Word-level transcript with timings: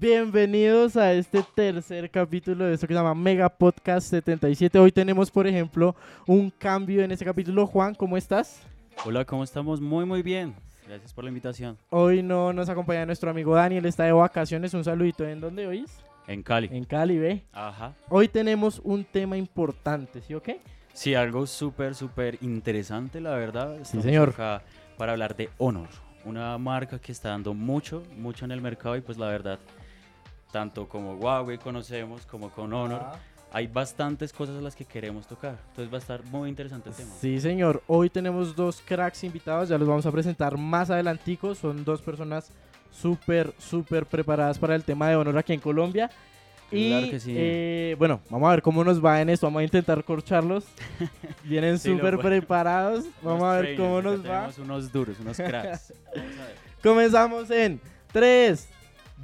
Bienvenidos 0.00 0.96
a 0.96 1.12
este 1.12 1.42
tercer 1.56 2.08
capítulo 2.08 2.66
de 2.66 2.74
esto 2.74 2.86
que 2.86 2.94
se 2.94 3.00
llama 3.00 3.16
Mega 3.16 3.48
Podcast 3.48 4.08
77. 4.10 4.78
Hoy 4.78 4.92
tenemos, 4.92 5.28
por 5.28 5.44
ejemplo, 5.48 5.96
un 6.24 6.50
cambio 6.50 7.02
en 7.02 7.10
este 7.10 7.24
capítulo. 7.24 7.66
Juan, 7.66 7.96
¿cómo 7.96 8.16
estás? 8.16 8.62
Hola, 9.04 9.24
¿cómo 9.24 9.42
estamos? 9.42 9.80
Muy, 9.80 10.04
muy 10.04 10.22
bien. 10.22 10.54
Gracias 10.86 11.12
por 11.12 11.24
la 11.24 11.30
invitación. 11.30 11.76
Hoy 11.90 12.22
no 12.22 12.52
nos 12.52 12.68
acompaña 12.68 13.04
nuestro 13.06 13.28
amigo 13.28 13.56
Daniel, 13.56 13.86
está 13.86 14.04
de 14.04 14.12
vacaciones. 14.12 14.72
Un 14.72 14.84
saludito. 14.84 15.26
¿En 15.26 15.40
dónde 15.40 15.66
hoy? 15.66 15.84
En 16.28 16.44
Cali. 16.44 16.68
En 16.70 16.84
Cali, 16.84 17.18
ve. 17.18 17.42
Ajá. 17.52 17.92
Hoy 18.08 18.28
tenemos 18.28 18.80
un 18.84 19.02
tema 19.04 19.36
importante, 19.36 20.20
¿sí 20.20 20.32
o 20.32 20.40
qué? 20.40 20.60
Sí, 20.92 21.16
algo 21.16 21.44
súper, 21.44 21.96
súper 21.96 22.38
interesante, 22.40 23.20
la 23.20 23.30
verdad. 23.34 23.80
Estamos 23.80 24.04
señor. 24.04 24.28
acá 24.28 24.62
para 24.96 25.10
hablar 25.10 25.34
de 25.34 25.50
Honor, 25.58 25.88
una 26.24 26.56
marca 26.56 27.00
que 27.00 27.10
está 27.10 27.30
dando 27.30 27.52
mucho, 27.52 28.04
mucho 28.16 28.44
en 28.44 28.52
el 28.52 28.60
mercado 28.60 28.96
y 28.96 29.00
pues 29.00 29.18
la 29.18 29.26
verdad, 29.26 29.58
tanto 30.52 30.88
como 30.88 31.14
Huawei 31.14 31.58
conocemos 31.58 32.24
como 32.26 32.50
con 32.50 32.72
Honor, 32.72 33.02
hay 33.52 33.66
bastantes 33.66 34.32
cosas 34.32 34.58
a 34.58 34.60
las 34.60 34.74
que 34.76 34.84
queremos 34.84 35.26
tocar. 35.26 35.58
Entonces 35.68 35.92
va 35.92 35.96
a 35.96 36.00
estar 36.00 36.22
muy 36.24 36.48
interesante 36.48 36.90
el 36.90 36.94
tema. 36.96 37.10
Sí, 37.20 37.40
señor. 37.40 37.82
Hoy 37.86 38.10
tenemos 38.10 38.54
dos 38.54 38.82
cracks 38.84 39.24
invitados, 39.24 39.68
ya 39.68 39.78
los 39.78 39.88
vamos 39.88 40.04
a 40.06 40.12
presentar 40.12 40.56
más 40.58 40.90
adelantico. 40.90 41.54
Son 41.54 41.84
dos 41.84 42.02
personas 42.02 42.50
súper, 42.90 43.52
súper 43.58 44.06
preparadas 44.06 44.58
para 44.58 44.74
el 44.74 44.84
tema 44.84 45.08
de 45.08 45.16
honor 45.16 45.38
aquí 45.38 45.52
en 45.54 45.60
Colombia. 45.60 46.10
Y 46.70 46.90
Claro 46.90 47.10
que 47.10 47.20
sí. 47.20 47.32
eh, 47.34 47.96
bueno, 47.98 48.20
vamos 48.28 48.46
a 48.48 48.50
ver 48.50 48.60
cómo 48.60 48.84
nos 48.84 49.02
va 49.02 49.22
en 49.22 49.30
esto. 49.30 49.46
Vamos 49.46 49.60
a 49.60 49.64
intentar 49.64 50.04
corcharlos. 50.04 50.66
Vienen 51.44 51.78
Sí, 51.78 51.90
súper 51.90 52.16
puedo. 52.16 52.28
preparados. 52.28 53.06
Vamos 53.22 53.44
a 53.44 53.60
ver 53.60 53.76
cómo 53.78 54.02
nos 54.02 54.22
va. 54.26 54.50
Unos 54.58 54.92
duros, 54.92 55.18
unos 55.20 55.38
cracks. 55.38 55.94
Vamos 56.14 56.38
a 56.38 56.44
ver. 56.44 56.54
Comenzamos 56.82 57.50
en 57.50 57.80
3, 58.12 58.68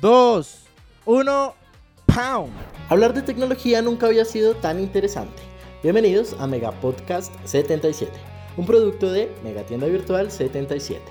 2, 0.01 0.64
1, 1.07 1.55
¡Pound! 2.07 2.51
Hablar 2.89 3.13
de 3.13 3.21
tecnología 3.21 3.83
nunca 3.83 4.07
había 4.07 4.25
sido 4.25 4.55
tan 4.55 4.81
interesante. 4.81 5.43
Bienvenidos 5.83 6.35
a 6.39 6.47
Mega 6.47 6.71
Podcast 6.81 7.31
77, 7.45 8.11
un 8.57 8.65
producto 8.65 9.13
de 9.13 9.31
Megatienda 9.45 9.87
Virtual 9.87 10.31
77. 10.31 11.03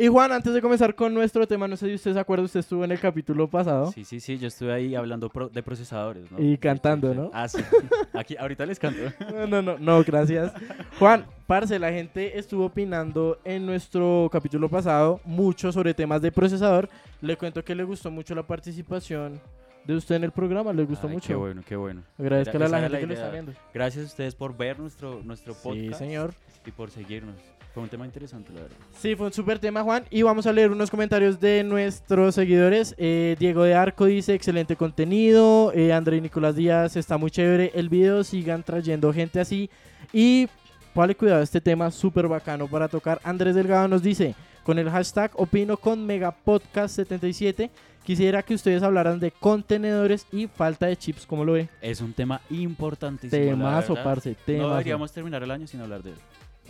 Y 0.00 0.06
Juan, 0.06 0.30
antes 0.30 0.54
de 0.54 0.62
comenzar 0.62 0.94
con 0.94 1.12
nuestro 1.12 1.44
tema, 1.48 1.66
no 1.66 1.76
sé 1.76 1.88
si 1.88 1.94
usted 1.94 2.12
se 2.12 2.20
acuerda, 2.20 2.44
usted 2.44 2.60
estuvo 2.60 2.84
en 2.84 2.92
el 2.92 3.00
capítulo 3.00 3.48
pasado. 3.50 3.90
Sí, 3.90 4.04
sí, 4.04 4.20
sí, 4.20 4.38
yo 4.38 4.46
estuve 4.46 4.72
ahí 4.72 4.94
hablando 4.94 5.28
pro- 5.28 5.48
de 5.48 5.60
procesadores, 5.60 6.30
¿no? 6.30 6.38
Y 6.40 6.56
cantando. 6.56 7.12
¿no? 7.14 7.30
Ah, 7.34 7.48
sí. 7.48 7.58
Aquí, 8.12 8.36
ahorita 8.36 8.64
les 8.64 8.78
canto. 8.78 9.00
No, 9.34 9.46
no, 9.48 9.60
no, 9.60 9.76
no, 9.78 10.04
gracias. 10.04 10.52
Juan, 11.00 11.26
parce, 11.48 11.80
la 11.80 11.90
gente 11.90 12.38
estuvo 12.38 12.66
opinando 12.66 13.40
en 13.44 13.66
nuestro 13.66 14.28
capítulo 14.30 14.68
pasado 14.68 15.20
mucho 15.24 15.72
sobre 15.72 15.92
temas 15.94 16.22
de 16.22 16.30
procesador. 16.30 16.88
Le 17.20 17.36
cuento 17.36 17.64
que 17.64 17.74
le 17.74 17.82
gustó 17.82 18.08
mucho 18.12 18.36
la 18.36 18.44
participación 18.44 19.40
de 19.88 19.96
usted 19.96 20.16
en 20.16 20.24
el 20.24 20.32
programa, 20.32 20.72
le 20.72 20.84
gustó 20.84 21.06
Ay, 21.08 21.14
mucho. 21.14 21.26
Qué 21.28 21.34
bueno, 21.34 21.62
qué 21.66 21.74
bueno. 21.76 22.02
Agradezcale 22.18 22.66
a 22.66 22.68
la 22.68 22.80
gente 22.80 23.00
que 23.00 23.06
lo 23.06 23.14
está 23.14 23.30
viendo. 23.30 23.52
Gracias 23.72 24.04
a 24.04 24.06
ustedes 24.06 24.34
por 24.34 24.56
ver 24.56 24.78
nuestro, 24.78 25.22
nuestro 25.24 25.54
Sí, 25.54 25.60
podcast. 25.62 25.98
señor. 25.98 26.34
Y 26.66 26.70
por 26.70 26.90
seguirnos. 26.90 27.36
Fue 27.72 27.82
un 27.82 27.88
tema 27.88 28.04
interesante, 28.04 28.52
la 28.52 28.62
verdad. 28.62 28.76
Sí, 28.98 29.14
fue 29.16 29.26
un 29.26 29.32
súper 29.32 29.58
tema, 29.58 29.82
Juan. 29.82 30.04
Y 30.10 30.22
vamos 30.22 30.46
a 30.46 30.52
leer 30.52 30.70
unos 30.70 30.90
comentarios 30.90 31.40
de 31.40 31.64
nuestros 31.64 32.34
seguidores. 32.34 32.94
Eh, 32.98 33.36
Diego 33.38 33.62
de 33.62 33.74
Arco 33.74 34.04
dice, 34.04 34.34
excelente 34.34 34.76
contenido. 34.76 35.72
Eh, 35.74 35.92
André 35.92 36.20
Nicolás 36.20 36.56
Díaz, 36.56 36.96
está 36.96 37.16
muy 37.16 37.30
chévere 37.30 37.70
el 37.74 37.88
video. 37.88 38.24
Sigan 38.24 38.62
trayendo 38.62 39.10
gente 39.12 39.40
así. 39.40 39.70
Y, 40.12 40.48
vale, 40.94 41.14
cuidado, 41.14 41.40
este 41.42 41.60
tema 41.62 41.90
súper 41.90 42.28
bacano 42.28 42.66
para 42.68 42.88
tocar. 42.88 43.20
Andrés 43.24 43.54
Delgado 43.54 43.88
nos 43.88 44.02
dice, 44.02 44.34
con 44.64 44.78
el 44.78 44.90
hashtag 44.90 45.30
opino 45.34 45.78
con 45.78 46.06
Megapodcast77, 46.06 47.70
quisiera 48.08 48.42
que 48.42 48.54
ustedes 48.54 48.82
hablaran 48.82 49.20
de 49.20 49.30
contenedores 49.32 50.26
y 50.32 50.46
falta 50.46 50.86
de 50.86 50.96
chips. 50.96 51.26
¿Cómo 51.26 51.44
lo 51.44 51.52
ve? 51.52 51.68
Es 51.82 52.00
un 52.00 52.14
tema 52.14 52.40
importantísimo. 52.48 53.42
Temazo, 53.44 53.94
parce, 54.02 54.30
No 54.30 54.36
temazo. 54.46 54.70
deberíamos 54.70 55.12
terminar 55.12 55.42
el 55.42 55.50
año 55.50 55.66
sin 55.66 55.82
hablar 55.82 56.02
de 56.02 56.12
él. 56.12 56.16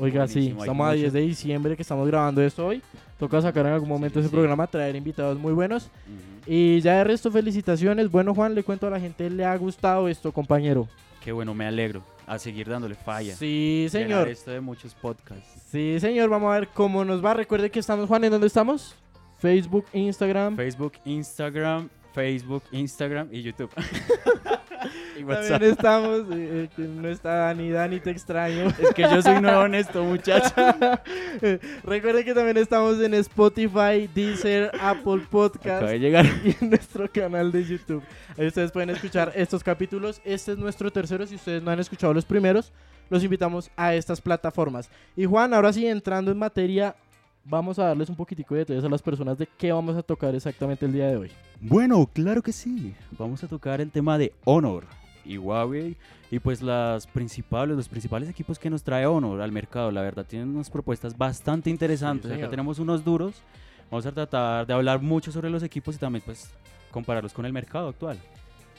Oiga, 0.00 0.26
sí, 0.26 0.34
Buenísimo, 0.34 0.60
hay 0.62 0.66
estamos 0.66 0.88
a 0.88 0.93
10 0.94 1.04
mucho. 1.06 1.12
de 1.15 1.21
diciembre 1.21 1.76
que 1.76 1.82
estamos 1.82 2.09
grabando 2.09 2.43
esto 2.43 2.66
hoy. 2.66 2.82
Toca 3.21 3.41
sacar 3.41 3.66
en 3.66 3.72
algún 3.72 3.88
momento 3.88 4.15
Sí, 4.15 4.21
ese 4.21 4.28
sí. 4.31 4.34
programa, 4.34 4.66
traer 4.66 4.97
invitados 4.97 5.38
muy 5.38 5.53
buenos. 5.53 5.84
Ujú. 5.84 6.53
Y 6.53 6.81
ya 6.81 6.97
de 6.99 7.04
resto, 7.04 7.31
felicitaciones. 7.31 8.10
Bueno, 8.10 8.34
Juan, 8.34 8.56
le 8.56 8.65
cuento 8.65 8.88
a 8.88 8.91
la 8.91 8.99
gente, 8.99 9.31
¿le 9.31 9.44
ha 9.44 9.56
gustado 9.56 10.09
esto, 10.09 10.32
compañero? 10.32 10.88
Qué 11.22 11.31
bueno, 11.31 11.55
me 11.55 11.66
alegro. 11.66 12.03
A 12.26 12.37
seguir 12.41 12.69
dándole 12.69 12.97
falla. 12.97 13.37
Sí, 13.37 13.87
Llenar 13.93 14.09
señor. 14.09 14.28
esto 14.28 14.50
de 14.50 14.60
muchos 14.60 14.93
podcasts. 14.94 15.62
Sí, 15.70 15.99
señor. 16.00 16.28
Vamos 16.31 16.53
a 16.53 16.59
ver 16.59 16.69
cómo 16.75 17.05
nos 17.05 17.25
va. 17.25 17.34
Recuerde 17.34 17.70
que 17.70 17.78
estamos, 17.78 18.09
Juan, 18.09 18.25
¿en 18.25 18.32
dónde 18.32 18.49
estamos? 18.49 18.97
Facebook, 19.38 19.87
Instagram. 19.93 20.56
Facebook, 20.56 20.93
Instagram, 21.04 21.88
Facebook, 22.12 22.62
Instagram 22.72 23.28
y 23.31 23.43
YouTube. 23.43 23.71
y 25.19 25.22
WhatsApp. 25.22 25.50
También 25.50 25.72
estamos. 25.72 26.21
eh, 26.32 26.69
eh, 26.76 26.82
no 26.82 27.09
está 27.09 27.34
Dani, 27.34 27.71
Dani, 27.71 28.00
te 28.00 28.10
extraño. 28.10 28.69
Es 28.78 28.94
que 28.94 29.03
yo 29.03 29.22
soy 29.22 29.41
nuevo 29.41 29.66
en 29.66 29.76
esto, 29.76 30.03
muchachos. 30.03 30.53
Recuerde 31.84 32.25
que 32.25 32.34
también 32.34 32.56
estamos 32.56 33.00
en 33.00 33.15
Spotify, 33.15 34.09
Deezer, 34.12 34.72
Apple 34.81 35.22
Podcast. 35.31 35.66
Acaba 35.66 35.91
de 35.93 36.00
llegar. 36.00 36.26
y 36.44 36.56
en 36.60 36.70
nuestro 36.70 37.09
canal 37.10 37.53
de 37.53 37.65
YouTube. 37.65 38.03
Ahí 38.37 38.47
ustedes 38.47 38.72
pueden 38.72 38.91
escuchar 38.91 39.32
estos 39.37 39.62
capítulos. 39.62 40.20
Este 40.25 40.53
es 40.53 40.59
nuestro 40.59 40.91
tercero. 40.91 41.26
Si 41.26 41.37
ustedes 41.37 41.62
no 41.62 41.70
han 41.70 41.78
escuchado 41.78 42.12
los 42.12 42.25
primeros, 42.25 42.72
los 43.09 43.22
invitamos 43.22 43.70
a 43.76 43.94
estas 43.94 44.20
plataformas. 44.20 44.91
Y 45.16 45.25
Juan, 45.26 45.55
ahora 45.55 45.72
sí, 45.72 45.87
entrando 45.87 46.31
en 46.32 46.38
materia, 46.38 46.97
vamos 47.48 47.78
a 47.78 47.84
darles 47.84 48.09
un 48.09 48.16
poquitico 48.16 48.54
de 48.54 48.60
detalles 48.60 48.84
a 48.84 48.88
las 48.88 49.03
personas 49.03 49.38
de 49.38 49.48
qué 49.56 49.72
vamos 49.72 49.97
a 49.97 50.03
tocar 50.03 50.34
exactamente 50.34 50.84
el 50.86 50.92
día 50.92 51.09
de 51.09 51.16
hoy. 51.16 51.31
Bueno, 51.60 52.09
claro 52.12 52.42
que 52.42 52.53
sí. 52.53 52.94
Vamos 53.19 53.42
a 53.42 53.48
tocar 53.48 53.81
el 53.81 53.91
tema 53.91 54.19
de 54.19 54.32
Honor 54.44 54.84
y 55.25 55.38
Huawei 55.38 55.97
y 56.31 56.38
pues 56.38 56.62
las 56.62 57.06
principales, 57.06 57.76
los 57.76 57.88
principales 57.88 58.28
equipos 58.28 58.58
que 58.58 58.70
nos 58.70 58.82
trae 58.82 59.06
Honor 59.06 59.41
al 59.41 59.53
mercado. 59.53 59.91
La 59.91 60.03
verdad, 60.03 60.25
tienen 60.26 60.50
unas 60.50 60.70
propuestas 60.70 61.16
bastante 61.16 61.70
interesantes. 61.70 62.28
señor. 62.28 62.44
Acá 62.44 62.50
tenemos 62.50 62.78
unos 62.78 63.04
duros. 63.04 63.42
Vamos 63.91 64.04
a 64.04 64.12
tratar 64.12 64.66
de 64.66 64.75
hablar 64.75 65.00
mucho 65.00 65.32
sobre 65.32 65.48
los 65.48 65.62
equipos 65.62 65.97
y 65.97 65.98
también 65.98 66.22
pues 66.25 66.50
compararlos 66.91 67.32
con 67.32 67.47
el 67.47 67.53
mercado 67.53 67.88
actual. 67.88 68.19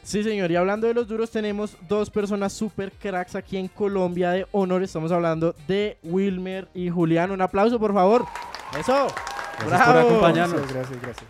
Sí, 0.03 0.23
señor. 0.23 0.49
Y 0.51 0.55
hablando 0.55 0.87
de 0.87 0.93
los 0.93 1.07
duros, 1.07 1.29
tenemos 1.29 1.75
dos 1.87 2.09
personas 2.09 2.53
super 2.53 2.91
cracks 2.91 3.35
aquí 3.35 3.57
en 3.57 3.67
Colombia 3.67 4.31
de 4.31 4.47
honor. 4.51 4.81
Estamos 4.83 5.11
hablando 5.11 5.55
de 5.67 5.97
Wilmer 6.03 6.67
y 6.73 6.89
Julián. 6.89 7.31
Un 7.31 7.41
aplauso, 7.41 7.79
por 7.79 7.93
favor. 7.93 8.25
Eso. 8.77 9.07
Gracias 9.59 9.87
por 9.87 9.97
acompañarnos. 9.97 10.61
Gracias, 10.73 11.01
gracias. 11.01 11.25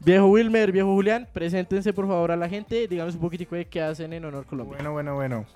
Viejo 0.00 0.26
Wilmer, 0.26 0.72
viejo 0.72 0.88
Julián, 0.94 1.28
preséntense 1.32 1.92
por 1.92 2.06
favor 2.08 2.32
a 2.32 2.36
la 2.36 2.48
gente. 2.48 2.86
Díganos 2.88 3.14
un 3.14 3.20
poquitico 3.20 3.54
de 3.54 3.66
qué 3.66 3.80
hacen 3.82 4.12
en 4.12 4.24
Honor 4.24 4.44
Colombia. 4.46 4.76
Bueno, 4.76 4.92
bueno, 4.92 5.14
bueno. 5.14 5.46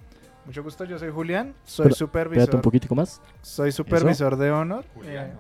Mucho 0.45 0.63
gusto, 0.63 0.85
yo 0.85 0.97
soy 0.99 1.11
Julián, 1.11 1.55
soy 1.65 1.87
Espérate 1.89 1.99
supervisor. 1.99 2.55
un 2.55 2.61
poquitico 2.63 2.95
más. 2.95 3.21
Soy 3.43 3.73
supervisor 3.73 4.37
de 4.37 4.51
Honor. 4.53 4.85
Eh, 5.05 5.33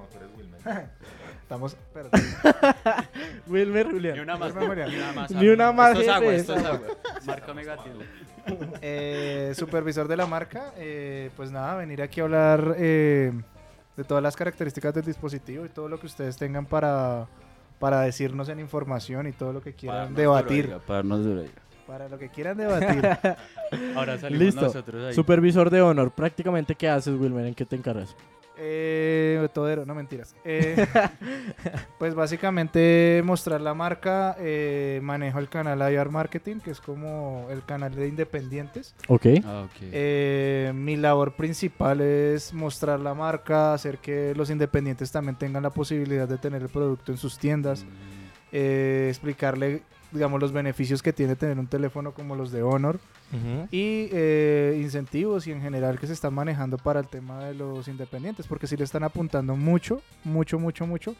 estamos. 1.42 1.76
Wilmer, 3.46 3.86
Julián. 3.92 4.20
una 4.20 4.36
más, 4.36 4.52
Julián. 4.52 4.88
ni 4.90 4.96
una 4.96 5.12
más. 5.12 5.30
Ni 5.30 5.48
una 5.48 5.72
más, 5.72 5.90
Esto 5.90 6.02
es 6.02 6.08
agua, 6.08 6.34
esto 6.34 6.54
es 6.56 6.64
agua. 6.64 6.80
Marca 7.26 7.54
negativo. 7.54 7.94
Eh, 8.80 9.52
supervisor 9.56 10.08
de 10.08 10.16
la 10.16 10.26
marca. 10.26 10.72
eh, 10.76 11.30
pues 11.36 11.52
nada, 11.52 11.76
venir 11.76 12.02
aquí 12.02 12.20
a 12.20 12.24
hablar 12.24 12.74
eh, 12.76 13.32
de 13.96 14.04
todas 14.04 14.22
las 14.22 14.36
características 14.36 14.94
del 14.94 15.04
dispositivo 15.04 15.64
y 15.64 15.68
todo 15.68 15.88
lo 15.88 15.98
que 15.98 16.06
ustedes 16.06 16.36
tengan 16.36 16.66
para, 16.66 17.26
para 17.78 18.00
decirnos 18.02 18.48
en 18.48 18.60
información 18.60 19.26
y 19.26 19.32
todo 19.32 19.52
lo 19.52 19.62
que 19.62 19.74
quieran 19.74 20.14
debatir. 20.14 20.76
Para 20.86 21.02
duro, 21.02 21.44
lo 22.10 22.18
que 22.18 22.28
quieran 22.28 22.56
debatir. 22.56 23.06
Ahora 23.96 24.18
salimos 24.18 24.44
Listo. 24.44 24.62
nosotros 24.62 25.06
ahí. 25.06 25.14
Supervisor 25.14 25.70
de 25.70 25.82
Honor. 25.82 26.10
Prácticamente, 26.10 26.74
¿qué 26.74 26.88
haces, 26.88 27.14
Wilmer? 27.18 27.46
¿En 27.46 27.54
qué 27.54 27.64
te 27.64 27.76
encargas? 27.76 28.14
Eh, 28.58 29.48
todero, 29.52 29.84
no 29.86 29.94
mentiras. 29.94 30.34
Eh, 30.44 30.86
pues 31.98 32.14
básicamente 32.14 33.20
mostrar 33.24 33.60
la 33.60 33.74
marca, 33.74 34.36
eh, 34.38 35.00
manejo 35.02 35.38
el 35.38 35.48
canal 35.48 35.80
IR 35.92 36.08
Marketing, 36.10 36.56
que 36.60 36.70
es 36.70 36.80
como 36.80 37.46
el 37.50 37.64
canal 37.64 37.94
de 37.94 38.08
independientes. 38.08 38.94
Ok. 39.08 39.26
Ah. 39.44 39.66
Eh, 39.80 40.72
mi 40.74 40.96
labor 40.96 41.34
principal 41.34 42.00
es 42.00 42.52
mostrar 42.54 43.00
la 43.00 43.14
marca, 43.14 43.74
hacer 43.74 43.98
que 43.98 44.34
los 44.34 44.50
independientes 44.50 45.10
también 45.10 45.36
tengan 45.36 45.62
la 45.62 45.70
posibilidad 45.70 46.28
de 46.28 46.38
tener 46.38 46.62
el 46.62 46.68
producto 46.68 47.12
en 47.12 47.18
sus 47.18 47.38
tiendas, 47.38 47.84
Mm, 47.84 47.88
eh, 48.52 49.06
explicarle, 49.10 49.82
digamos, 50.12 50.40
los 50.40 50.52
beneficios 50.52 51.02
que 51.02 51.12
tiene 51.12 51.36
tener 51.36 51.58
un 51.58 51.66
teléfono 51.66 52.12
como 52.12 52.36
los 52.36 52.52
de 52.52 52.62
Honor 52.62 52.98
y 53.70 54.08
eh, 54.12 54.78
incentivos 54.80 55.46
y 55.46 55.52
en 55.52 55.60
general 55.60 55.98
que 55.98 56.06
se 56.06 56.12
están 56.12 56.32
manejando 56.32 56.78
para 56.78 57.00
el 57.00 57.08
tema 57.08 57.44
de 57.44 57.54
los 57.54 57.88
independientes, 57.88 58.46
porque 58.46 58.66
sí 58.66 58.76
le 58.76 58.84
están 58.84 59.04
apuntando 59.04 59.56
mucho, 59.56 60.00
mucho, 60.24 60.58
mucho, 60.58 60.86
mucho 60.86 61.14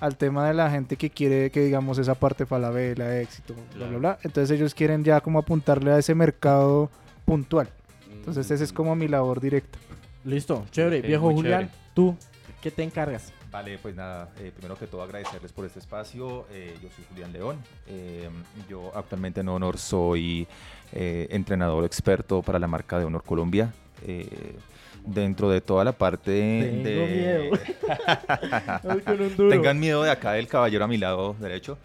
al 0.00 0.16
tema 0.16 0.48
de 0.48 0.54
la 0.54 0.70
gente 0.70 0.96
que 0.96 1.10
quiere 1.10 1.50
que 1.50 1.64
digamos 1.64 1.98
esa 1.98 2.14
parte 2.14 2.46
falabella, 2.46 3.20
éxito, 3.20 3.54
bla, 3.76 3.88
bla, 3.88 3.98
bla. 3.98 4.18
Entonces 4.22 4.50
ellos 4.56 4.74
quieren 4.74 5.04
ya 5.04 5.20
como 5.20 5.38
apuntarle 5.38 5.92
a 5.92 5.98
ese 5.98 6.14
mercado 6.14 6.90
puntual. 7.24 7.68
Entonces 8.10 8.50
esa 8.50 8.64
es 8.64 8.72
como 8.72 8.94
mi 8.96 9.08
labor 9.08 9.40
directa. 9.40 9.78
Listo, 10.24 10.64
chévere. 10.70 11.02
Viejo 11.02 11.30
Julián, 11.30 11.68
chévere. 11.68 11.78
tú, 11.94 12.16
¿qué 12.62 12.70
te 12.70 12.82
encargas? 12.82 13.32
Vale, 13.54 13.78
pues 13.78 13.94
nada, 13.94 14.30
eh, 14.40 14.50
primero 14.52 14.76
que 14.76 14.88
todo 14.88 15.00
agradecerles 15.00 15.52
por 15.52 15.64
este 15.64 15.78
espacio. 15.78 16.44
Eh, 16.50 16.76
yo 16.82 16.88
soy 16.90 17.04
Julián 17.08 17.32
León. 17.32 17.56
Eh, 17.86 18.28
yo 18.68 18.90
actualmente 18.96 19.42
en 19.42 19.48
Honor 19.48 19.78
soy 19.78 20.48
eh, 20.90 21.28
entrenador 21.30 21.84
experto 21.84 22.42
para 22.42 22.58
la 22.58 22.66
marca 22.66 22.98
de 22.98 23.04
Honor 23.04 23.22
Colombia. 23.22 23.72
Eh, 24.04 24.56
dentro 25.06 25.50
de 25.50 25.60
toda 25.60 25.84
la 25.84 25.92
parte 25.92 26.80
Tengo 26.82 27.06
de... 27.06 27.50
Duro. 29.36 29.50
Tengan 29.50 29.78
miedo 29.78 30.02
de 30.02 30.10
acá 30.10 30.32
del 30.32 30.48
caballero 30.48 30.84
a 30.84 30.88
mi 30.88 30.98
lado 30.98 31.36
derecho. 31.38 31.78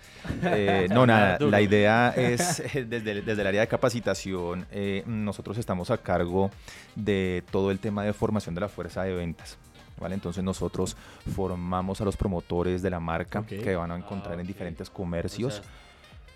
Eh, 0.43 0.87
no, 0.89 1.05
nada, 1.05 1.37
la 1.41 1.61
idea 1.61 2.13
es, 2.15 2.63
desde, 2.73 3.21
desde 3.21 3.41
el 3.41 3.47
área 3.47 3.61
de 3.61 3.67
capacitación, 3.67 4.65
eh, 4.71 5.03
nosotros 5.05 5.57
estamos 5.57 5.91
a 5.91 5.97
cargo 5.97 6.49
de 6.95 7.43
todo 7.51 7.71
el 7.71 7.79
tema 7.79 8.03
de 8.03 8.13
formación 8.13 8.55
de 8.55 8.61
la 8.61 8.69
fuerza 8.69 9.03
de 9.03 9.13
ventas. 9.13 9.57
¿Vale? 9.99 10.15
Entonces 10.15 10.43
nosotros 10.43 10.95
formamos 11.35 11.99
a 12.01 12.05
los 12.05 12.15
promotores 12.17 12.81
de 12.81 12.89
la 12.89 12.99
marca 12.99 13.43
que 13.45 13.75
van 13.75 13.91
a 13.91 13.97
encontrar 13.97 14.37
Ah, 14.37 14.41
en 14.41 14.47
diferentes 14.47 14.89
O 14.89 14.93
comercios. 14.93 15.55
sea, 15.55 15.63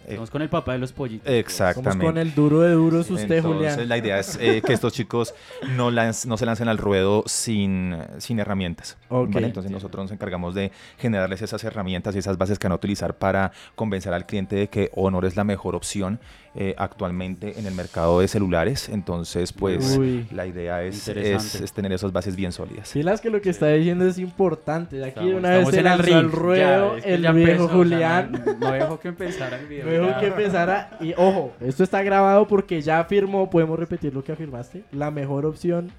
Eh, 0.06 0.10
Estamos 0.10 0.32
con 0.32 0.42
el 0.42 0.50
papá 0.50 0.74
de 0.74 0.80
los 0.80 0.92
pollitos. 0.92 1.32
Exactamente. 1.32 1.92
Somos 1.92 2.06
con 2.08 2.18
el 2.18 2.36
duro 2.36 2.60
de 2.60 2.74
duros 2.74 3.10
usted, 3.10 3.38
Entonces, 3.38 3.72
Julián. 3.72 3.88
la 3.88 3.98
idea 3.98 4.20
es 4.20 4.36
eh, 4.42 4.62
que 4.62 4.74
estos 4.74 4.92
chicos 4.92 5.34
no, 5.78 5.92
lanz- 5.92 6.26
no 6.26 6.36
se 6.36 6.46
lancen 6.46 6.68
al 6.68 6.78
ruedo 6.78 7.24
sin, 7.26 7.96
sin 8.18 8.38
herramientas. 8.40 8.98
Ok. 9.08 9.30
¿vale? 9.34 9.48
Entonces 9.48 9.72
nosotros 9.72 10.04
nos 10.04 10.12
encargamos 10.12 10.56
de 10.56 10.74
generarles 10.98 11.42
esas 11.42 11.64
herramientas 11.64 12.14
y 12.16 12.20
esas 12.20 12.38
bases 12.38 12.60
que 12.60 12.68
van 12.68 12.74
a 12.74 12.76
utilizar 12.76 13.16
para 13.16 13.54
convencer 13.76 14.14
al 14.14 14.26
cliente 14.26 14.58
de 14.58 14.68
que 14.68 14.92
Honor 14.94 15.24
es 15.24 15.38
la 15.38 15.46
mejor 15.46 15.74
opción 15.74 16.20
eh, 16.56 16.76
actualmente 16.78 17.60
en 17.60 17.66
el 17.66 17.74
mercado 17.74 18.20
de 18.20 18.28
celulares. 18.28 18.90
Entonces, 18.90 19.52
pues 19.54 19.98
Uy. 19.98 20.28
la 20.32 20.46
idea 20.46 20.84
es, 20.84 21.08
es, 21.08 21.56
es 21.56 21.74
tener 21.74 21.92
esas 21.94 22.12
bases 22.12 22.36
bien 22.36 22.52
sólidas. 22.52 22.92
Pilas 22.92 23.22
que 23.22 23.30
lo 23.30 23.42
que 23.42 23.50
está 23.50 23.68
diciendo 23.70 24.06
es 24.08 24.18
importante. 24.20 24.98
De 24.98 25.06
aquí 25.06 25.20
de 25.22 25.26
Estamos- 25.36 25.40
una 25.40 25.50
vez 25.58 25.68
se 25.70 25.80
en 25.80 25.80
el 25.80 25.84
lanzó 25.98 26.16
al 26.18 26.32
ruedo 26.32 26.92
Ya, 26.92 26.98
es 26.98 27.04
que 27.04 27.14
el 27.14 27.22
viejo 27.22 27.38
empezó, 27.40 27.64
o 27.64 27.68
sea, 27.68 27.76
Julián. 27.78 28.32
no, 28.46 28.54
no 28.68 28.72
dejó 28.72 29.00
que 29.00 29.08
empezara 29.08 29.60
el 29.60 29.68
video. 29.70 29.86
Luego 29.86 30.08
ya. 30.10 30.20
que 30.20 30.28
empezara. 30.28 30.98
Y 31.02 31.14
ojo, 31.18 31.54
esto 31.60 31.84
está 31.84 32.04
grabado 32.04 32.48
porque 32.48 32.82
ya 32.82 33.00
afirmó. 33.00 33.50
Podemos 33.50 33.80
repetir 33.80 34.14
lo 34.14 34.24
que 34.24 34.32
afirmaste. 34.32 34.84
La 34.92 35.10
mejor 35.12 35.46
opción. 35.46 35.92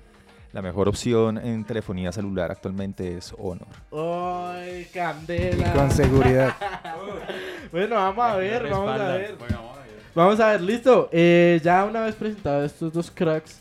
La 0.52 0.62
mejor 0.62 0.88
opción 0.88 1.36
en 1.38 1.64
telefonía 1.64 2.12
celular 2.12 2.52
actualmente 2.52 3.16
es 3.16 3.34
Honor. 3.38 3.66
¡Ay, 3.90 4.82
Y 4.82 4.84
candela! 4.94 5.72
con 5.72 5.90
seguridad. 5.90 6.54
Bueno, 7.72 7.96
vamos 7.96 8.24
a 8.24 8.36
ver, 8.36 8.68
vamos 8.70 9.00
a 9.00 9.08
ver. 9.16 9.34
Bueno, 9.36 9.56
vamos 9.56 9.70
a 9.72 9.73
ver. 9.73 9.73
Vamos 10.14 10.38
a 10.40 10.52
ver, 10.52 10.60
listo. 10.60 11.08
Eh, 11.12 11.60
ya 11.64 11.84
una 11.84 12.02
vez 12.04 12.14
presentados 12.14 12.66
estos 12.70 12.92
dos 12.92 13.10
cracks 13.10 13.60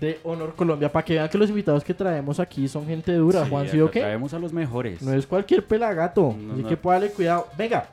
de 0.00 0.18
Honor 0.24 0.54
Colombia, 0.54 0.90
para 0.90 1.04
que 1.04 1.12
vean 1.14 1.28
que 1.28 1.36
los 1.36 1.50
invitados 1.50 1.84
que 1.84 1.92
traemos 1.92 2.40
aquí 2.40 2.66
son 2.68 2.86
gente 2.86 3.12
dura, 3.12 3.46
Juan, 3.46 3.68
¿sí 3.68 3.78
o 3.80 3.90
qué? 3.90 4.00
Traemos 4.00 4.32
a 4.32 4.38
los 4.38 4.50
mejores. 4.52 5.02
No 5.02 5.12
es 5.12 5.26
cualquier 5.26 5.66
pelagato. 5.66 6.34
No, 6.38 6.54
Así 6.54 6.62
no. 6.62 6.68
que 6.68 6.76
póngale 6.78 7.10
cuidado. 7.10 7.48
Venga, 7.58 7.86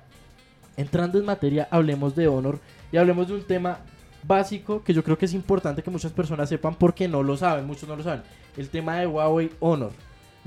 entrando 0.77 1.19
en 1.19 1.25
materia, 1.25 1.67
hablemos 1.69 2.15
de 2.15 2.29
Honor 2.29 2.59
y 2.93 2.97
hablemos 2.97 3.27
de 3.27 3.33
un 3.33 3.43
tema 3.43 3.79
básico 4.23 4.83
que 4.83 4.93
yo 4.93 5.03
creo 5.03 5.17
que 5.17 5.25
es 5.25 5.33
importante 5.33 5.83
que 5.83 5.89
muchas 5.91 6.13
personas 6.13 6.47
sepan 6.47 6.75
porque 6.75 7.09
no 7.09 7.23
lo 7.23 7.35
saben, 7.35 7.65
muchos 7.65 7.89
no 7.89 7.97
lo 7.97 8.03
saben. 8.03 8.21
El 8.55 8.69
tema 8.69 8.95
de 8.99 9.07
Huawei 9.07 9.51
Honor. 9.59 9.91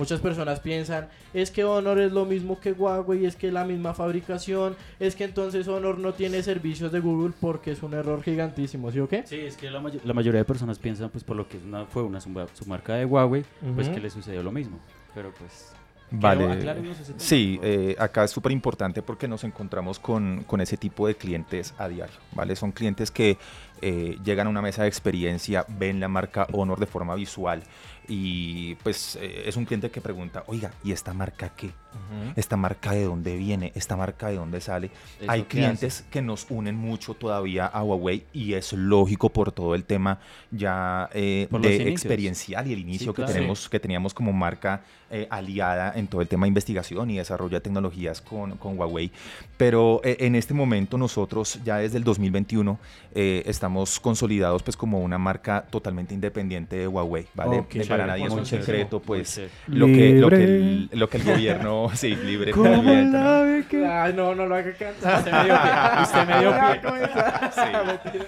Muchas 0.00 0.20
personas 0.20 0.61
piensan, 0.61 1.08
es 1.35 1.50
que 1.50 1.62
Honor 1.62 2.00
es 2.00 2.11
lo 2.11 2.25
mismo 2.25 2.58
que 2.58 2.73
Huawei, 2.73 3.26
es 3.26 3.37
que 3.37 3.49
es 3.49 3.52
la 3.52 3.64
misma 3.64 3.93
fabricación, 3.93 4.75
es 4.99 5.14
que 5.14 5.25
entonces 5.25 5.69
Honor 5.69 5.99
no 5.99 6.14
tiene 6.14 6.43
servicios 6.43 6.91
de 6.91 7.00
Google 7.00 7.35
porque 7.38 7.73
es 7.73 7.82
un 7.82 7.93
error 7.93 8.23
gigantísimo, 8.23 8.91
¿sí 8.91 8.99
o 8.99 9.06
qué? 9.06 9.25
Sí, 9.26 9.37
es 9.37 9.58
que 9.58 9.70
la, 9.70 9.82
la 10.02 10.14
mayoría 10.14 10.41
de 10.41 10.47
personas 10.47 10.79
piensan, 10.79 11.11
pues 11.11 11.23
por 11.23 11.37
lo 11.37 11.47
que 11.47 11.58
es 11.58 11.64
una, 11.64 11.85
fue 11.85 12.02
una 12.02 12.19
su, 12.19 12.31
marca 12.67 12.94
de 12.94 13.05
Huawei, 13.05 13.44
pues 13.75 13.91
que 13.91 14.00
le 14.00 14.08
sucedió 14.08 14.43
lo 14.43 14.50
mismo. 14.50 14.79
Pero 15.14 15.35
pues. 15.38 15.75
Vale. 16.12 16.75
Sí, 17.19 17.61
eh, 17.62 17.94
acá 17.99 18.25
es 18.25 18.31
súper 18.31 18.53
importante 18.53 19.03
porque 19.03 19.29
nos 19.29 19.44
encontramos 19.44 19.99
con, 19.99 20.44
con 20.44 20.62
ese 20.62 20.79
tipo 20.79 21.06
de 21.06 21.14
clientes 21.14 21.75
a 21.79 21.88
diario, 21.88 22.17
¿vale? 22.32 22.56
Son 22.56 22.73
clientes 22.73 23.11
que 23.11 23.38
eh, 23.81 24.19
llegan 24.25 24.46
a 24.46 24.50
una 24.50 24.62
mesa 24.62 24.82
de 24.82 24.88
experiencia, 24.88 25.64
ven 25.69 26.00
la 26.00 26.08
marca 26.08 26.49
Honor 26.53 26.81
de 26.81 26.87
forma 26.87 27.14
visual 27.14 27.62
y 28.11 28.75
pues 28.83 29.17
eh, 29.21 29.45
es 29.47 29.57
un 29.57 29.65
cliente 29.65 29.89
que 29.89 30.01
pregunta, 30.01 30.43
oiga, 30.49 30.73
¿y 30.83 30.91
esta 30.91 31.15
marca 31.15 31.51
qué? 31.51 31.71
¿Esta 32.37 32.57
marca 32.57 32.93
de 32.93 33.05
dónde 33.05 33.37
viene? 33.37 33.73
¿Esta 33.75 33.97
marca 33.97 34.29
de 34.29 34.37
dónde 34.37 34.61
sale? 34.61 34.91
¿Eso 35.21 35.31
Hay 35.31 35.43
clientes 35.45 36.05
que 36.11 36.23
nos 36.23 36.47
unen 36.51 36.77
mucho 36.77 37.15
todavía 37.15 37.67
a 37.67 37.83
Huawei 37.83 38.25
y 38.33 38.55
es 38.55 38.73
lógico 38.73 39.31
por 39.31 39.53
todo 39.53 39.75
el 39.75 39.85
tema 39.85 40.19
ya 40.51 41.09
eh, 41.13 41.49
de 41.51 41.89
experiencial 41.89 42.67
y 42.67 42.73
el 42.73 42.81
inicio 42.81 43.13
que 43.13 43.23
claro. 43.23 43.33
tenemos 43.33 43.69
que 43.69 43.81
teníamos 43.81 44.15
como 44.15 44.33
marca 44.33 44.83
eh, 45.11 45.27
aliada 45.31 45.93
en 45.97 46.07
todo 46.07 46.21
el 46.21 46.29
tema 46.29 46.45
de 46.45 46.49
investigación 46.49 47.11
y 47.11 47.17
desarrollo 47.17 47.57
de 47.57 47.61
tecnologías 47.61 48.21
con, 48.21 48.57
con 48.59 48.79
Huawei. 48.79 49.11
Pero 49.57 50.01
eh, 50.05 50.17
en 50.21 50.37
este 50.37 50.55
momento 50.55 50.97
nosotros 50.97 51.59
ya 51.65 51.79
desde 51.79 51.99
el 51.99 52.05
2021 52.05 52.79
eh, 53.15 53.43
estamos 53.47 53.99
consolidados 53.99 54.63
pues 54.63 54.77
como 54.77 55.01
una 55.01 55.19
marca 55.19 55.67
totalmente 55.69 56.15
independiente 56.15 56.77
de 56.77 56.87
Huawei, 56.89 57.27
¿vale? 57.35 57.59
Ok, 57.59 57.75
Eh, 57.75 57.87
para 57.89 58.05
chévere, 58.05 58.07
nadie 58.07 58.25
es 58.27 58.33
un 58.33 58.47
secreto 58.47 59.01
pues 59.01 59.41
lo 59.67 59.87
que, 59.87 60.13
lo, 60.13 60.29
que 60.29 60.45
el, 60.45 60.91
lo 60.93 61.09
que 61.09 61.17
el 61.17 61.25
gobierno, 61.25 61.80
sí, 61.94 62.15
libre. 62.17 62.53
¿Cómo 62.53 62.82
la 62.82 63.41
ve 63.43 63.65
que- 63.69 63.87
Ay, 63.87 64.12
no, 64.12 64.35
no 64.35 64.47
lo 64.47 64.55
haga 64.55 64.73
cantar. 64.75 65.19
Usted 65.19 65.32
me 65.32 65.44
dio 65.44 65.55
pie. 65.62 66.03
Usted 66.03 66.27
me 66.27 66.41
dio 66.41 66.50
pie. 66.53 66.81
Mentira. 67.87 68.25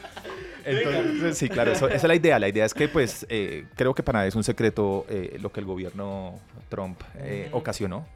Entonces, 0.64 1.38
sí, 1.38 1.49
claro, 1.49 1.72
eso- 1.72 1.87
esa 1.88 1.96
es 1.96 2.04
la 2.04 2.14
idea. 2.14 2.38
La 2.38 2.49
idea 2.49 2.64
es 2.64 2.72
que, 2.75 2.88
pues, 2.88 3.26
eh, 3.28 3.64
creo 3.76 3.94
que 3.94 4.02
para 4.02 4.20
nadie 4.20 4.28
es 4.28 4.37
un 4.37 4.44
secreto 4.44 5.06
eh, 5.08 5.37
lo 5.40 5.50
que 5.52 5.60
el 5.60 5.66
gobierno 5.66 6.38
Trump 6.69 7.00
eh, 7.19 7.49
ocasionó. 7.52 8.06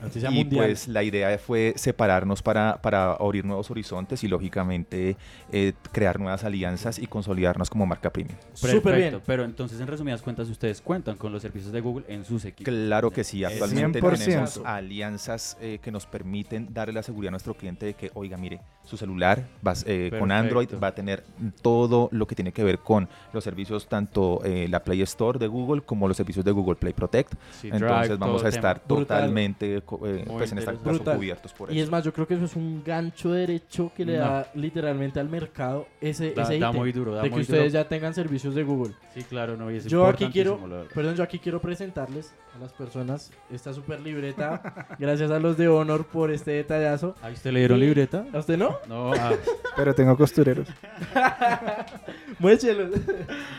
Noticia 0.00 0.30
y 0.30 0.34
mundial. 0.34 0.66
pues 0.66 0.88
la 0.88 1.02
idea 1.02 1.38
fue 1.38 1.74
separarnos 1.76 2.42
para, 2.42 2.80
para 2.80 3.12
abrir 3.12 3.44
nuevos 3.44 3.70
horizontes 3.70 4.22
y, 4.24 4.28
lógicamente, 4.28 5.16
eh, 5.52 5.72
crear 5.92 6.18
nuevas 6.20 6.44
alianzas 6.44 6.98
y 6.98 7.06
consolidarnos 7.06 7.70
como 7.70 7.86
marca 7.86 8.10
premium. 8.10 8.38
Súper 8.54 8.96
bien. 8.96 9.20
Pero 9.26 9.44
entonces, 9.44 9.80
en 9.80 9.86
resumidas 9.86 10.22
cuentas, 10.22 10.48
ustedes 10.48 10.80
cuentan 10.80 11.16
con 11.16 11.32
los 11.32 11.42
servicios 11.42 11.72
de 11.72 11.80
Google 11.80 12.04
en 12.08 12.24
sus 12.24 12.44
equipos. 12.44 12.72
Claro 12.72 13.10
que 13.10 13.24
sí, 13.24 13.44
actualmente 13.44 14.00
100%. 14.00 14.18
tenemos 14.18 14.60
alianzas 14.64 15.56
eh, 15.60 15.78
que 15.82 15.90
nos 15.90 16.06
permiten 16.06 16.72
darle 16.72 16.94
la 16.94 17.02
seguridad 17.02 17.28
a 17.28 17.32
nuestro 17.32 17.54
cliente 17.54 17.86
de 17.86 17.94
que, 17.94 18.10
oiga, 18.14 18.36
mire, 18.36 18.60
su 18.84 18.96
celular 18.96 19.46
va, 19.66 19.74
eh, 19.86 20.10
con. 20.18 20.32
Android 20.32 20.68
va 20.82 20.88
a 20.88 20.94
tener 20.94 21.24
todo 21.62 22.08
lo 22.12 22.26
que 22.26 22.34
tiene 22.34 22.52
que 22.52 22.62
ver 22.64 22.78
con 22.78 23.08
los 23.32 23.44
servicios, 23.44 23.88
tanto 23.88 24.40
eh, 24.44 24.66
la 24.68 24.82
Play 24.82 25.02
Store 25.02 25.38
de 25.38 25.46
Google 25.46 25.82
como 25.82 26.08
los 26.08 26.16
servicios 26.16 26.44
de 26.44 26.52
Google 26.52 26.76
Play 26.76 26.92
Protect. 26.92 27.34
Sí, 27.60 27.68
Entonces 27.68 28.08
Drive, 28.08 28.16
vamos 28.16 28.44
a 28.44 28.48
estar 28.48 28.80
totalmente 28.80 29.82
eh, 30.04 30.24
pues 30.28 30.52
en 30.52 30.58
este 30.58 30.72
caso 30.72 30.84
Brutal. 30.84 31.16
cubiertos 31.16 31.52
por 31.52 31.70
Y 31.70 31.76
eso. 31.76 31.84
es 31.84 31.90
más, 31.90 32.04
yo 32.04 32.12
creo 32.12 32.26
que 32.26 32.34
eso 32.34 32.44
es 32.44 32.56
un 32.56 32.82
gancho 32.84 33.32
derecho 33.32 33.90
que 33.96 34.04
le 34.04 34.16
No. 34.18 34.24
da 34.24 34.50
literalmente 34.54 35.18
al 35.20 35.28
mercado 35.28 35.86
ese, 36.00 36.32
Da, 36.32 36.42
ese 36.42 36.58
da 36.58 36.68
ítem 36.68 36.76
muy 36.80 36.92
duro, 36.92 37.14
da 37.14 37.22
de 37.22 37.28
que 37.28 37.34
muy 37.34 37.42
ustedes 37.42 37.72
duro. 37.72 37.82
ya 37.84 37.88
tengan 37.88 38.14
servicios 38.14 38.54
de 38.54 38.62
Google. 38.64 38.94
Sí, 39.14 39.22
claro, 39.24 39.56
no, 39.56 39.70
y 39.70 39.76
es 39.76 39.86
Yo 39.86 40.06
aquí 40.06 40.28
quiero, 40.30 40.58
perdón, 40.94 41.14
yo 41.16 41.22
aquí 41.22 41.38
quiero 41.38 41.60
presentarles 41.60 42.34
a 42.54 42.58
las 42.60 42.72
personas 42.72 43.30
esta 43.50 43.72
super 43.72 44.00
libreta. 44.00 44.86
gracias 44.98 45.30
a 45.30 45.38
los 45.38 45.56
de 45.56 45.68
Honor 45.68 46.06
por 46.06 46.30
este 46.30 46.50
detallazo. 46.52 47.14
¿A 47.22 47.28
usted 47.30 47.52
le 47.52 47.60
dieron 47.60 47.78
Y- 47.78 47.82
libreta? 47.82 48.26
¿A 48.32 48.38
usted 48.38 48.56
no? 48.58 48.76
No, 48.88 49.12
ah, 49.14 49.32
Pero 49.76 49.94
tengo 49.94 50.16
costureros. 50.16 50.68
Muéchelos. 52.38 52.90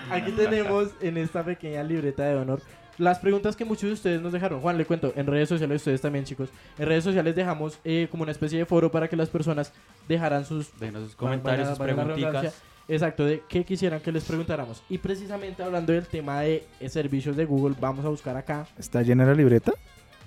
Aquí 0.10 0.32
tenemos 0.32 0.90
en 1.02 1.18
esta 1.18 1.44
pequeña 1.44 1.84
libreta 1.84 2.24
de 2.26 2.36
honor 2.36 2.62
las 3.00 3.18
preguntas 3.20 3.56
que 3.56 3.66
muchos 3.66 3.84
de 3.84 3.94
ustedes 3.94 4.22
nos 4.22 4.32
dejaron. 4.32 4.62
Juan, 4.62 4.78
le 4.78 4.86
cuento, 4.86 5.14
en 5.16 5.26
redes 5.26 5.50
sociales, 5.50 5.78
ustedes 5.78 6.02
también, 6.02 6.26
chicos. 6.26 6.50
En 6.78 6.86
redes 6.86 7.04
sociales 7.04 7.36
dejamos 7.36 7.80
eh, 7.84 8.08
como 8.12 8.24
una 8.24 8.32
especie 8.32 8.60
de 8.60 8.66
foro 8.66 8.92
para 8.92 9.08
que 9.08 9.16
las 9.16 9.30
personas 9.30 9.72
dejaran 10.08 10.46
sus 10.46 10.78
denos 10.80 11.04
sus 11.04 11.16
comentarios, 11.16 11.70
sus 11.70 11.80
preguntitas. 11.80 12.54
Exacto, 12.88 13.24
de 13.24 13.44
qué 13.48 13.64
quisieran 13.64 14.00
que 14.00 14.12
les 14.12 14.24
preguntáramos. 14.26 14.82
Y 14.90 14.98
precisamente 14.98 15.62
hablando 15.64 15.94
del 15.94 16.08
tema 16.08 16.42
de 16.42 16.66
eh, 16.80 16.90
servicios 16.90 17.36
de 17.36 17.46
Google, 17.46 17.76
vamos 17.80 18.04
a 18.04 18.10
buscar 18.10 18.36
acá, 18.36 18.68
¿Está 18.78 19.02
llena 19.04 19.26
la 19.26 19.34
libreta? 19.36 19.74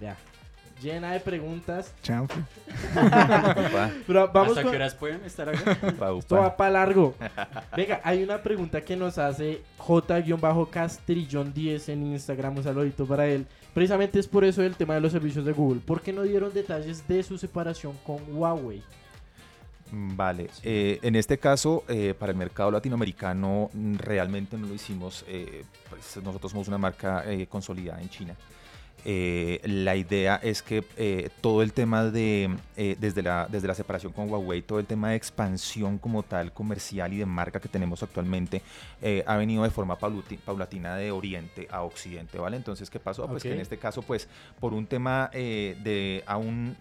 ya, 0.01 0.17
llena 0.83 1.13
de 1.13 1.21
preguntas. 1.21 1.93
Chanfle. 2.03 2.43
Pero 4.07 4.31
vamos 4.33 4.51
¿Hasta 4.51 4.63
con... 4.63 4.71
qué 4.73 4.77
horas 4.77 4.95
pueden 4.95 5.25
estar 5.25 5.49
acá? 5.49 5.77
pa, 5.99 6.13
Esto 6.17 6.35
upa. 6.35 6.41
va 6.41 6.57
para 6.57 6.71
largo. 6.71 7.15
Venga, 7.77 8.01
hay 8.05 8.23
una 8.23 8.43
pregunta 8.43 8.81
que 8.83 8.97
nos 8.97 9.19
hace 9.19 9.63
J-Castrillón10 9.79 11.89
en 11.93 12.07
Instagram. 12.13 12.57
Un 12.59 12.65
saludito 12.65 13.07
para 13.07 13.27
él. 13.27 13.47
Precisamente 13.75 14.19
es 14.19 14.29
por 14.29 14.45
eso 14.45 14.63
el 14.63 14.77
tema 14.77 14.95
de 14.95 15.01
los 15.01 15.13
servicios 15.13 15.45
de 15.45 15.53
Google. 15.53 15.81
¿Por 15.81 16.01
qué 16.03 16.13
no 16.13 16.23
dieron 16.23 16.53
detalles 16.53 17.07
de 17.09 17.23
su 17.23 17.39
separación 17.39 17.97
con 18.05 18.19
Huawei? 18.37 18.83
Mm, 19.91 20.17
Vale, 20.17 20.51
eh, 20.63 20.99
en 21.03 21.17
este 21.17 21.39
caso, 21.39 21.85
eh, 21.89 22.15
para 22.19 22.33
el 22.33 22.39
mercado 22.39 22.71
latinoamericano, 22.71 23.71
mm, 23.73 23.97
realmente 23.97 24.57
no 24.57 24.67
lo 24.67 24.75
hicimos. 24.75 25.25
eh, 25.29 25.65
pues 25.91 26.17
nosotros 26.23 26.53
somos 26.53 26.69
una 26.69 26.79
marca 26.79 27.25
eh, 27.27 27.47
consolidada 27.47 28.01
en 28.01 28.09
China. 28.09 28.35
Eh, 29.05 29.61
la 29.65 29.97
idea 29.97 30.37
es 30.37 30.63
que 30.63 30.85
eh, 30.97 31.31
todo 31.41 31.63
el 31.63 31.73
tema 31.73 32.05
de, 32.05 32.51
eh, 32.77 32.97
desde, 33.01 33.23
la, 33.23 33.49
desde 33.51 33.67
la 33.67 33.75
separación 33.75 34.13
con 34.13 34.31
Huawei, 34.31 34.63
todo 34.63 34.79
el 34.79 34.87
tema 34.87 35.11
de 35.11 35.17
expansión 35.17 35.99
como 35.99 36.23
tal, 36.23 36.53
comercial 36.53 37.13
y 37.13 37.19
de 37.19 37.27
marca 37.27 37.61
que 37.61 37.69
tenemos 37.69 38.03
actualmente, 38.03 38.63
ha 39.27 39.37
venido 39.37 39.65
de 39.65 39.71
forma 39.71 39.99
paulatina 39.99 40.97
de 40.97 41.11
Oriente 41.11 41.67
a 41.71 41.83
Occidente, 41.83 42.39
¿vale? 42.39 42.57
Entonces, 42.57 42.89
¿qué 42.89 43.01
pasó? 43.01 43.27
Pues 43.27 43.43
que 43.43 43.53
en 43.53 43.61
este 43.61 43.79
caso, 43.79 44.03
pues, 44.03 44.29
por 44.61 44.73
un 44.75 44.87
tema 44.87 45.29
de 45.33 46.23
aún, 46.27 46.77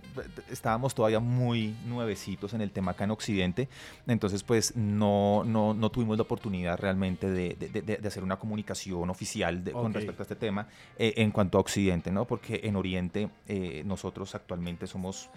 estábamos 0.49 0.93
todavía 0.93 1.19
muy 1.19 1.75
nuevecitos 1.85 2.53
en 2.53 2.61
el 2.61 2.71
tema 2.71 2.91
acá 2.91 3.05
en 3.05 3.11
Occidente, 3.11 3.69
entonces, 4.05 4.43
pues, 4.43 4.75
no, 4.75 5.43
no, 5.43 5.73
no 5.73 5.89
tuvimos 5.89 6.17
la 6.17 6.23
oportunidad 6.23 6.77
realmente 6.77 7.29
de, 7.29 7.55
de, 7.55 7.81
de 7.81 8.07
hacer 8.07 8.23
una 8.23 8.37
comunicación 8.37 9.09
oficial 9.09 9.63
con 9.71 9.93
respecto 9.93 10.21
a 10.21 10.25
este 10.25 10.35
tema 10.35 10.67
en 10.97 11.31
cuanto 11.31 11.57
a 11.57 11.61
Occidente. 11.61 12.10
¿No? 12.11 12.25
Porque 12.25 12.61
en 12.63 12.75
Oriente 12.75 13.29
eh, 13.47 13.83
nosotros 13.85 14.35
actualmente 14.35 14.87
somos 14.87 15.29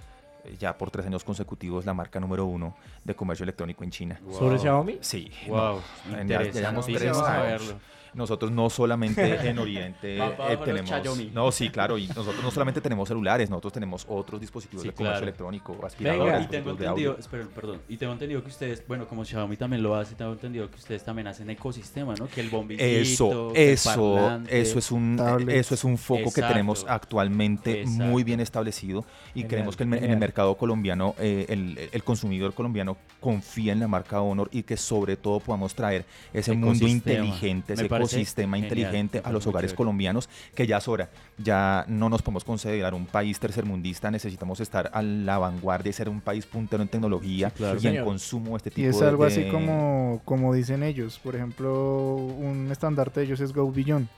eh, 0.45 0.57
ya 0.59 0.77
por 0.77 0.91
tres 0.91 1.07
años 1.07 1.25
consecutivos 1.25 1.85
la 1.85 1.95
marca 1.95 2.21
número 2.21 2.45
uno 2.47 2.77
de 3.03 3.15
comercio 3.15 3.45
electrónico 3.45 3.85
en 3.85 3.91
China. 3.91 4.21
¿Sobre 4.31 4.59
Xiaomi? 4.59 4.99
Sí. 5.01 5.31
Wow. 5.49 5.81
ya, 6.27 6.43
llevamos 6.43 6.87
tres 6.87 7.17
años. 7.19 7.75
Nosotros 8.15 8.51
no 8.51 8.71
solamente 8.71 9.49
en 9.49 9.59
Oriente 9.59 10.19
eh, 10.19 10.59
tenemos... 10.65 10.93
No, 11.33 11.51
sí, 11.53 11.71
claro, 11.71 11.99
y 11.99 12.07
nosotros 12.09 12.43
no 12.43 12.51
solamente 12.51 12.81
tenemos 12.81 13.09
celulares, 13.09 13.51
nosotros 13.51 13.73
tenemos 13.73 14.07
otros 14.09 14.41
dispositivos 14.41 14.85
de 14.85 14.93
comercio 14.93 15.23
electrónico, 15.23 15.77
aspiradores, 15.85 16.45
y 16.45 16.49
tengo 16.49 16.71
entendido, 16.71 17.17
perdón, 17.55 17.81
y 17.89 17.97
tengo 17.97 18.13
entendido 18.13 18.43
que 18.43 18.49
ustedes, 18.49 18.87
bueno, 18.87 19.07
como 19.07 19.25
Xiaomi 19.25 19.57
también 19.57 19.83
lo 19.83 19.95
hace, 19.95 20.15
tengo 20.15 20.33
entendido 20.33 20.71
que 20.71 20.77
ustedes 20.77 21.05
también 21.05 21.27
hacen 21.27 21.51
ecosistema, 21.51 22.15
¿no? 22.15 22.29
Que 22.29 22.41
el 22.41 22.51
bombillito, 22.51 22.85
Eso, 22.85 23.53
eso, 23.55 24.41
eso 24.49 24.79
es 24.79 24.91
un, 24.91 25.21
eso 25.49 25.75
es 25.75 25.85
un 25.85 25.99
foco 25.99 26.33
que 26.33 26.43
tenemos 26.43 26.85
actualmente 26.89 27.85
muy 27.87 28.25
bien 28.25 28.41
establecido 28.41 29.05
y 29.35 29.45
creemos 29.45 29.77
que 29.77 29.85
en, 29.85 29.95
el 29.95 30.17
mercado 30.17 30.57
colombiano, 30.57 31.15
eh, 31.19 31.47
el, 31.49 31.89
el 31.91 32.05
consumidor 32.05 32.55
colombiano 32.55 32.97
confía 33.21 33.73
en 33.73 33.81
la 33.81 33.89
marca 33.89 34.21
Honor 34.21 34.49
y 34.53 34.63
que 34.63 34.77
sobre 34.77 35.17
todo 35.17 35.41
podamos 35.41 35.75
traer 35.75 36.05
ese 36.33 36.53
mundo 36.53 36.87
inteligente, 36.87 37.75
ese 37.75 37.87
ecosistema 37.87 38.04
inteligente 38.13 39.21
a 39.25 39.33
los 39.33 39.47
hogares 39.47 39.75
colombianos, 39.75 40.29
que 40.55 40.67
ya 40.67 40.79
es 40.79 40.89
hora. 40.89 41.09
Ya 41.39 41.85
no 41.89 42.09
nos 42.09 42.23
podemos 42.23 42.45
considerar 42.45 42.95
un 42.95 43.07
país 43.07 43.39
tercermundista, 43.39 44.11
necesitamos 44.11 44.61
estar 44.61 44.91
a 44.93 45.03
la 45.03 45.39
vanguardia 45.39 45.91
y 45.91 45.93
ser 45.93 46.09
un 46.09 46.21
país 46.21 46.47
puntero 46.47 46.83
en 46.83 46.89
tecnología 46.89 47.53
y 47.81 47.87
en 47.87 48.05
consumo 48.05 48.51
de 48.51 48.57
este 48.57 48.71
tipo 48.71 48.87
de... 48.89 48.95
Y 48.95 48.97
es 48.97 49.03
algo 49.03 49.25
así 49.25 49.49
como, 49.49 50.21
como 50.25 50.55
dicen 50.55 50.83
ellos. 50.83 51.19
Por 51.19 51.37
ejemplo, 51.37 52.15
un 52.17 52.69
estandarte 52.71 53.21
de 53.21 53.27
ellos 53.27 53.41
es 53.41 53.53
Go 53.53 53.71
Beyond, 53.71 54.09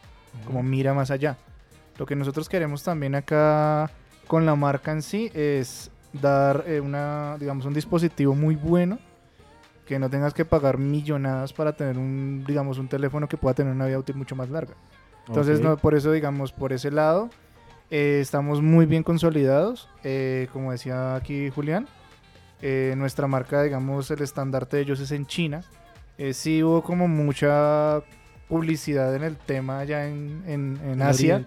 como 0.47 0.62
mira 0.62 0.95
más 0.95 1.11
allá. 1.11 1.37
Lo 1.99 2.07
que 2.07 2.16
nosotros 2.16 2.49
queremos 2.49 2.83
también 2.83 3.14
acá 3.14 3.90
con 4.26 4.45
la 4.45 4.55
marca 4.55 4.93
en 4.93 5.02
sí 5.02 5.31
es 5.35 5.90
dar 6.12 6.64
eh, 6.66 6.81
una, 6.81 7.37
digamos, 7.38 7.64
un 7.66 7.75
dispositivo 7.75 8.35
muy 8.35 8.55
bueno 8.55 8.99
que 9.87 9.99
no 9.99 10.11
tengas 10.11 10.35
que 10.35 10.45
pagar 10.45 10.78
millonadas 10.78 11.52
para 11.52 11.75
tener 11.75 11.97
un, 11.97 12.45
digamos, 12.47 12.78
un 12.78 12.88
teléfono 12.88 13.28
que 13.28 13.37
pueda 13.37 13.55
tener 13.55 13.73
una 13.73 13.87
vida 13.87 13.99
útil 13.99 14.16
mucho 14.16 14.37
más 14.37 14.50
larga. 14.50 14.75
Entonces, 15.28 15.61
no, 15.61 15.76
por 15.76 15.95
eso, 15.95 16.12
digamos, 16.12 16.52
por 16.52 16.73
ese 16.73 16.90
lado, 16.90 17.31
eh, 17.90 18.19
estamos 18.21 18.62
muy 18.62 18.87
bien 18.87 19.02
consolidados. 19.02 19.88
Eh, 20.05 20.49
como 20.52 20.73
decía 20.73 21.14
aquí 21.14 21.50
Julián, 21.50 21.87
eh, 22.61 22.95
nuestra 22.97 23.26
marca, 23.26 23.62
digamos, 23.62 24.11
el 24.11 24.23
estandarte 24.23 24.76
de 24.76 24.83
ellos 24.83 25.00
es 25.00 25.12
en 25.12 25.26
China. 25.26 25.62
sí 26.33 26.62
hubo 26.62 26.83
como 26.83 27.09
mucha 27.09 28.02
publicidad 28.49 29.14
en 29.14 29.25
el 29.25 29.37
tema 29.37 29.81
allá 29.81 30.07
en, 30.07 30.43
en, 30.47 31.02
Asia. 31.02 31.45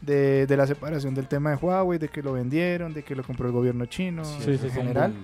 de, 0.00 0.46
de, 0.46 0.56
la 0.56 0.66
separación 0.66 1.14
del 1.14 1.26
tema 1.26 1.50
de 1.50 1.56
Huawei, 1.56 1.98
de 1.98 2.08
que 2.08 2.22
lo 2.22 2.32
vendieron, 2.32 2.94
de 2.94 3.02
que 3.02 3.14
lo 3.16 3.22
compró 3.24 3.46
el 3.46 3.52
gobierno 3.52 3.86
chino 3.86 4.22
en 4.44 4.70
general. 4.70 5.14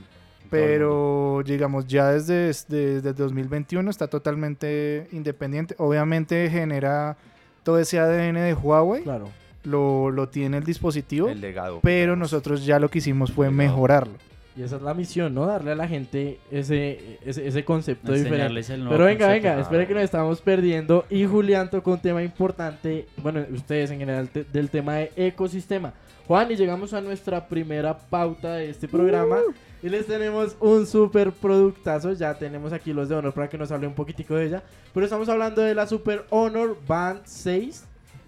Pero, 0.50 1.42
digamos, 1.46 1.86
ya 1.86 2.10
desde, 2.12 2.46
desde, 2.46 3.12
2021 3.12 3.88
está 3.88 4.08
totalmente 4.08 5.06
independiente. 5.12 5.74
Obviamente 5.78 6.50
genera 6.50 7.16
todo 7.62 7.78
ese 7.78 7.98
ADN 7.98 8.34
de 8.34 8.54
Huawei. 8.54 9.02
Claro. 9.02 9.30
Lo, 9.62 10.10
lo 10.10 10.28
tiene 10.28 10.56
el 10.56 10.64
dispositivo. 10.64 11.28
El 11.28 11.40
legado. 11.40 11.80
Pero 11.82 12.16
nosotros 12.16 12.64
ya 12.64 12.78
lo 12.78 12.88
que 12.88 12.98
hicimos 12.98 13.30
fue 13.30 13.50
mejorarlo. 13.50 14.14
Y 14.56 14.62
esa 14.62 14.76
es 14.76 14.82
la 14.82 14.94
misión, 14.94 15.32
¿no? 15.32 15.46
Darle 15.46 15.72
a 15.72 15.74
la 15.76 15.86
gente 15.86 16.40
ese, 16.50 17.18
ese, 17.24 17.46
ese 17.46 17.64
concepto 17.64 18.12
diferente. 18.12 18.62
Pero 18.66 19.04
venga, 19.04 19.28
venga, 19.28 19.60
espere 19.60 19.86
que 19.86 19.94
nos 19.94 20.02
estamos 20.02 20.40
perdiendo. 20.40 21.06
Y 21.08 21.24
Julián 21.24 21.70
tocó 21.70 21.92
un 21.92 22.00
tema 22.00 22.22
importante, 22.22 23.06
bueno, 23.22 23.44
ustedes 23.52 23.92
en 23.92 24.00
general, 24.00 24.28
del 24.52 24.68
tema 24.68 24.96
de 24.96 25.12
ecosistema. 25.14 25.94
Juan, 26.26 26.50
y 26.50 26.56
llegamos 26.56 26.92
a 26.94 27.00
nuestra 27.00 27.46
primera 27.46 27.96
pauta 27.96 28.54
de 28.54 28.70
este 28.70 28.88
programa. 28.88 29.36
Uh. 29.36 29.69
Y 29.82 29.88
les 29.88 30.06
tenemos 30.06 30.56
un 30.60 30.86
super 30.86 31.32
productazo. 31.32 32.12
Ya 32.12 32.34
tenemos 32.34 32.72
aquí 32.72 32.92
los 32.92 33.08
de 33.08 33.14
Honor 33.14 33.32
para 33.32 33.48
que 33.48 33.56
nos 33.56 33.72
hable 33.72 33.86
un 33.86 33.94
poquitico 33.94 34.34
de 34.34 34.46
ella. 34.46 34.62
Pero 34.92 35.04
estamos 35.04 35.28
hablando 35.28 35.62
de 35.62 35.74
la 35.74 35.86
Super 35.86 36.26
Honor 36.30 36.76
Band 36.86 37.22
6. 37.24 37.84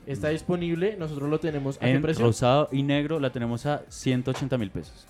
Está 0.07 0.31
disponible. 0.31 0.97
Nosotros 0.99 1.29
lo 1.29 1.39
tenemos 1.39 1.79
a 1.81 1.89
en 1.89 2.03
rosado 2.03 2.69
y 2.73 2.83
negro. 2.83 3.21
La 3.21 3.31
tenemos 3.31 3.67
a 3.67 3.83
180 3.89 4.57
mil 4.59 4.71
pesos. 4.71 5.07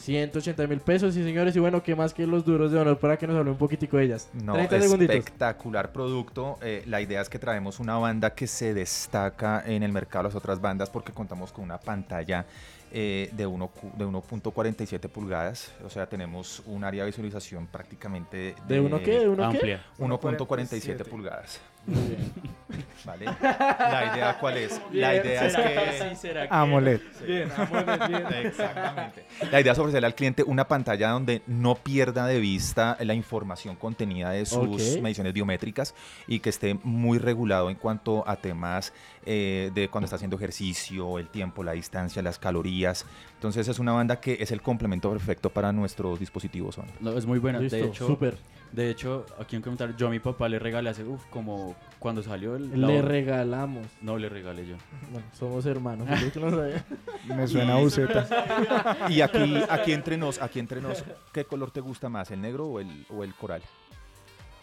180 0.00 0.66
mil 0.66 0.80
pesos, 0.80 1.14
sí 1.14 1.22
señores. 1.22 1.54
Y 1.56 1.58
bueno, 1.58 1.82
¿qué 1.82 1.94
más 1.94 2.14
que 2.14 2.26
los 2.26 2.44
duros 2.44 2.72
de 2.72 2.78
honor 2.78 2.98
para 2.98 3.16
que 3.18 3.26
nos 3.26 3.36
hable 3.36 3.50
un 3.50 3.58
poquitico 3.58 3.98
de 3.98 4.04
ellas? 4.04 4.28
No, 4.32 4.56
espectacular 4.56 5.92
producto. 5.92 6.58
Eh, 6.62 6.82
la 6.86 7.00
idea 7.00 7.20
es 7.20 7.28
que 7.28 7.38
traemos 7.38 7.80
una 7.80 7.98
banda 7.98 8.34
que 8.34 8.46
se 8.46 8.74
destaca 8.74 9.62
en 9.66 9.82
el 9.82 9.92
mercado 9.92 10.24
de 10.24 10.28
las 10.30 10.36
otras 10.36 10.60
bandas 10.60 10.90
porque 10.90 11.12
contamos 11.12 11.52
con 11.52 11.64
una 11.64 11.78
pantalla 11.78 12.46
eh, 12.92 13.30
de 13.32 13.46
1.47 13.46 15.08
pulgadas, 15.08 15.72
o 15.84 15.88
sea, 15.88 16.08
tenemos 16.08 16.60
un 16.66 16.82
área 16.82 17.04
de 17.04 17.10
visualización 17.10 17.68
prácticamente 17.68 18.56
de, 18.66 18.74
¿De 18.74 18.80
uno 18.80 18.98
qué? 18.98 19.20
¿De 19.20 19.28
uno 19.28 19.44
amplia. 19.44 19.84
1.47 19.98 21.04
pulgadas. 21.04 21.60
¿Vale? 23.04 23.24
La 23.24 24.12
idea 24.12 24.36
cuál 24.38 24.56
es? 24.58 24.80
la 24.92 25.16
idea 25.16 25.46
es 25.46 25.56
que... 25.56 26.46
AMOLED. 26.50 27.00
Bien, 27.26 27.50
AMOLED, 27.56 28.08
bien. 28.08 28.46
Exactamente. 28.46 29.24
La 29.50 29.60
idea 29.60 29.72
es 29.72 29.78
ofrecerle 29.78 30.06
al 30.06 30.14
cliente 30.14 30.42
una 30.42 30.68
pantalla 30.68 31.10
donde 31.10 31.42
no 31.46 31.74
pierda 31.76 32.26
de 32.26 32.38
vista 32.38 32.96
la 33.00 33.14
información 33.14 33.76
contenida 33.76 34.30
de 34.30 34.46
sus 34.46 34.98
mediciones 35.00 35.32
biométricas 35.32 35.94
y 36.26 36.40
que 36.40 36.50
esté 36.50 36.74
muy 36.82 37.18
regulado 37.18 37.70
en 37.70 37.76
cuanto 37.76 38.28
a 38.28 38.36
temas 38.36 38.92
eh, 39.24 39.70
de 39.74 39.88
cuando 39.88 40.04
está 40.04 40.16
haciendo 40.16 40.36
ejercicio, 40.36 41.18
el 41.18 41.28
tiempo, 41.28 41.64
la 41.64 41.72
distancia, 41.72 42.22
las 42.22 42.38
calorías. 42.38 43.06
Entonces 43.34 43.66
es 43.68 43.78
una 43.78 43.92
banda 43.92 44.20
que 44.20 44.38
es 44.40 44.50
el 44.50 44.60
complemento 44.60 45.10
perfecto 45.10 45.50
para 45.50 45.72
nuestros 45.72 46.20
dispositivos. 46.20 46.78
No, 47.00 47.16
es 47.16 47.26
muy 47.26 47.38
buena. 47.38 47.60
de 47.60 47.84
hecho, 47.84 48.06
super. 48.06 48.36
De 48.72 48.88
hecho, 48.88 49.26
aquí 49.38 49.56
en 49.56 49.62
comentar, 49.62 49.96
yo 49.96 50.06
a 50.06 50.10
mi 50.10 50.20
papá 50.20 50.48
le 50.48 50.58
regalé 50.58 50.90
hace, 50.90 51.04
uff, 51.04 51.24
como 51.26 51.74
cuando 51.98 52.22
salió 52.22 52.54
el... 52.54 52.80
Le 52.80 53.02
regalamos. 53.02 53.86
No, 54.00 54.16
le 54.16 54.28
regalé 54.28 54.66
yo. 54.66 54.76
Bueno, 55.10 55.26
somos 55.32 55.66
hermanos. 55.66 56.08
Me 57.26 57.48
suena 57.48 57.74
a 57.74 57.78
buceta. 57.78 59.08
y 59.08 59.20
aquí, 59.20 59.60
aquí 59.68 59.92
entre 59.92 60.16
nos, 60.16 60.40
aquí 60.40 60.60
entre 60.60 60.80
nos, 60.80 61.04
¿qué 61.32 61.44
color 61.44 61.72
te 61.72 61.80
gusta 61.80 62.08
más, 62.08 62.30
el 62.30 62.40
negro 62.40 62.66
o 62.66 62.80
el, 62.80 63.06
o 63.10 63.24
el 63.24 63.34
coral? 63.34 63.62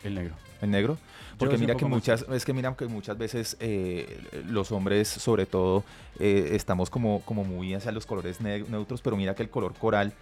El 0.04 0.16
negro. 0.16 0.36
¿El 0.62 0.72
negro? 0.72 0.98
Porque 1.38 1.58
mira 1.58 1.76
que 1.76 1.86
muchas, 1.86 2.26
es 2.32 2.46
que 2.46 2.54
mira 2.54 2.74
que 2.76 2.88
muchas 2.88 3.18
veces 3.18 3.58
eh, 3.60 4.22
los 4.48 4.72
hombres, 4.72 5.08
sobre 5.08 5.46
todo, 5.46 5.84
eh, 6.20 6.52
estamos 6.54 6.90
como, 6.90 7.22
como 7.22 7.44
muy 7.44 7.74
hacia 7.74 7.92
los 7.92 8.06
colores 8.06 8.42
neutros, 8.42 9.02
pero 9.02 9.18
mira 9.18 9.36
que 9.36 9.44
el 9.44 9.50
color 9.50 9.74
coral 9.76 10.14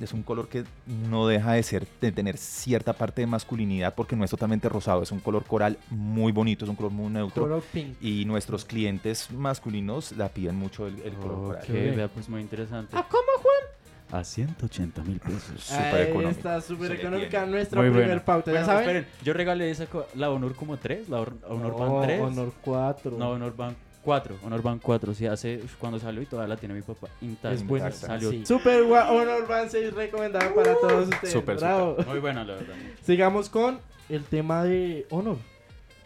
es 0.00 0.12
un 0.12 0.22
color 0.22 0.48
que 0.48 0.64
no 0.86 1.26
deja 1.26 1.52
de 1.52 1.62
ser 1.62 1.86
de 2.00 2.12
tener 2.12 2.36
cierta 2.36 2.92
parte 2.92 3.22
de 3.22 3.26
masculinidad 3.26 3.94
porque 3.94 4.16
no 4.16 4.24
es 4.24 4.30
totalmente 4.30 4.68
rosado, 4.68 5.02
es 5.02 5.12
un 5.12 5.20
color 5.20 5.44
coral 5.44 5.78
muy 5.90 6.32
bonito, 6.32 6.64
es 6.64 6.68
un 6.68 6.76
color 6.76 6.92
muy 6.92 7.12
neutro. 7.12 7.62
Y 8.00 8.24
nuestros 8.24 8.64
clientes 8.64 9.30
masculinos 9.30 10.12
la 10.12 10.28
piden 10.28 10.56
mucho 10.56 10.86
el, 10.86 11.14
color 11.14 11.62
coral. 11.64 12.10
pues 12.12 12.28
muy 12.28 12.40
interesante. 12.40 12.96
¿A 12.96 13.02
cómo, 13.04 13.22
Juan? 13.42 14.20
A 14.20 14.22
180 14.22 15.02
mil 15.02 15.18
pesos. 15.18 15.62
Súper 15.62 16.08
económica. 16.08 16.30
Está 16.30 16.60
súper 16.60 16.92
económica 16.92 17.46
nuestra 17.46 17.80
primer 17.80 18.22
pauta. 18.22 18.52
¿Ya 18.52 18.64
saben? 18.64 18.82
Esperen, 18.82 19.06
yo 19.22 19.32
regalé 19.32 19.70
esa 19.70 19.86
la 20.14 20.30
Honor 20.30 20.54
como 20.54 20.76
3, 20.76 21.08
la 21.08 21.20
Honor 21.20 21.76
Band 21.76 22.04
3. 22.04 22.20
Honor 22.20 22.52
4. 22.62 23.10
No, 23.18 23.30
Honor 23.30 23.56
Band 23.56 23.76
4, 24.04 24.36
Honor 24.44 24.62
Band 24.62 24.82
4, 24.82 25.14
sí, 25.14 25.26
hace 25.26 25.60
cuando 25.78 25.98
salió 25.98 26.20
y 26.22 26.26
todavía 26.26 26.54
la 26.54 26.60
tiene 26.60 26.74
mi 26.74 26.82
papá 26.82 27.08
Es 27.50 27.66
buena, 27.66 27.90
salió. 27.90 28.30
Super 28.46 28.82
Honor 28.82 29.48
Band 29.48 29.70
6 29.70 29.94
recomendada 29.94 30.54
para 30.54 30.74
todos 30.74 31.08
ustedes. 31.08 31.32
Super, 31.32 31.56
Bravo. 31.56 31.96
Muy 32.06 32.18
buena, 32.18 32.44
la 32.44 32.54
verdad. 32.54 32.74
Sigamos 33.02 33.48
con 33.48 33.78
el 34.08 34.24
tema 34.24 34.64
de 34.64 35.06
Honor. 35.10 35.38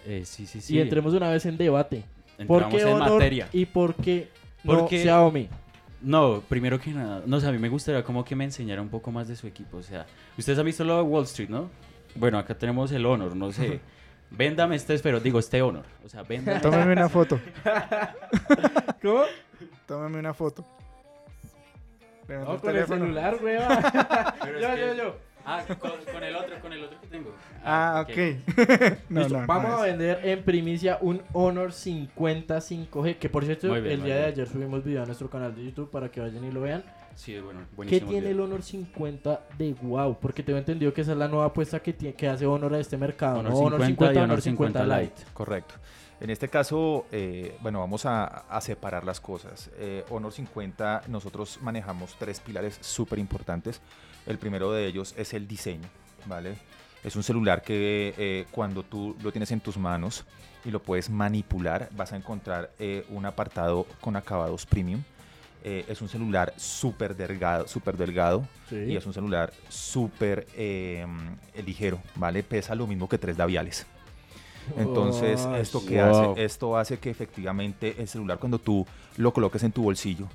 Eh, 0.06 0.22
sí, 0.24 0.46
sí, 0.46 0.60
sí. 0.60 0.76
Y 0.76 0.80
entremos 0.80 1.12
una 1.12 1.30
vez 1.30 1.44
en 1.46 1.56
debate. 1.58 2.04
Entramos 2.38 2.62
¿Por 2.62 2.68
qué 2.70 2.82
en 2.82 2.88
Honor 2.88 3.10
materia. 3.10 3.48
y 3.52 3.66
por 3.66 3.94
qué 3.94 4.28
no 4.62 4.88
Xiaomi? 4.88 5.48
No, 6.00 6.42
primero 6.48 6.78
que 6.78 6.92
nada, 6.92 7.22
no 7.26 7.40
sé, 7.40 7.48
a 7.48 7.52
mí 7.52 7.58
me 7.58 7.68
gustaría 7.68 8.04
como 8.04 8.24
que 8.24 8.36
me 8.36 8.44
enseñara 8.44 8.80
un 8.80 8.88
poco 8.88 9.10
más 9.10 9.26
de 9.26 9.34
su 9.34 9.48
equipo. 9.48 9.78
O 9.78 9.82
sea, 9.82 10.06
ustedes 10.38 10.56
han 10.58 10.64
visto 10.64 10.84
lo 10.84 10.96
de 10.96 11.02
Wall 11.02 11.24
Street, 11.24 11.48
¿no? 11.48 11.68
Bueno, 12.14 12.38
acá 12.38 12.54
tenemos 12.56 12.92
el 12.92 13.04
Honor, 13.04 13.34
no 13.34 13.50
sé. 13.52 13.80
Véndame 14.30 14.76
este, 14.76 14.98
pero 14.98 15.20
digo, 15.20 15.38
este 15.38 15.62
honor. 15.62 15.84
O 16.04 16.08
sea, 16.08 16.22
véndame. 16.22 16.60
Tómeme 16.62 16.92
una 16.92 17.08
foto. 17.08 17.40
¿Cómo? 19.02 19.22
Tómame 19.86 20.18
una 20.18 20.34
foto. 20.34 20.64
Levanta 22.28 22.50
No, 22.50 22.54
el 22.54 22.60
con 22.60 22.76
el 22.76 22.86
celular. 22.86 23.36
Pero 24.42 24.60
yo, 24.60 24.68
yo, 24.68 24.74
que- 24.92 24.96
yo. 24.98 25.16
Ah, 25.50 25.64
con, 25.78 25.92
con 26.12 26.22
el 26.22 26.36
otro, 26.36 26.60
con 26.60 26.72
el 26.74 26.84
otro 26.84 27.00
que 27.00 27.06
tengo. 27.06 27.34
Ah, 27.64 28.04
ok. 28.06 28.16
no, 29.08 29.20
Listo, 29.20 29.34
no, 29.34 29.40
no 29.40 29.46
Vamos 29.46 29.80
a 29.80 29.84
vender 29.84 30.20
en 30.22 30.42
primicia 30.44 30.98
un 31.00 31.22
Honor 31.32 31.72
50 31.72 32.58
5G. 32.58 33.16
Que 33.16 33.30
por 33.30 33.46
cierto, 33.46 33.72
bien, 33.72 33.86
el 33.86 34.02
día 34.04 34.16
de 34.16 34.24
ayer 34.26 34.46
subimos 34.46 34.84
video 34.84 35.04
a 35.04 35.06
nuestro 35.06 35.30
canal 35.30 35.54
de 35.54 35.64
YouTube 35.64 35.90
para 35.90 36.10
que 36.10 36.20
vayan 36.20 36.44
y 36.44 36.52
lo 36.52 36.60
vean. 36.60 36.84
Sí, 37.18 37.36
bueno, 37.40 37.62
¿Qué 37.70 37.74
buenísimo. 37.74 38.10
tiene 38.12 38.30
el. 38.30 38.38
Honor 38.38 38.62
50 38.62 39.48
de 39.58 39.74
wow? 39.82 40.16
Porque 40.20 40.44
tengo 40.44 40.56
entendido 40.56 40.94
que 40.94 41.00
esa 41.00 41.12
es 41.12 41.18
la 41.18 41.26
nueva 41.26 41.46
apuesta 41.46 41.80
que, 41.80 41.92
tiene, 41.92 42.14
que 42.14 42.28
hace 42.28 42.46
Honor 42.46 42.74
a 42.74 42.78
este 42.78 42.96
mercado. 42.96 43.40
Honor 43.40 43.80
¿no? 43.80 43.84
50 43.84 44.14
y 44.14 44.22
Honor 44.22 44.40
50 44.40 44.86
Lite. 44.86 45.24
Correcto. 45.34 45.74
En 46.20 46.30
este 46.30 46.48
caso, 46.48 47.06
eh, 47.10 47.58
bueno, 47.60 47.80
vamos 47.80 48.06
a, 48.06 48.24
a 48.24 48.60
separar 48.60 49.04
las 49.04 49.18
cosas. 49.18 49.68
Eh, 49.78 50.04
Honor 50.10 50.32
50, 50.32 51.02
nosotros 51.08 51.58
manejamos 51.60 52.14
tres 52.20 52.38
pilares 52.38 52.78
súper 52.82 53.18
importantes. 53.18 53.80
El 54.24 54.38
primero 54.38 54.70
de 54.70 54.86
ellos 54.86 55.12
es 55.18 55.34
el 55.34 55.48
diseño, 55.48 55.88
¿vale? 56.26 56.56
Es 57.02 57.16
un 57.16 57.24
celular 57.24 57.62
que 57.62 58.14
eh, 58.16 58.46
cuando 58.52 58.84
tú 58.84 59.16
lo 59.24 59.32
tienes 59.32 59.50
en 59.50 59.58
tus 59.60 59.76
manos 59.76 60.24
y 60.64 60.70
lo 60.70 60.80
puedes 60.80 61.10
manipular, 61.10 61.88
vas 61.96 62.12
a 62.12 62.16
encontrar 62.16 62.70
eh, 62.78 63.04
un 63.08 63.26
apartado 63.26 63.86
con 64.00 64.14
acabados 64.14 64.66
premium. 64.66 65.02
Eh, 65.68 65.84
es 65.86 66.00
un 66.00 66.08
celular 66.08 66.54
súper 66.56 67.14
delgado, 67.14 67.68
súper 67.68 67.98
delgado 67.98 68.46
Sí. 68.70 68.76
y 68.76 68.96
es 68.96 69.04
un 69.04 69.12
celular 69.12 69.52
súper 69.68 70.46
eh, 70.56 71.06
ligero, 71.66 72.00
¿vale? 72.14 72.42
Pesa 72.42 72.74
lo 72.74 72.86
mismo 72.86 73.06
que 73.06 73.18
tres 73.18 73.36
labiales. 73.36 73.86
Entonces, 74.78 75.46
¿esto 75.58 75.84
qué 75.86 76.02
wow. 76.02 76.32
hace? 76.32 76.44
Esto 76.44 76.76
hace 76.78 76.98
que 76.98 77.10
efectivamente 77.10 77.96
el 77.98 78.08
celular 78.08 78.38
cuando 78.38 78.58
tú 78.58 78.86
lo 79.18 79.32
coloques 79.34 79.62
en 79.62 79.72
tu 79.72 79.82
bolsillo, 79.82 80.26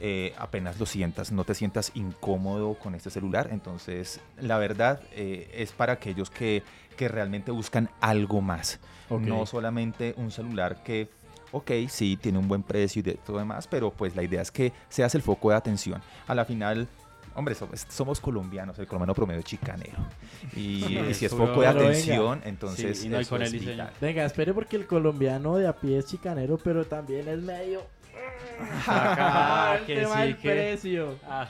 eh, 0.00 0.34
apenas 0.36 0.78
lo 0.78 0.84
sientas, 0.84 1.32
no 1.32 1.44
te 1.44 1.54
sientas 1.54 1.92
incómodo 1.94 2.74
con 2.74 2.94
este 2.94 3.08
celular. 3.08 3.48
Entonces, 3.52 4.20
la 4.38 4.58
verdad 4.58 5.00
eh, 5.12 5.50
es 5.54 5.72
para 5.72 5.94
aquellos 5.94 6.28
que, 6.28 6.62
que 6.96 7.08
realmente 7.08 7.50
buscan 7.52 7.88
algo 8.00 8.42
más. 8.42 8.80
No 9.08 9.46
solamente 9.46 10.12
un 10.16 10.30
celular 10.30 10.82
que, 10.82 11.08
ok, 11.56 11.70
sí, 11.88 12.16
tiene 12.16 12.38
un 12.38 12.48
buen 12.48 12.62
precio 12.62 13.00
y 13.00 13.02
de 13.02 13.14
todo 13.14 13.38
demás, 13.38 13.66
pero 13.66 13.90
pues 13.90 14.14
la 14.16 14.22
idea 14.22 14.42
es 14.42 14.50
que 14.50 14.72
seas 14.88 15.14
el 15.14 15.22
foco 15.22 15.50
de 15.50 15.56
atención. 15.56 16.02
A 16.26 16.34
la 16.34 16.44
final... 16.44 16.86
Hombre, 17.36 17.56
somos, 17.56 17.84
somos 17.88 18.20
colombianos, 18.20 18.78
el 18.78 18.86
colombiano 18.86 19.12
promedio 19.12 19.40
es 19.40 19.44
chicanero. 19.46 19.98
Y, 20.54 20.84
y 20.84 21.14
si 21.14 21.24
es 21.24 21.32
foco 21.32 21.62
de 21.62 21.66
venga. 21.66 21.70
atención, 21.70 22.40
entonces 22.44 22.96
Sí, 23.00 23.08
no, 23.08 23.18
eso 23.18 23.30
con 23.30 23.42
es 23.42 23.50
vital. 23.52 23.90
Venga, 24.00 24.24
espere 24.24 24.54
porque 24.54 24.76
el 24.76 24.86
colombiano 24.86 25.56
de 25.56 25.66
a 25.66 25.72
pie 25.74 25.98
es 25.98 26.06
chicanero, 26.06 26.58
pero 26.58 26.84
también 26.84 27.26
es 27.28 27.40
medio... 27.40 27.80
El 29.80 29.84
que 29.86 29.94
tema 29.96 30.14
sí, 30.16 30.20
del 30.22 30.36
que- 30.38 30.50
precio. 30.50 31.18
Ah, 31.28 31.48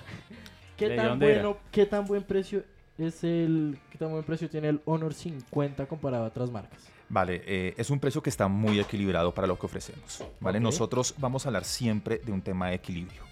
¿Qué 0.76 0.88
¿De 0.88 0.96
tan 0.96 1.18
bueno, 1.18 1.58
qué 1.70 1.86
tan 1.86 2.04
buen 2.06 2.22
precio 2.22 2.64
es 2.98 3.22
el, 3.22 3.78
qué 3.90 3.98
tan 3.98 4.10
buen 4.10 4.24
precio 4.24 4.48
tiene 4.50 4.68
el 4.70 4.80
Honor 4.86 5.14
50 5.14 5.86
comparado 5.86 6.24
a 6.24 6.28
otras 6.28 6.50
marcas? 6.50 6.80
Vale, 7.08 7.42
eh, 7.46 7.74
es 7.76 7.90
un 7.90 8.00
precio 8.00 8.22
que 8.22 8.30
está 8.30 8.48
muy 8.48 8.80
equilibrado 8.80 9.32
para 9.32 9.46
lo 9.46 9.58
que 9.58 9.66
ofrecemos. 9.66 10.24
¿vale? 10.40 10.60
Nosotros 10.60 11.14
vamos 11.18 11.44
a 11.44 11.48
hablar 11.48 11.64
siempre 11.64 12.18
de 12.18 12.32
un 12.32 12.42
tema 12.42 12.68
de 12.68 12.74
equilibrio, 12.74 13.22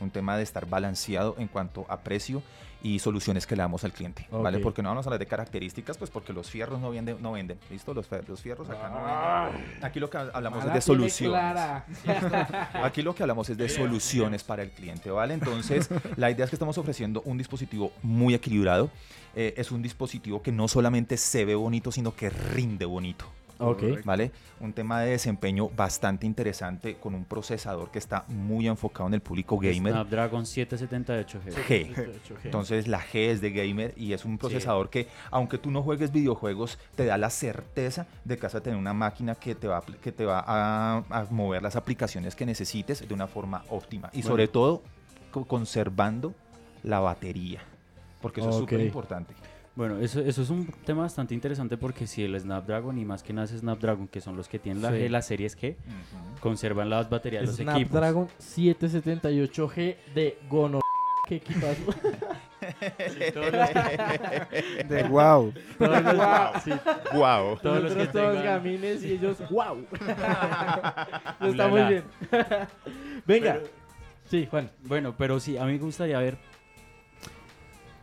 un 0.00 0.10
tema 0.10 0.36
de 0.36 0.42
estar 0.42 0.66
balanceado 0.66 1.36
en 1.38 1.48
cuanto 1.48 1.86
a 1.88 2.00
precio 2.00 2.42
y 2.82 2.98
soluciones 2.98 3.46
que 3.46 3.54
le 3.56 3.62
damos 3.62 3.84
al 3.84 3.92
cliente. 3.92 4.26
¿vale? 4.30 4.58
Porque 4.58 4.82
no 4.82 4.88
vamos 4.88 5.06
a 5.06 5.08
hablar 5.08 5.18
de 5.18 5.26
características, 5.26 5.98
pues 5.98 6.10
porque 6.10 6.32
los 6.32 6.50
fierros 6.50 6.80
no 6.80 6.90
venden. 6.90 7.20
No 7.20 7.32
venden 7.32 7.58
¿Listo? 7.70 7.92
Los, 7.92 8.08
los 8.26 8.40
fierros 8.40 8.68
acá 8.70 8.88
no 8.88 9.04
venden. 9.04 9.84
Aquí 9.84 10.00
lo 10.00 10.08
que 10.08 10.18
hablamos 10.18 10.64
es 10.64 10.72
de 10.72 10.80
soluciones. 10.80 11.82
Aquí 12.74 13.02
lo 13.02 13.14
que 13.14 13.22
hablamos 13.22 13.48
es 13.50 13.58
de 13.58 13.68
soluciones 13.68 14.42
para 14.44 14.62
el 14.62 14.70
cliente, 14.70 15.10
¿vale? 15.10 15.34
Entonces, 15.34 15.88
la 16.16 16.30
idea 16.30 16.44
es 16.44 16.50
que 16.50 16.56
estamos 16.56 16.78
ofreciendo 16.78 17.22
un 17.24 17.36
dispositivo 17.36 17.92
muy 18.02 18.34
equilibrado. 18.34 18.90
Eh, 19.36 19.54
es 19.56 19.70
un 19.70 19.82
dispositivo 19.82 20.42
que 20.42 20.52
no 20.52 20.66
solamente 20.68 21.16
se 21.16 21.44
ve 21.44 21.54
bonito, 21.54 21.92
sino 21.92 22.14
que 22.14 22.30
rinde 22.30 22.84
bonito. 22.84 23.26
Ok. 23.62 23.82
¿Vale? 24.06 24.32
Un 24.60 24.72
tema 24.72 25.02
de 25.02 25.10
desempeño 25.10 25.68
bastante 25.68 26.24
interesante 26.26 26.94
con 26.96 27.14
un 27.14 27.26
procesador 27.26 27.90
que 27.90 27.98
está 27.98 28.24
muy 28.28 28.66
enfocado 28.66 29.06
en 29.08 29.12
el 29.14 29.20
público 29.20 29.58
gamer. 29.58 29.92
Snapdragon 29.92 30.44
778G. 30.46 31.54
G. 31.68 32.10
Entonces 32.44 32.88
la 32.88 33.00
G 33.00 33.28
es 33.28 33.40
de 33.42 33.50
gamer 33.50 33.92
y 33.98 34.14
es 34.14 34.24
un 34.24 34.38
procesador 34.38 34.88
que, 34.88 35.08
aunque 35.30 35.58
tú 35.58 35.70
no 35.70 35.82
juegues 35.82 36.10
videojuegos, 36.10 36.78
te 36.96 37.04
da 37.04 37.18
la 37.18 37.28
certeza 37.28 38.06
de 38.24 38.36
que 38.36 38.42
vas 38.44 38.54
a 38.54 38.62
tener 38.62 38.78
una 38.78 38.94
máquina 38.94 39.34
que 39.34 39.54
te 39.54 39.68
va, 39.68 39.82
que 39.82 40.10
te 40.10 40.24
va 40.24 40.42
a, 40.46 41.04
a 41.10 41.26
mover 41.30 41.62
las 41.62 41.76
aplicaciones 41.76 42.34
que 42.34 42.46
necesites 42.46 43.06
de 43.06 43.12
una 43.14 43.26
forma 43.26 43.64
óptima. 43.68 44.08
Y 44.14 44.22
Bueno. 44.22 44.28
sobre 44.28 44.48
todo, 44.48 44.82
co- 45.30 45.44
conservando 45.44 46.34
la 46.82 47.00
batería. 47.00 47.60
Porque 48.20 48.40
eso 48.40 48.50
es 48.50 48.56
súper 48.56 48.80
importante. 48.80 49.34
Bueno, 49.76 49.98
eso, 49.98 50.20
eso 50.20 50.42
es 50.42 50.50
un 50.50 50.66
tema 50.84 51.02
bastante 51.02 51.32
interesante 51.32 51.76
porque 51.76 52.06
si 52.06 52.24
el 52.24 52.38
Snapdragon 52.38 52.98
y 52.98 53.04
más 53.04 53.22
que 53.22 53.32
nada 53.32 53.44
es 53.46 53.52
Snapdragon, 53.52 54.08
que 54.08 54.20
son 54.20 54.36
los 54.36 54.48
que 54.48 54.58
tienen 54.58 54.82
la 54.82 54.90
Sí. 54.90 54.96
G, 54.96 55.08
las 55.08 55.26
series 55.26 55.56
G, 55.56 55.76
conservan 56.40 56.90
las 56.90 57.08
baterías 57.08 57.42
de 57.42 57.46
los 57.46 57.60
equipos. 57.60 57.76
Snapdragon 57.90 58.28
778G 58.40 59.96
de 60.14 60.38
Gono. 60.48 60.80
¿Qué 61.28 61.36
equipazo? 61.36 61.82
De 64.88 65.02
wow. 65.08 65.52
Todos 65.78 66.02
los, 66.02 66.62
sí, 66.62 66.72
¡Wow! 67.14 67.58
Todos 67.62 67.82
los 67.82 67.92
que 67.92 67.98
nosotros 67.98 68.12
todos 68.12 68.36
tengan- 68.36 68.44
gamines 68.44 69.04
y 69.04 69.12
ellos, 69.12 69.38
wow. 69.50 69.86
Está 71.40 71.68
muy 71.68 71.82
bien. 71.84 72.04
Venga. 73.26 73.52
Pero- 73.54 73.66
sí, 74.26 74.46
Juan. 74.50 74.70
Bueno, 74.84 75.14
pero 75.16 75.40
sí, 75.40 75.56
a 75.56 75.64
mí 75.64 75.72
me 75.72 75.78
gustaría 75.78 76.18
ver. 76.18 76.36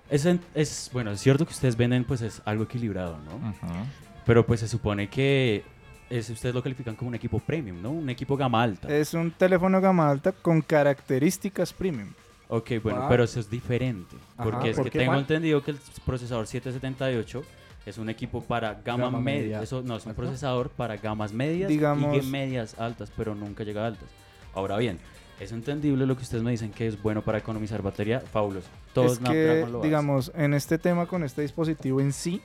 Es, 0.09 0.25
en- 0.25 0.39
es 0.55 0.89
bueno, 0.93 1.11
es 1.11 1.19
cierto 1.19 1.45
que 1.45 1.51
ustedes 1.53 1.75
venden, 1.75 2.03
pues 2.05 2.21
es 2.21 2.41
algo 2.45 2.63
equilibrado, 2.63 3.17
¿no? 3.25 3.35
Ujú. 3.49 3.85
Pero 4.25 4.45
pues 4.45 4.59
se 4.61 4.67
supone 4.67 5.09
que 5.09 5.63
es, 6.09 6.29
ustedes 6.29 6.55
lo 6.55 6.63
califican 6.63 6.95
como 6.95 7.09
un 7.09 7.15
equipo 7.15 7.39
premium, 7.39 7.81
¿no? 7.81 7.91
Un 7.91 8.09
equipo 8.09 8.37
gama 8.37 8.61
alta. 8.63 8.87
Es 8.93 9.13
un 9.13 9.31
teléfono 9.31 9.79
gama 9.81 10.09
alta 10.09 10.31
con 10.31 10.61
características 10.61 11.73
premium. 11.73 12.09
Ok, 12.49 12.71
bueno, 12.81 13.01
Ah. 13.03 13.07
pero 13.09 13.25
eso 13.25 13.39
es 13.41 13.49
diferente. 13.49 14.15
Ajá, 14.37 14.43
porque 14.49 14.69
es 14.69 14.75
¿por 14.77 14.85
que 14.85 14.91
qué, 14.91 14.99
tengo 14.99 15.15
entendido 15.15 15.61
que 15.61 15.71
el 15.71 15.79
procesador 16.05 16.47
778 16.47 17.43
es 17.85 17.97
un 17.97 18.09
equipo 18.09 18.41
para 18.41 18.75
gama, 18.85 19.05
Gama 19.05 19.19
media. 19.19 19.41
media. 19.41 19.61
Eso 19.61 19.81
no 19.81 19.97
es 19.97 20.05
un 20.05 20.13
procesador 20.13 20.69
para 20.69 20.95
gamas 20.97 21.33
medias 21.33 21.67
Digamos- 21.69 22.15
y 22.17 22.21
medias 22.25 22.79
altas, 22.79 23.11
pero 23.17 23.35
nunca 23.35 23.63
llega 23.65 23.83
a 23.83 23.87
altas. 23.87 24.07
Ahora 24.53 24.77
bien, 24.77 24.99
es 25.39 25.51
entendible 25.51 26.05
lo 26.05 26.15
que 26.15 26.23
ustedes 26.23 26.43
me 26.43 26.51
dicen 26.51 26.71
que 26.71 26.87
es 26.87 27.01
bueno 27.01 27.21
para 27.21 27.37
economizar 27.37 27.81
batería, 27.81 28.19
fabuloso. 28.19 28.67
Todo 28.93 29.05
es 29.05 29.19
que, 29.19 29.63
hace. 29.63 29.81
digamos, 29.83 30.31
en 30.35 30.53
este 30.53 30.77
tema 30.77 31.05
con 31.05 31.23
este 31.23 31.43
dispositivo 31.43 32.01
en 32.01 32.11
sí, 32.11 32.41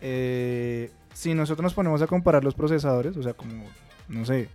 eh, 0.00 0.90
si 1.12 1.34
nosotros 1.34 1.62
nos 1.64 1.74
ponemos 1.74 2.02
a 2.02 2.06
comparar 2.06 2.44
los 2.44 2.54
procesadores, 2.54 3.16
o 3.16 3.22
sea, 3.22 3.34
como, 3.34 3.64
no 4.08 4.24
sé, 4.24 4.48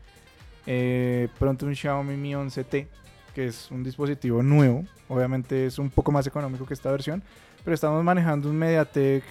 eh, 0.67 1.27
pronto 1.37 1.65
un 1.65 1.75
Xiaomi 1.75 2.15
Mi 2.15 2.33
11T, 2.33 2.87
que 3.33 3.47
es 3.47 3.69
un 3.71 3.83
dispositivo 3.83 4.41
nuevo, 4.41 4.85
obviamente 5.09 5.65
es 5.65 5.77
un 5.79 5.89
poco 5.89 6.11
más 6.11 6.25
económico 6.27 6.65
que 6.65 6.73
esta 6.73 6.91
versión, 6.91 7.23
pero 7.63 7.73
estamos 7.73 8.03
manejando 8.03 8.49
un 8.49 8.57
MediaTek, 8.57 9.23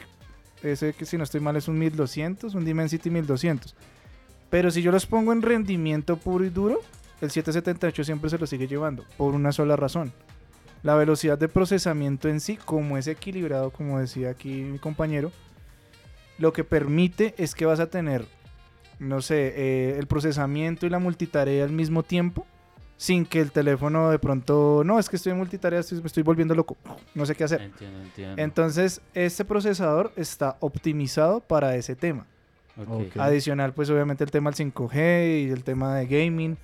ese 0.62 0.92
que 0.92 1.06
si 1.06 1.16
no 1.16 1.24
estoy 1.24 1.40
mal 1.40 1.56
es 1.56 1.68
un 1.68 1.78
1200, 1.78 2.54
un 2.54 2.64
Dimensity 2.64 3.08
1200. 3.08 3.74
Pero 4.50 4.70
si 4.70 4.82
yo 4.82 4.90
los 4.90 5.06
pongo 5.06 5.32
en 5.32 5.42
rendimiento 5.42 6.16
puro 6.16 6.44
y 6.44 6.50
duro, 6.50 6.80
el 7.20 7.30
778 7.30 8.04
siempre 8.04 8.30
se 8.30 8.38
lo 8.38 8.46
sigue 8.46 8.66
llevando, 8.66 9.04
por 9.16 9.34
una 9.34 9.52
sola 9.52 9.76
razón. 9.76 10.12
La 10.82 10.94
velocidad 10.94 11.36
de 11.38 11.48
procesamiento 11.48 12.28
en 12.28 12.40
sí, 12.40 12.56
como 12.56 12.96
es 12.96 13.06
equilibrado, 13.06 13.70
como 13.70 13.98
decía 13.98 14.30
aquí 14.30 14.62
mi 14.62 14.78
compañero, 14.78 15.30
lo 16.38 16.52
que 16.52 16.64
permite 16.64 17.34
es 17.36 17.54
que 17.54 17.66
vas 17.66 17.80
a 17.80 17.90
tener, 17.90 18.24
no 18.98 19.20
sé, 19.20 19.52
eh, 19.56 19.96
el 19.98 20.06
procesamiento 20.06 20.86
y 20.86 20.90
la 20.90 20.98
multitarea 20.98 21.64
al 21.64 21.70
mismo 21.72 22.02
tiempo, 22.02 22.46
sin 22.96 23.24
que 23.26 23.40
el 23.40 23.50
teléfono 23.52 24.10
de 24.10 24.18
pronto, 24.18 24.82
no, 24.84 24.98
es 24.98 25.08
que 25.10 25.16
estoy 25.16 25.32
en 25.32 25.38
multitarea, 25.38 25.80
estoy- 25.80 26.00
me 26.00 26.06
estoy 26.06 26.22
volviendo 26.22 26.54
loco, 26.54 26.76
no 27.14 27.26
sé 27.26 27.34
qué 27.34 27.44
hacer. 27.44 27.60
Entiendo, 27.62 28.00
entiendo. 28.00 28.42
Entonces, 28.42 29.00
este 29.14 29.44
procesador 29.44 30.12
está 30.16 30.56
optimizado 30.60 31.40
para 31.40 31.76
ese 31.76 31.94
tema. 31.96 32.26
Adicional, 33.20 33.74
pues 33.74 33.90
obviamente 33.90 34.24
el 34.24 34.30
tema 34.30 34.50
del 34.50 34.56
5G 34.56 35.44
y 35.46 35.50
el 35.50 35.62
tema 35.64 35.94
de 35.96 36.06
gaming. 36.06 36.56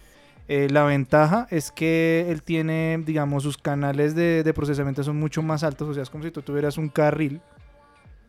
Eh, 0.49 0.69
la 0.71 0.85
ventaja 0.85 1.47
es 1.51 1.73
que 1.73 2.27
él 2.29 2.43
tiene, 2.43 3.03
digamos, 3.05 3.43
sus 3.43 3.59
canales 3.59 4.15
de, 4.15 4.43
de 4.45 4.55
procesamiento 4.55 5.03
son 5.03 5.19
mucho 5.19 5.43
más 5.43 5.65
altos. 5.65 5.89
O 5.89 5.95
sea, 5.95 6.03
es 6.03 6.11
como 6.11 6.25
si 6.25 6.31
tú 6.31 6.43
tuvieras 6.43 6.79
un 6.79 6.89
carril, 6.89 7.41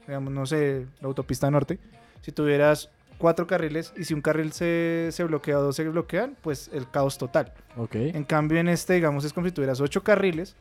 digamos, 0.08 0.34
no 0.34 0.46
sé, 0.46 0.88
la 1.00 1.08
autopista 1.08 1.52
norte. 1.52 1.80
Si 2.22 2.32
tuvieras 2.32 2.90
cuatro 3.18 3.48
carriles 3.48 3.94
y 3.98 4.04
si 4.04 4.14
un 4.14 4.22
carril 4.22 4.52
se, 4.52 5.10
se 5.12 5.24
bloquea 5.24 5.60
o 5.60 5.62
dos 5.62 5.76
se 5.76 5.88
bloquean, 5.88 6.36
pues 6.42 6.70
el 6.74 6.90
caos 6.90 7.18
total. 7.18 7.54
Ok. 7.76 7.96
En 7.96 8.24
cambio, 8.24 8.60
en 8.60 8.68
este, 8.68 8.94
digamos, 8.94 9.24
es 9.26 9.34
como 9.34 9.48
si 9.48 9.52
tuvieras 9.54 9.80
ocho 9.80 10.04
carriles. 10.04 10.56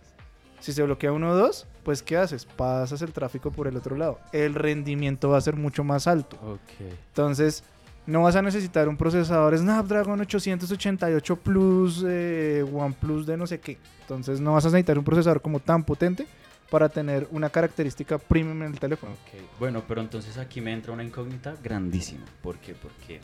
Si 0.59 0.73
se 0.73 0.83
bloquea 0.83 1.13
uno 1.13 1.31
o 1.31 1.35
dos, 1.35 1.67
pues 1.85 2.03
¿qué 2.03 2.17
haces? 2.17 2.47
Pasas 2.47 3.03
el 3.03 3.13
tráfico 3.13 3.51
por 3.51 3.69
el 3.69 3.77
otro 3.77 3.95
lado. 3.95 4.19
El 4.33 4.55
rendimiento 4.55 5.29
va 5.29 5.37
a 5.37 5.41
ser 5.43 5.55
mucho 5.55 5.85
más 5.85 6.07
alto. 6.07 6.37
Ok. 6.43 6.91
Entonces, 7.09 7.63
no 8.07 8.23
vas 8.23 8.37
a 8.37 8.43
necesitar 8.43 8.89
un 8.89 8.97
procesador 8.97 9.57
Snapdragon 9.57 10.21
888 10.21 11.37
Plus, 11.37 12.05
eh, 12.07 12.65
OnePlus 12.73 13.27
de 13.27 13.37
no 13.37 13.47
sé 13.47 13.59
qué. 13.61 13.79
Entonces 14.03 14.41
no 14.41 14.53
vas 14.53 14.65
a 14.65 14.69
necesitar 14.69 14.99
un 14.99 15.05
procesador 15.05 15.41
como 15.41 15.61
tan 15.61 15.85
potente 15.85 16.27
para 16.71 16.89
tener 16.89 17.29
una 17.31 17.49
característica 17.49 18.19
premium 18.19 18.63
en 18.63 18.73
el 18.73 18.79
teléfono. 18.79 19.13
Ok, 19.13 19.41
Bueno, 19.59 19.83
pero 19.87 20.01
entonces 20.01 20.37
aquí 20.39 20.61
me 20.61 20.73
entra 20.73 20.93
una 20.93 21.05
incógnita 21.05 21.55
grandísima. 21.63 22.25
¿Por 22.43 22.59
qué? 22.59 22.75
Porque 22.75 23.21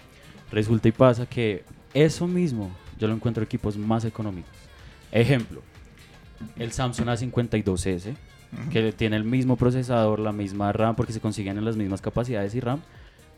resulta 0.50 0.88
y 0.88 0.92
pasa 0.92 1.26
que 1.26 1.64
eso 1.94 2.26
mismo 2.26 2.70
yo 2.98 3.08
lo 3.08 3.14
encuentro 3.14 3.42
en 3.42 3.46
equipos 3.46 3.76
más 3.76 4.04
económicos. 4.04 4.50
Ejemplo, 5.10 5.62
el 6.56 6.72
Samsung 6.72 7.08
A52S, 7.08 8.14
que 8.70 8.92
tiene 8.92 9.16
el 9.16 9.24
mismo 9.24 9.56
procesador, 9.56 10.18
la 10.18 10.32
misma 10.32 10.72
RAM, 10.72 10.94
porque 10.94 11.12
se 11.12 11.20
consiguen 11.20 11.58
en 11.58 11.64
las 11.64 11.76
mismas 11.76 12.00
capacidades 12.00 12.54
y 12.54 12.60
RAM, 12.60 12.80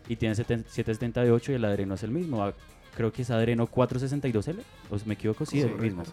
y 0.09 0.17
tiene 0.17 0.35
7- 0.35 0.65
778 0.67 1.53
y 1.53 1.55
el 1.57 1.65
Adreno 1.65 1.95
es 1.95 2.03
el 2.03 2.11
mismo. 2.11 2.45
Ah, 2.45 2.53
Creo 2.97 3.13
que 3.13 3.23
es 3.23 3.31
Adreno 3.33 3.67
462L, 3.67 4.55
o 4.89 4.97
si 5.01 5.09
me 5.09 5.15
equivoco, 5.15 5.45
sí, 5.45 5.59
es 5.59 5.65
el 5.65 5.75
mismo. 5.75 6.05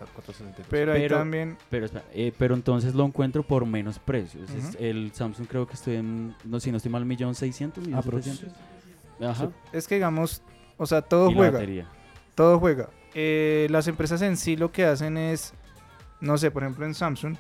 Pero, 0.68 0.94
ahí 0.94 1.02
Pero- 1.02 1.18
también, 1.18 1.56
Pero, 1.70 1.86
espera, 1.86 2.04
eh, 2.12 2.34
pero 2.36 2.56
entonces 2.56 2.96
lo 2.96 3.06
encuentro 3.06 3.44
por 3.44 3.68
menos 3.68 4.00
precios. 4.00 4.50
Es- 4.50 4.70
Ujú. 4.74 4.78
el 4.84 5.12
Samsung 5.14 5.46
creo 5.48 5.68
que 5.68 5.76
estoy 5.76 5.98
en, 5.98 6.34
no 6.44 6.60
si 6.60 6.72
no 6.72 6.78
estoy 6.78 6.92
mal, 6.92 7.06
millón 7.06 7.36
seiscientos, 7.36 7.84
millón 7.86 8.00
Ah, 8.00 8.02
pero 8.04 8.20
setecientos. 8.20 8.58
Ajá. 9.24 9.52
es 9.72 9.88
que 9.88 9.94
digamos, 9.96 10.42
o 10.78 10.88
sea, 10.88 11.04
todo 11.04 11.28
y 11.30 11.34
la 11.34 11.38
juega. 11.38 11.52
batería. 11.52 11.88
Todo 12.34 12.58
juega. 12.60 12.90
Eh, 13.14 13.68
las 13.70 13.88
empresas 13.88 14.20
en 14.24 14.36
sí 14.36 14.56
lo 14.56 14.72
que 14.72 14.84
hacen 14.86 15.18
es, 15.18 15.54
no 16.20 16.36
sé, 16.40 16.50
por 16.50 16.64
ejemplo 16.64 16.88
en 16.88 16.96
Samsung, 16.96 17.36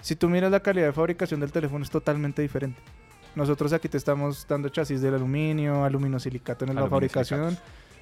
si 0.00 0.16
tú 0.16 0.30
miras 0.30 0.50
la 0.50 0.60
calidad 0.60 0.86
de 0.86 0.92
fabricación 0.94 1.40
del 1.40 1.52
teléfono 1.52 1.84
es 1.84 1.90
totalmente 1.90 2.40
diferente. 2.40 2.80
Nosotros 3.34 3.72
aquí 3.72 3.88
te 3.88 3.96
estamos 3.96 4.46
dando 4.48 4.68
chasis 4.68 5.00
del 5.00 5.14
aluminio, 5.14 5.84
aluminosilicato 5.84 6.64
en 6.64 6.74
la 6.74 6.86
fabricación, 6.88 7.56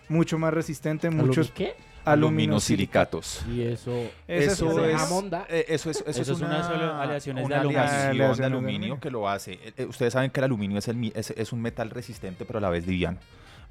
mucho 0.09 0.39
más 0.39 0.53
resistente, 0.55 1.11
muchos 1.11 1.51
¿Qué? 1.51 1.75
Aluminosilicatos. 2.05 3.43
Y 3.51 3.63
eso... 3.63 3.91
Esa 4.29 4.53
Eso 4.53 4.71
es- 4.89 4.95
es, 4.95 5.11
eh, 5.49 5.65
eso 5.69 5.91
es, 5.91 5.97
eso 5.99 6.11
Eso 6.11 6.21
es 6.23 6.29
es 6.29 6.41
una, 6.41 6.67
ale- 6.69 6.85
aleaciones 7.03 7.43
de 7.43 7.47
una 7.47 7.61
aluminio. 7.61 8.29
de 8.31 8.35
de 8.37 8.45
aluminio 8.45 9.01
que 9.01 9.11
lo 9.11 9.29
hace. 9.29 9.55
Eh, 9.55 9.73
eh, 9.79 9.85
Ustedes 9.87 10.13
saben 10.13 10.31
que 10.31 10.41
el 10.41 10.45
aluminio 10.45 10.79
es, 10.79 10.89
el, 10.89 10.97
mi- 10.97 11.13
es, 11.15 11.31
es 11.33 11.53
un 11.53 11.61
metal 11.61 11.91
resistente, 11.91 12.45
pero 12.45 12.59
a 12.59 12.63
la 12.63 12.71
vez 12.71 12.87
liviano, 12.87 13.19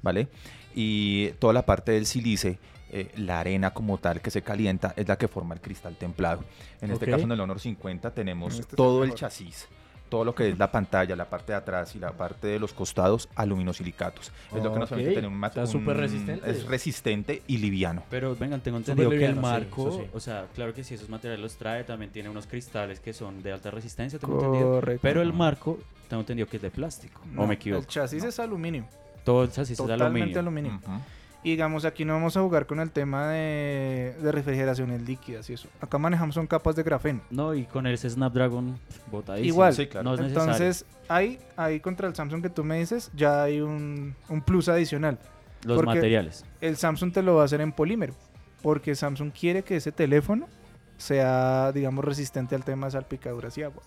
¿vale? 0.02 0.28
Y 0.74 1.28
toda 1.38 1.52
la 1.54 1.64
parte 1.64 1.92
del 1.92 2.04
sílice, 2.06 2.58
eh, 2.90 3.10
la 3.16 3.40
arena 3.40 3.70
como 3.72 3.98
tal 3.98 4.20
que 4.20 4.30
se 4.30 4.42
calienta, 4.42 4.92
es 4.96 5.08
la 5.08 5.16
que 5.16 5.28
forma 5.28 5.54
el 5.54 5.60
cristal 5.62 5.96
templado. 5.96 6.44
En 6.82 6.90
este 6.90 7.06
caso, 7.06 7.24
en 7.24 7.32
el 7.32 7.40
Honor 7.40 7.58
50, 7.58 8.10
tenemos 8.12 8.58
Este 8.60 8.76
todo 8.76 9.02
el 9.02 9.08
mejor. 9.08 9.18
chasis. 9.20 9.66
Todo 10.08 10.24
lo 10.24 10.34
que 10.34 10.48
es 10.50 10.58
la 10.58 10.70
pantalla, 10.70 11.16
la 11.16 11.28
parte 11.28 11.52
de 11.52 11.58
atrás 11.58 11.96
y 11.96 11.98
la 11.98 12.12
parte 12.12 12.46
de 12.46 12.58
los 12.60 12.72
costados, 12.72 13.28
aluminosilicatos. 13.34 14.30
Es 14.54 14.62
lo 14.62 14.72
que 14.72 14.78
nos 14.78 14.88
permite 14.88 15.10
tener 15.14 15.28
un 15.30 15.44
Está 15.44 15.62
mat- 15.62 15.68
súper 15.70 15.96
resistente. 15.96 16.48
Es 16.50 16.64
resistente 16.66 17.42
y 17.48 17.58
liviano. 17.58 18.04
Pero 18.10 18.36
vengan, 18.36 18.60
tengo 18.60 18.76
entendido 18.78 19.10
que 19.10 19.24
el 19.26 19.34
sí, 19.34 19.40
marco, 19.40 19.90
sí. 19.92 20.08
o 20.14 20.20
sea, 20.20 20.46
claro 20.54 20.72
que 20.74 20.84
si 20.84 20.94
esos 20.94 21.08
materiales 21.08 21.42
los 21.42 21.56
trae, 21.56 21.82
también 21.84 22.12
tiene 22.12 22.28
unos 22.28 22.46
cristales 22.46 23.00
que 23.00 23.12
son 23.12 23.42
de 23.42 23.52
alta 23.52 23.70
resistencia, 23.70 24.18
tengo 24.18 24.34
entendido. 24.36 24.70
Correcto. 24.74 25.00
Pero 25.02 25.22
el 25.22 25.32
marco, 25.32 25.78
tengo 26.08 26.20
entendido 26.20 26.48
que 26.48 26.56
es 26.58 26.62
de 26.62 26.70
plástico. 26.70 27.20
No, 27.32 27.42
o 27.42 27.46
me 27.46 27.54
equivoco. 27.54 27.80
El 27.82 27.88
chasis 27.88 28.22
es 28.22 28.38
aluminio. 28.38 28.84
Todo 29.24 29.42
el 29.42 29.50
chasis 29.50 29.72
es 29.72 29.86
de 29.86 29.92
Totalmente 29.92 30.38
aluminio. 30.38 30.70
aluminio. 30.70 30.96
Ujú. 30.96 31.02
Y 31.46 31.50
digamos, 31.50 31.84
aquí 31.84 32.04
no 32.04 32.12
vamos 32.14 32.36
a 32.36 32.40
jugar 32.40 32.66
con 32.66 32.80
el 32.80 32.90
tema 32.90 33.28
de, 33.28 34.16
de 34.20 34.32
refrigeraciones 34.32 35.00
líquidas 35.02 35.48
y 35.48 35.52
eso. 35.52 35.68
Acá 35.80 35.96
manejamos 35.96 36.34
son 36.34 36.48
capas 36.48 36.74
de 36.74 36.82
grafeno. 36.82 37.20
No, 37.30 37.54
y 37.54 37.66
con 37.66 37.86
ese 37.86 38.10
Snapdragon 38.10 38.76
botadísimo. 39.12 39.54
Igual. 39.54 39.72
Sí, 39.72 39.86
claro. 39.86 40.02
No 40.02 40.14
es 40.14 40.20
necesario. 40.22 40.50
Entonces, 40.52 40.84
ahí, 41.06 41.38
ahí 41.56 41.78
contra 41.78 42.08
el 42.08 42.16
Samsung 42.16 42.42
que 42.42 42.50
tú 42.50 42.64
me 42.64 42.80
dices, 42.80 43.12
ya 43.14 43.44
hay 43.44 43.60
un, 43.60 44.16
un 44.28 44.40
plus 44.42 44.68
adicional. 44.68 45.20
los 45.64 45.76
porque- 45.76 45.86
materiales. 45.94 46.44
El 46.60 46.76
Samsung 46.76 47.12
te 47.12 47.22
lo 47.22 47.36
va 47.36 47.42
a 47.42 47.44
hacer 47.44 47.60
en 47.60 47.70
polímero. 47.70 48.14
Porque 48.60 48.96
Samsung 48.96 49.30
quiere 49.30 49.62
que 49.62 49.76
ese 49.76 49.92
teléfono 49.92 50.48
sea, 50.96 51.70
digamos, 51.70 52.04
resistente 52.04 52.56
al 52.56 52.64
tema 52.64 52.88
de 52.88 52.90
salpicaduras 52.90 53.56
y 53.56 53.62
agua. 53.62 53.84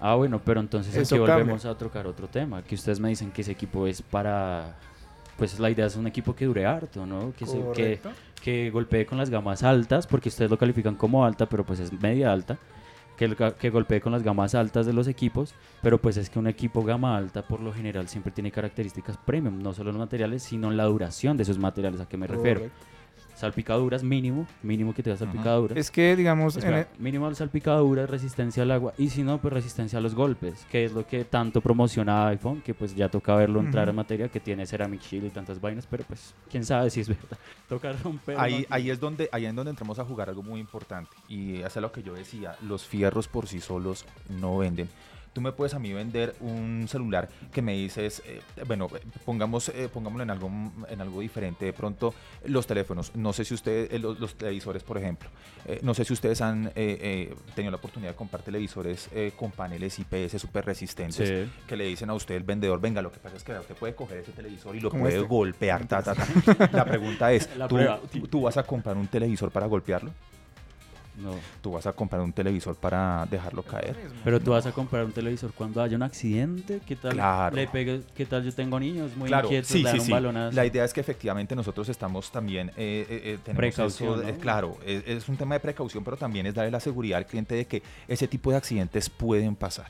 Ah, 0.00 0.14
bueno, 0.14 0.40
pero 0.42 0.60
entonces 0.60 0.96
Eso 0.96 1.16
aquí 1.16 1.24
cambia. 1.26 1.34
volvemos 1.44 1.66
a 1.66 1.76
tocar 1.76 2.06
otro 2.06 2.28
tema, 2.28 2.62
que 2.62 2.76
ustedes 2.76 2.98
me 2.98 3.10
dicen 3.10 3.30
que 3.30 3.42
ese 3.42 3.52
equipo 3.52 3.86
es 3.86 4.00
para... 4.00 4.78
Pues 5.38 5.58
la 5.58 5.70
idea 5.70 5.86
es 5.86 5.96
un 5.96 6.06
equipo 6.06 6.34
que 6.34 6.44
dure 6.44 6.66
harto, 6.66 7.06
¿no? 7.06 7.32
Que, 7.38 7.46
se- 7.46 7.56
que, 7.58 7.62
Correcto. 7.64 8.10
que 8.42 8.70
golpee 8.70 9.06
con 9.06 9.16
las 9.16 9.30
gamas 9.30 9.62
altas, 9.62 10.06
porque 10.06 10.28
ustedes 10.28 10.50
lo 10.50 10.58
califican 10.58 10.96
como 10.96 11.24
alta, 11.24 11.46
pero 11.48 11.64
pues 11.64 11.80
es 11.80 11.92
media 11.92 12.32
alta. 12.32 12.58
Que, 13.16 13.34
que 13.58 13.70
golpee 13.70 14.00
con 14.00 14.12
las 14.12 14.22
gamas 14.22 14.54
altas 14.54 14.86
de 14.86 14.92
los 14.92 15.08
equipos, 15.08 15.52
pero 15.82 15.98
pues 15.98 16.16
es 16.18 16.30
que 16.30 16.38
un 16.38 16.46
equipo 16.46 16.84
gama 16.84 17.16
alta 17.16 17.42
por 17.42 17.58
lo 17.58 17.72
general 17.72 18.06
siempre 18.08 18.30
tiene 18.30 18.52
características 18.52 19.16
premium, 19.16 19.60
no 19.60 19.72
solo 19.74 19.90
en 19.90 19.96
los 19.96 20.04
materiales, 20.06 20.44
sino 20.44 20.70
en 20.70 20.76
la 20.76 20.84
duración 20.84 21.36
de 21.36 21.42
esos 21.42 21.58
materiales. 21.58 22.00
¿A 22.00 22.08
qué 22.08 22.16
me 22.16 22.28
refiero? 22.28 22.60
Salpicaduras 23.38 24.02
mínimo, 24.02 24.46
mínimo 24.62 24.92
que 24.92 25.02
tenga 25.02 25.16
salpicaduras. 25.16 25.78
Es 25.78 25.90
que, 25.90 26.16
digamos, 26.16 26.56
en 26.56 26.62
Espera, 26.64 26.80
el- 26.80 26.86
mínimo 27.00 27.32
salpicaduras, 27.34 28.10
resistencia 28.10 28.64
al 28.64 28.70
agua 28.72 28.94
y 28.98 29.10
si 29.10 29.22
no, 29.22 29.38
pues 29.40 29.54
resistencia 29.54 29.98
a 30.00 30.02
los 30.02 30.14
golpes, 30.14 30.66
que 30.70 30.84
es 30.84 30.92
lo 30.92 31.06
que 31.06 31.24
tanto 31.24 31.60
promociona 31.60 32.26
iPhone, 32.28 32.60
que 32.62 32.74
pues 32.74 32.94
ya 32.96 33.08
toca 33.08 33.36
verlo 33.36 33.60
entrar 33.60 33.88
en 33.88 33.94
materia, 33.94 34.28
que 34.28 34.40
tiene 34.40 34.66
Ceramic 34.66 35.00
Shield 35.02 35.26
y 35.26 35.30
tantas 35.30 35.60
vainas, 35.60 35.86
pero 35.86 36.04
pues 36.04 36.34
quién 36.50 36.64
sabe 36.64 36.90
si 36.90 37.00
es 37.00 37.08
verdad. 37.08 37.38
Toca 37.68 37.92
romper. 37.92 38.38
Ahí, 38.38 38.66
¿no? 38.68 38.74
ahí 38.74 38.90
es 38.90 38.98
donde 38.98 39.28
ahí 39.30 39.46
es 39.46 39.54
donde 39.54 39.70
entramos 39.70 39.98
a 39.98 40.04
jugar 40.04 40.28
algo 40.28 40.42
muy 40.42 40.58
importante 40.60 41.10
y 41.28 41.62
hace 41.62 41.80
lo 41.80 41.92
que 41.92 42.02
yo 42.02 42.14
decía 42.14 42.56
los 42.62 42.84
fierros 42.86 43.28
por 43.28 43.46
sí 43.46 43.60
solos 43.60 44.04
no 44.28 44.58
venden 44.58 44.88
tú 45.38 45.42
me 45.42 45.52
puedes 45.52 45.72
a 45.74 45.78
mí 45.78 45.92
vender 45.92 46.34
un 46.40 46.86
celular 46.88 47.28
que 47.52 47.62
me 47.62 47.72
dices 47.74 48.22
eh, 48.26 48.40
bueno 48.66 48.88
eh, 48.92 49.00
pongamos 49.24 49.68
eh, 49.68 49.88
pongámoslo 49.92 50.24
en 50.24 50.30
algo 50.30 50.50
en 50.88 51.00
algo 51.00 51.20
diferente 51.20 51.64
de 51.64 51.72
pronto 51.72 52.12
los 52.46 52.66
teléfonos 52.66 53.14
no 53.14 53.32
sé 53.32 53.44
si 53.44 53.54
ustedes 53.54 53.92
eh, 53.92 54.00
los, 54.00 54.18
los 54.18 54.34
televisores 54.34 54.82
por 54.82 54.98
ejemplo 54.98 55.28
no 55.82 55.94
sé 55.94 56.04
si 56.04 56.12
ustedes 56.12 56.40
han 56.40 56.66
eh, 56.68 56.72
eh, 56.76 57.34
tenido 57.54 57.70
la 57.70 57.76
oportunidad 57.76 58.10
de 58.12 58.16
comprar 58.16 58.42
televisores 58.42 59.08
eh, 59.14 59.30
con 59.36 59.52
paneles 59.52 59.96
IPS 60.00 60.40
súper 60.40 60.64
resistentes 60.66 61.28
Sí. 61.28 61.48
que 61.68 61.76
le 61.76 61.84
dicen 61.84 62.10
a 62.10 62.14
usted 62.14 62.34
el 62.36 62.42
vendedor, 62.42 62.80
venga, 62.80 63.00
lo 63.02 63.12
que 63.12 63.18
pasa 63.18 63.36
es 63.36 63.44
que 63.44 63.52
usted 63.52 63.74
puede 63.76 63.94
coger 63.94 64.18
ese 64.18 64.32
televisor 64.32 64.74
y 64.74 64.80
lo 64.80 64.90
puede 64.90 65.16
este. 65.16 65.26
golpear, 65.28 65.86
ta, 65.86 66.02
ta, 66.02 66.14
ta. 66.14 66.26
La 66.72 66.84
pregunta 66.84 67.30
es, 67.32 67.48
La 67.56 67.68
¿tú, 67.68 67.74
prueba. 67.76 68.00
tú- 68.10 68.26
tú 68.28 68.40
vas 68.42 68.56
a 68.56 68.62
comprar 68.62 68.96
un 68.96 69.06
televisor 69.08 69.50
para 69.50 69.66
golpearlo? 69.66 70.10
No. 71.18 71.34
¿Tú 71.60 71.72
vas 71.72 71.86
a 71.86 71.92
comprar 71.92 72.22
un 72.22 72.32
televisor 72.32 72.76
para 72.76 73.26
dejarlo 73.30 73.62
caer? 73.62 73.96
Pero 74.24 74.40
tú 74.40 74.52
vas 74.52 74.66
a 74.66 74.72
comprar 74.72 75.04
un 75.04 75.12
televisor 75.12 75.52
cuando 75.52 75.82
haya 75.82 75.96
un 75.96 76.02
accidente, 76.02 76.80
¿qué 76.86 76.96
tal? 76.96 77.12
Claro. 77.14 77.56
Le 77.56 77.66
pegue, 77.66 78.02
¿qué 78.16 78.24
tal? 78.24 78.44
Yo 78.44 78.52
tengo 78.54 78.78
niños 78.78 79.16
muy 79.16 79.28
Claro, 79.28 79.48
inquietos, 79.48 79.68
sí, 79.68 79.78
le 79.78 79.84
dan 79.84 79.94
sí, 79.94 80.00
un 80.00 80.06
sí. 80.06 80.12
balonazo. 80.12 80.54
La 80.56 80.64
idea 80.64 80.84
es 80.84 80.92
que 80.92 81.00
efectivamente 81.00 81.56
nosotros 81.56 81.88
estamos 81.88 82.30
también, 82.30 82.68
eh, 82.70 82.72
eh, 82.76 83.06
eh, 83.10 83.38
tenemos 83.44 83.58
Precaución, 83.58 84.20
eso, 84.20 84.28
eh, 84.28 84.32
¿no? 84.32 84.38
claro, 84.38 84.76
es, 84.86 85.02
es 85.06 85.28
un 85.28 85.36
tema 85.36 85.54
de 85.56 85.60
precaución, 85.60 86.04
pero 86.04 86.16
también 86.16 86.46
es 86.46 86.54
darle 86.54 86.70
la 86.70 86.80
seguridad 86.80 87.18
al 87.18 87.26
cliente 87.26 87.54
de 87.54 87.66
que 87.66 87.82
ese 88.06 88.28
tipo 88.28 88.50
de 88.50 88.56
accidentes 88.56 89.10
pueden 89.10 89.56
pasar. 89.56 89.86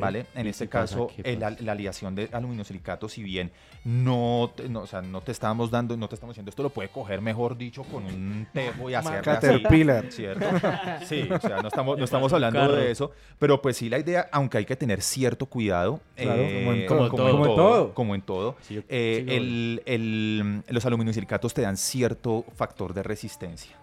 ¿Vale? 0.00 0.26
En 0.34 0.46
¿Y 0.46 0.50
este 0.50 0.68
caso, 0.68 1.08
el 1.22 1.42
al- 1.42 1.56
la 1.60 1.72
aleación 1.72 2.14
de 2.14 2.28
aluminosilicato, 2.32 3.08
si 3.08 3.22
bien 3.22 3.50
no, 3.84 4.52
te- 4.54 4.68
no, 4.68 4.80
o 4.80 4.86
sea, 4.86 5.02
no 5.02 5.20
te 5.20 5.32
estábamos 5.32 5.70
dando, 5.70 5.96
no 5.96 6.08
te 6.08 6.14
estamos 6.14 6.34
diciendo, 6.34 6.50
esto 6.50 6.62
lo 6.62 6.70
puede 6.70 6.88
coger, 6.88 7.20
mejor 7.20 7.56
dicho, 7.56 7.82
con 7.84 8.04
un 8.04 8.46
tejo 8.52 8.88
y 8.90 8.94
hacerle 8.94 9.18
así. 9.18 9.24
Caterpillar. 9.40 10.06
¿Cierto? 10.12 10.46
Sí, 11.06 11.28
o 11.30 11.40
sea, 11.40 11.60
no 11.62 11.68
estamos, 11.68 11.98
no 11.98 12.04
estamos 12.04 12.32
hablando 12.32 12.60
carro. 12.60 12.74
de 12.76 12.90
eso, 12.90 13.10
pero 13.38 13.60
pues 13.60 13.76
sí 13.76 13.88
la 13.88 13.98
idea, 13.98 14.28
aunque 14.32 14.58
hay 14.58 14.64
que 14.64 14.76
tener 14.76 15.02
cierto 15.02 15.46
cuidado, 15.46 16.00
Claro, 16.16 16.42
eh, 16.42 16.58
como 16.58 16.72
en 16.72 16.86
todo. 16.86 17.08
como 17.10 17.28
en 17.28 17.32
Como 17.32 17.44
en 17.46 17.54
todo, 17.56 17.94
como 17.94 18.14
en 18.14 18.22
todo, 18.22 18.56
Sí, 18.62 18.74
yo- 18.74 18.82
eh, 18.88 19.24
sí 19.26 19.34
el- 19.34 19.82
el- 19.86 20.62
los 20.68 20.86
aluminosilicatos 20.86 21.52
te 21.54 21.62
dan 21.62 21.76
cierto 21.76 22.44
factor 22.54 22.94
de 22.94 23.02
resistencia. 23.02 23.76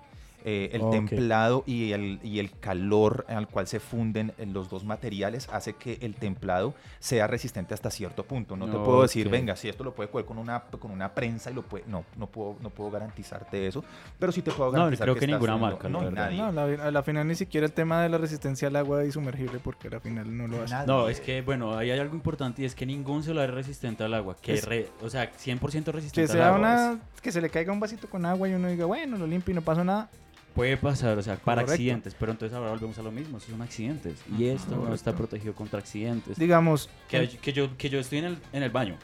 Eh, 0.46 0.70
el 0.74 0.90
templado 0.90 1.64
y 1.68 1.92
el, 1.92 2.20
y 2.24 2.40
el 2.40 2.52
calor 2.60 3.26
al 3.28 3.48
cual 3.48 3.68
se 3.68 3.80
funden 3.80 4.32
eh, 4.38 4.46
los 4.46 4.70
dos 4.70 4.86
materiales 4.86 5.50
hace 5.52 5.74
que 5.74 5.98
el 6.02 6.16
templado 6.16 6.74
sea 7.00 7.28
resistente 7.28 7.74
hasta 7.74 7.92
cierto 7.92 8.24
punto. 8.24 8.56
No 8.56 8.66
te 8.68 8.78
puedo 8.78 9.02
decir, 9.02 9.28
venga, 9.30 9.56
si 9.56 9.68
esto 9.68 9.84
lo 9.84 9.94
puede 9.94 10.10
coger 10.10 10.26
con 10.26 10.38
una, 10.38 10.62
con 10.62 10.92
una 10.92 11.14
prensa 11.14 11.52
y 11.52 11.54
lo 11.54 11.64
puede... 11.64 11.84
No, 11.88 12.06
no 12.18 12.28
puedo, 12.28 12.56
no 12.62 12.70
puedo 12.70 12.90
garantizarte 12.92 13.68
eso, 13.68 13.84
pero 14.18 14.32
sí 14.32 14.42
te 14.42 14.52
puedo 14.52 14.72
No, 14.72 14.78
garantizar 14.78 15.06
creo 15.06 15.16
que 15.16 15.28
ninguna 15.28 15.58
marca, 15.58 15.90
No, 15.90 16.10
nadie. 16.10 16.38
No, 16.38 16.46
a 16.48 16.52
la, 16.52 16.64
a 16.86 16.92
la 16.92 17.04
final 17.04 17.28
ni 17.28 17.36
siquiera 17.36 17.66
el 17.68 17.74
tema 17.74 18.02
de 18.02 18.10
la 18.10 18.18
resistencia 18.18 18.70
al 18.70 18.76
agua 18.78 19.04
y 19.06 19.12
sumergible, 19.12 19.60
porque 19.64 19.88
a 19.90 19.92
la 19.92 20.00
final 20.00 20.36
no 20.38 20.48
lo 20.48 20.64
hace. 20.64 20.74
Nadie. 20.74 20.88
No, 20.88 21.10
es 21.10 21.20
que, 21.20 21.42
bueno, 21.42 21.78
ahí 21.78 21.92
hay 21.92 22.00
algo 22.00 22.16
importante 22.16 22.62
y 22.62 22.66
es 22.66 22.76
que 22.76 22.86
ningún 22.86 23.24
celular 23.24 23.50
es 23.50 23.56
resistente 23.56 24.04
al 24.04 24.14
agua. 24.14 24.38
Que 24.42 24.54
Es- 24.54 24.66
re- 24.66 24.90
o 25.02 25.10
sea, 25.10 25.32
100% 25.34 25.84
Que 25.86 25.92
resistente 25.92 26.32
al 26.32 26.38
sea 26.38 26.48
agua. 26.56 26.60
una. 26.60 27.00
Que 27.22 27.32
se 27.34 27.42
le 27.42 27.50
caiga 27.50 27.74
un 27.74 27.80
vasito 27.82 28.10
con 28.10 28.26
agua 28.26 28.48
y 28.48 28.54
uno 28.54 28.70
diga, 28.70 28.86
bueno, 28.86 29.18
lo 29.18 29.28
limpio 29.28 29.52
y 29.52 29.56
no 29.56 29.62
pasó 29.62 29.84
nada. 29.84 30.10
Puede 30.56 30.78
pasar, 30.78 31.18
o 31.18 31.22
sea, 31.22 31.36
para 31.38 31.62
Correcto. 31.62 31.74
accidentes, 31.74 32.16
pero 32.20 32.32
entonces 32.32 32.56
ahora 32.58 32.72
volvemos 32.72 32.98
a 32.98 33.04
lo 33.04 33.12
mismo, 33.12 33.40
son 33.40 33.62
accidentes. 33.62 34.20
Y 34.38 34.46
esto 34.48 34.72
no 34.76 34.94
está 34.94 35.12
Correcto. 35.12 35.18
protegido 35.18 35.54
contra 35.56 35.80
accidentes. 35.80 36.38
Digamos, 36.38 36.90
Que, 37.08 37.30
que 37.30 37.54
yo, 37.54 37.78
que 37.78 37.90
yo 37.90 38.00
estoy 38.00 38.20
en 38.20 38.26
el, 38.26 38.38
en 38.52 38.64
el 38.64 38.70
baño, 38.72 38.98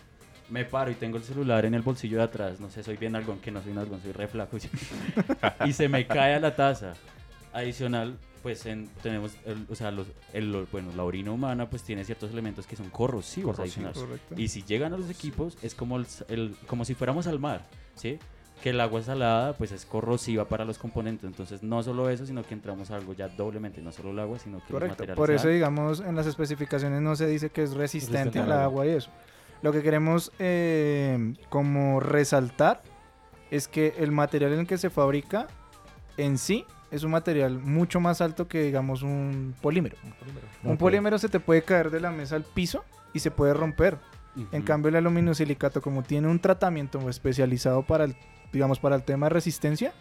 me 0.50 0.66
paro 0.66 0.92
y 0.92 0.96
tengo 0.96 1.18
el 1.18 1.24
celular 1.24 1.66
en 1.66 1.74
el 1.74 1.82
bolsillo 1.82 2.18
de 2.18 2.24
atrás, 2.24 2.60
no 2.60 2.70
sé, 2.70 2.84
soy 2.84 2.98
bien 2.98 3.16
algón, 3.16 3.40
que 3.40 3.52
no 3.52 3.62
soy 3.62 3.72
un 3.72 3.78
algón, 3.78 4.02
soy 4.02 4.12
re 4.12 4.28
flaco, 4.28 4.58
y 5.66 5.74
se 5.74 5.88
me 5.88 6.06
cae 6.08 6.34
a 6.36 6.40
la 6.40 6.56
taza. 6.56 6.94
Adicional, 7.54 8.18
pues 8.44 8.66
en- 8.66 8.88
tenemos, 9.02 9.32
el- 9.46 9.66
o 9.70 9.76
sea, 9.76 9.92
los, 9.92 10.08
el- 10.34 10.68
bueno, 10.72 10.92
la 10.96 11.04
orina 11.04 11.32
humana 11.32 11.70
pues 11.70 11.84
tiene 11.84 12.04
ciertos 12.04 12.32
elementos 12.32 12.68
que 12.68 12.76
son 12.76 12.90
corrosivos, 12.90 13.56
Corrosivos. 13.56 13.88
adicionales. 13.96 13.98
Correcto. 14.28 14.42
Y 14.42 14.48
si 14.50 14.62
llegan 14.64 14.94
a 14.94 14.98
los 14.98 15.10
equipos 15.10 15.58
es 15.62 15.74
como, 15.74 15.98
el- 15.98 16.56
como 16.68 16.84
si 16.86 16.96
fuéramos 16.96 17.28
al 17.28 17.40
mar, 17.40 17.66
¿sí? 17.96 18.20
Que 18.62 18.70
el 18.72 18.82
agua 18.82 19.02
salada 19.04 19.54
pues 19.54 19.72
es 19.72 19.86
corrosiva 19.86 20.46
para 20.46 20.66
los 20.66 20.78
componentes. 20.80 21.26
Entonces 21.26 21.62
no 21.62 21.84
solo 21.84 22.10
eso, 22.10 22.26
sino 22.26 22.44
que 22.44 22.54
entramos 22.54 22.90
a 22.92 22.96
algo 22.96 23.14
ya 23.14 23.28
doblemente, 23.28 23.82
no 23.82 23.92
solo 23.92 24.12
el 24.12 24.20
agua, 24.20 24.40
sino 24.40 24.58
que 24.58 24.64
los 24.64 24.72
Correcto. 24.72 24.98
materiales 25.04 25.18
Por 25.18 25.32
eso, 25.32 25.48
digamos, 25.50 26.00
en 26.00 26.16
las 26.16 26.26
especificaciones 26.26 27.02
no 27.02 27.16
se 27.16 27.28
dice 27.28 27.50
que 27.50 27.64
es 27.64 27.74
resistente 27.74 28.18
Resistente 28.18 28.40
al 28.40 28.52
agua. 28.52 28.64
agua 28.64 28.86
y 28.88 28.90
eso. 28.90 29.12
Lo 29.62 29.72
que 29.72 29.84
queremos 29.84 30.32
eh, 30.40 31.34
como 31.50 32.00
resaltar 32.00 32.82
es 33.52 33.68
que 33.68 33.94
el 33.98 34.12
material 34.12 34.54
en 34.54 34.62
el 34.62 34.68
que 34.68 34.78
se 34.78 34.90
fabrica 34.90 35.48
en 36.18 36.38
sí 36.38 36.66
es 36.92 37.04
un 37.04 37.12
material 37.12 37.60
mucho 37.60 38.00
más 38.00 38.22
alto 38.22 38.48
que, 38.48 38.62
digamos, 38.64 39.04
un 39.04 39.54
polímero. 39.62 39.98
Un 40.64 40.74
Ok. 40.74 40.80
polímero 40.80 41.18
se 41.20 41.30
te 41.30 41.40
puede 41.40 41.62
caer 41.62 41.90
de 41.92 42.00
la 42.00 42.12
mesa 42.12 42.36
al 42.36 42.44
piso 42.44 42.84
y 43.14 43.20
se 43.20 43.32
puede 43.32 43.54
romper. 43.54 43.98
En 44.52 44.60
Ujú. 44.60 44.66
cambio, 44.66 44.90
el 44.90 44.96
aluminosilicato, 44.98 45.82
como 45.82 46.04
tiene 46.04 46.28
un 46.28 46.40
tratamiento 46.40 47.10
especializado 47.10 47.84
para 47.84 48.04
el, 48.04 48.16
digamos, 48.56 48.80
para 48.80 48.96
el 48.96 49.04
tema 49.04 49.28
de 49.28 49.32
resistencia, 49.32 49.94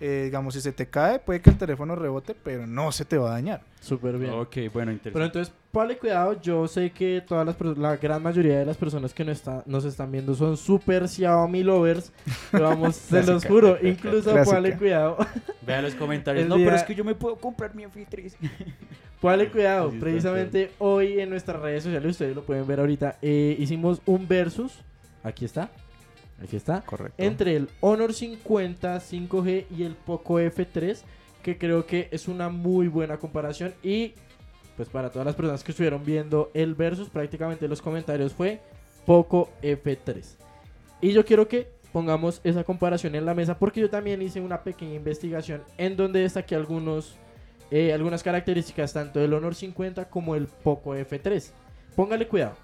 eh, 0.00 0.22
digamos, 0.24 0.54
si 0.54 0.60
se 0.60 0.72
te 0.72 0.88
cae, 0.88 1.20
puede 1.20 1.40
que 1.40 1.50
el 1.50 1.56
teléfono 1.56 1.94
rebote, 1.94 2.34
pero 2.34 2.66
no 2.66 2.90
se 2.90 3.04
te 3.04 3.16
va 3.16 3.28
a 3.28 3.32
dañar. 3.34 3.62
Súper 3.80 4.18
bien. 4.18 4.32
Ok, 4.32 4.56
bueno, 4.56 4.70
Pero 4.72 4.90
interesante. 4.92 5.24
entonces, 5.26 5.54
ponle 5.70 5.96
cuidado, 5.96 6.40
yo 6.42 6.66
sé 6.66 6.90
que 6.90 7.22
todas 7.24 7.46
las 7.46 7.78
la 7.78 7.96
gran 7.98 8.20
mayoría 8.20 8.58
de 8.58 8.66
las 8.66 8.76
personas 8.76 9.14
que 9.14 9.24
nos, 9.24 9.36
está- 9.38 9.62
nos 9.64 9.84
están 9.84 10.10
viendo 10.10 10.34
son 10.34 10.56
super 10.56 11.08
Xiaomi 11.08 11.62
lovers. 11.62 12.12
Pero 12.50 12.64
vamos, 12.64 12.96
se 12.96 13.22
los 13.22 13.44
juro, 13.44 13.78
incluso 13.80 14.34
ponle 14.44 14.76
cuidado. 14.76 15.18
Vea 15.64 15.80
los 15.82 15.94
comentarios. 15.94 16.42
el 16.42 16.48
No, 16.48 16.56
pero 16.56 16.74
es 16.74 16.82
que 16.82 16.96
yo 16.96 17.04
me 17.04 17.14
puedo 17.14 17.36
comprar 17.36 17.72
mi 17.74 17.84
F3. 17.84 18.32
Ponle 19.20 19.48
cuidado, 19.52 19.92
precisamente 20.00 20.72
hoy 20.80 21.20
en 21.20 21.30
nuestras 21.30 21.62
redes 21.62 21.84
sociales, 21.84 22.10
ustedes 22.10 22.34
lo 22.34 22.42
pueden 22.42 22.66
ver 22.66 22.80
ahorita, 22.80 23.18
eh, 23.22 23.54
hicimos 23.56 24.02
un 24.04 24.26
versus, 24.26 24.80
aquí 25.22 25.44
está, 25.44 25.70
aquí 26.42 26.56
está, 26.56 26.82
Correcto. 26.82 27.22
entre 27.22 27.56
el 27.56 27.68
Honor 27.80 28.12
50 28.12 28.96
5G 28.96 29.66
y 29.76 29.82
el 29.84 29.94
Poco 29.94 30.40
F3, 30.40 31.00
que 31.42 31.58
creo 31.58 31.86
que 31.86 32.08
es 32.10 32.28
una 32.28 32.48
muy 32.48 32.88
buena 32.88 33.18
comparación 33.18 33.74
y 33.82 34.14
pues 34.76 34.88
para 34.88 35.10
todas 35.10 35.26
las 35.26 35.34
personas 35.34 35.62
que 35.62 35.72
estuvieron 35.72 36.04
viendo 36.04 36.50
el 36.54 36.74
versus, 36.74 37.08
prácticamente 37.10 37.68
los 37.68 37.82
comentarios 37.82 38.32
fue 38.32 38.60
Poco 39.04 39.50
F3. 39.62 40.36
Y 41.00 41.12
yo 41.12 41.24
quiero 41.24 41.48
que 41.48 41.70
pongamos 41.92 42.40
esa 42.42 42.64
comparación 42.64 43.14
en 43.14 43.26
la 43.26 43.34
mesa 43.34 43.58
porque 43.58 43.80
yo 43.80 43.90
también 43.90 44.22
hice 44.22 44.40
una 44.40 44.62
pequeña 44.62 44.94
investigación 44.94 45.62
en 45.76 45.96
donde 45.96 46.20
destaqué 46.20 46.54
algunos, 46.54 47.16
eh, 47.70 47.92
algunas 47.92 48.22
características 48.22 48.92
tanto 48.92 49.20
del 49.20 49.34
Honor 49.34 49.54
50 49.54 50.08
como 50.08 50.34
el 50.36 50.46
Poco 50.46 50.94
F3. 50.96 51.50
Póngale 51.94 52.26
cuidado. 52.26 52.56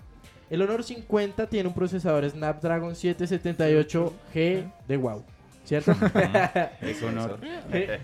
El 0.51 0.63
Honor 0.63 0.83
50 0.83 1.47
tiene 1.49 1.69
un 1.69 1.75
procesador 1.75 2.29
Snapdragon 2.29 2.95
778G 2.95 4.73
de 4.87 4.97
wow. 4.97 5.25
¿Cierto? 5.65 5.93
Es 6.81 7.03
honor. 7.03 7.39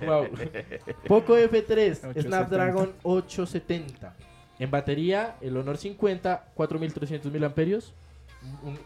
wow. 0.05 0.27
Poco 1.09 1.39
F3, 1.39 1.91
870. 2.11 2.23
Snapdragon 2.23 2.93
870. 3.03 4.15
En 4.59 4.71
batería, 4.71 5.37
el 5.41 5.57
Honor 5.57 5.79
50, 5.79 6.45
4300 6.55 7.33
mil 7.33 7.43
amperios. 7.45 7.93
Un- 8.63 8.71
un- 8.73 8.79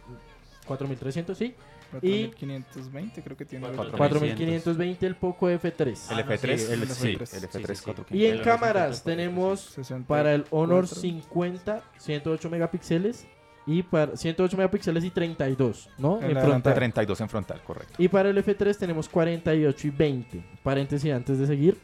4300, 0.66 1.36
sí. 1.36 1.54
4520 1.90 3.22
creo 3.22 3.36
que 3.36 3.44
tiene. 3.46 3.66
Cuatro- 3.68 3.96
4520 3.98 5.06
el 5.06 5.16
Poco 5.16 5.48
F3. 5.50 5.98
Ah, 6.10 6.20
El 6.20 6.26
no, 6.26 6.32
F3, 6.32 6.56
sí, 6.58 6.72
el, 6.72 6.82
el 6.82 6.88
sí, 6.88 7.06
F3. 7.16 7.34
el 7.34 7.42
F3 7.48 7.48
Sí, 7.48 7.64
sí, 7.66 7.74
sí. 7.74 7.90
4K. 7.90 8.14
Y 8.14 8.26
en 8.26 8.38
cámaras 8.42 8.98
50, 8.98 9.04
tenemos 9.04 9.60
60. 9.60 10.06
para 10.06 10.34
el 10.34 10.44
Honor 10.50 10.84
Cuatro. 10.86 11.00
50, 11.00 11.82
108 11.96 12.50
megapíxeles. 12.50 13.26
Y 13.68 13.83
para 13.83 14.16
108 14.16 14.57
megapíxeles 14.57 15.04
y 15.04 15.11
32, 15.11 15.90
¿no? 15.98 16.20
En 16.22 16.37
En 16.37 16.42
frontal. 16.42 16.74
32 16.74 17.20
en 17.20 17.28
frontal, 17.28 17.61
correcto. 17.62 17.94
Y 17.98 18.09
para 18.09 18.31
el 18.31 18.37
F3 18.42 18.76
tenemos 18.78 19.09
48 19.11 19.87
y 19.87 19.90
20. 19.90 20.42
Paréntesis 20.62 21.12
antes 21.12 21.38
de 21.38 21.46
seguir. 21.46 21.76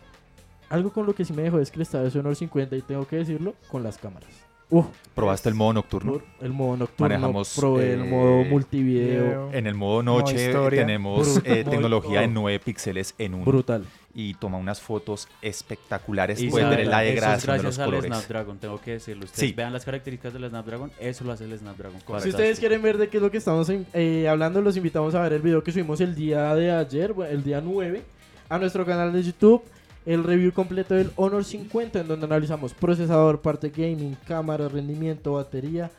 Algo 0.70 0.90
con 0.92 1.04
lo 1.04 1.14
que 1.14 1.26
sí 1.26 1.34
me 1.34 1.42
dejó 1.42 1.58
descrestado 1.58 2.06
ese 2.06 2.18
Honor 2.18 2.34
50 2.36 2.74
y 2.74 2.80
tengo 2.80 3.06
que 3.06 3.16
decirlo 3.16 3.54
con 3.70 3.82
las 3.82 3.98
cámaras. 3.98 4.30
Uf, 4.70 4.86
¿Probaste 5.14 5.50
el 5.50 5.54
modo 5.54 5.74
nocturno? 5.74 6.22
el 6.40 6.52
modo 6.54 6.78
nocturno, 6.78 7.14
Manejamos, 7.14 7.54
probé 7.54 7.92
el 7.92 8.00
eh, 8.00 8.04
modo 8.10 8.44
multivideo. 8.44 9.24
Video. 9.24 9.50
En 9.52 9.66
el 9.66 9.74
modo 9.74 10.02
Modo 10.02 10.20
noche 10.20 10.46
historia. 10.46 10.80
tenemos 10.80 11.36
eh, 11.44 11.60
modo- 11.64 11.70
tecnología 11.70 12.20
de 12.20 12.26
oh. 12.26 12.30
9 12.32 12.58
píxeles 12.64 13.14
en 13.18 13.34
uno 13.34 13.44
Brutal. 13.44 13.84
Y 14.14 14.34
toma 14.34 14.58
unas 14.58 14.80
fotos 14.80 15.28
espectaculares. 15.42 16.40
Y 16.40 16.48
Pueden 16.48 16.70
ver 16.70 16.86
la 16.86 17.02
eso 17.04 17.08
es 17.08 17.14
degradación 17.14 17.56
de 17.56 17.62
los 17.62 17.62
gracias 17.64 17.78
al 17.80 17.84
colores. 17.86 18.08
Snapdragon, 18.10 18.58
tengo 18.58 18.80
que 18.80 18.92
decirlo. 18.92 19.24
Ustedes 19.24 19.48
Sí. 19.50 19.54
vean 19.56 19.72
las 19.72 19.84
características 19.84 20.32
del 20.32 20.48
Snapdragon, 20.48 20.92
eso 21.00 21.24
lo 21.24 21.32
hace 21.32 21.44
el 21.44 21.58
Snapdragon. 21.58 21.98
Si 22.20 22.28
ustedes 22.28 22.60
quieren 22.60 22.80
ver 22.82 22.98
de 22.98 23.08
qué 23.08 23.16
es 23.16 23.22
lo 23.22 23.30
que 23.30 23.38
estamos 23.38 23.68
eh, 23.92 24.28
hablando, 24.28 24.60
los 24.60 24.76
invitamos 24.76 25.14
a 25.14 25.22
ver 25.22 25.32
el 25.34 25.42
video 25.42 25.62
que 25.64 25.72
subimos 25.72 26.00
el 26.00 26.14
día 26.14 26.54
de 26.54 26.70
ayer, 26.70 27.14
el 27.30 27.42
día 27.42 27.60
9, 27.60 28.02
a 28.48 28.58
nuestro 28.58 28.84
canal 28.86 29.12
de 29.12 29.22
YouTube. 29.22 29.62
El 30.06 30.22
review 30.22 30.52
completo 30.52 30.94
del 30.94 31.10
Honor 31.16 31.44
50, 31.46 32.00
en 32.00 32.06
donde 32.08 32.26
analizamos 32.26 32.74
procesador, 32.74 33.40
parte 33.40 33.70
gaming, 33.70 34.14
cámara, 34.26 34.68
rendimiento, 34.68 35.32
batería. 35.32 35.90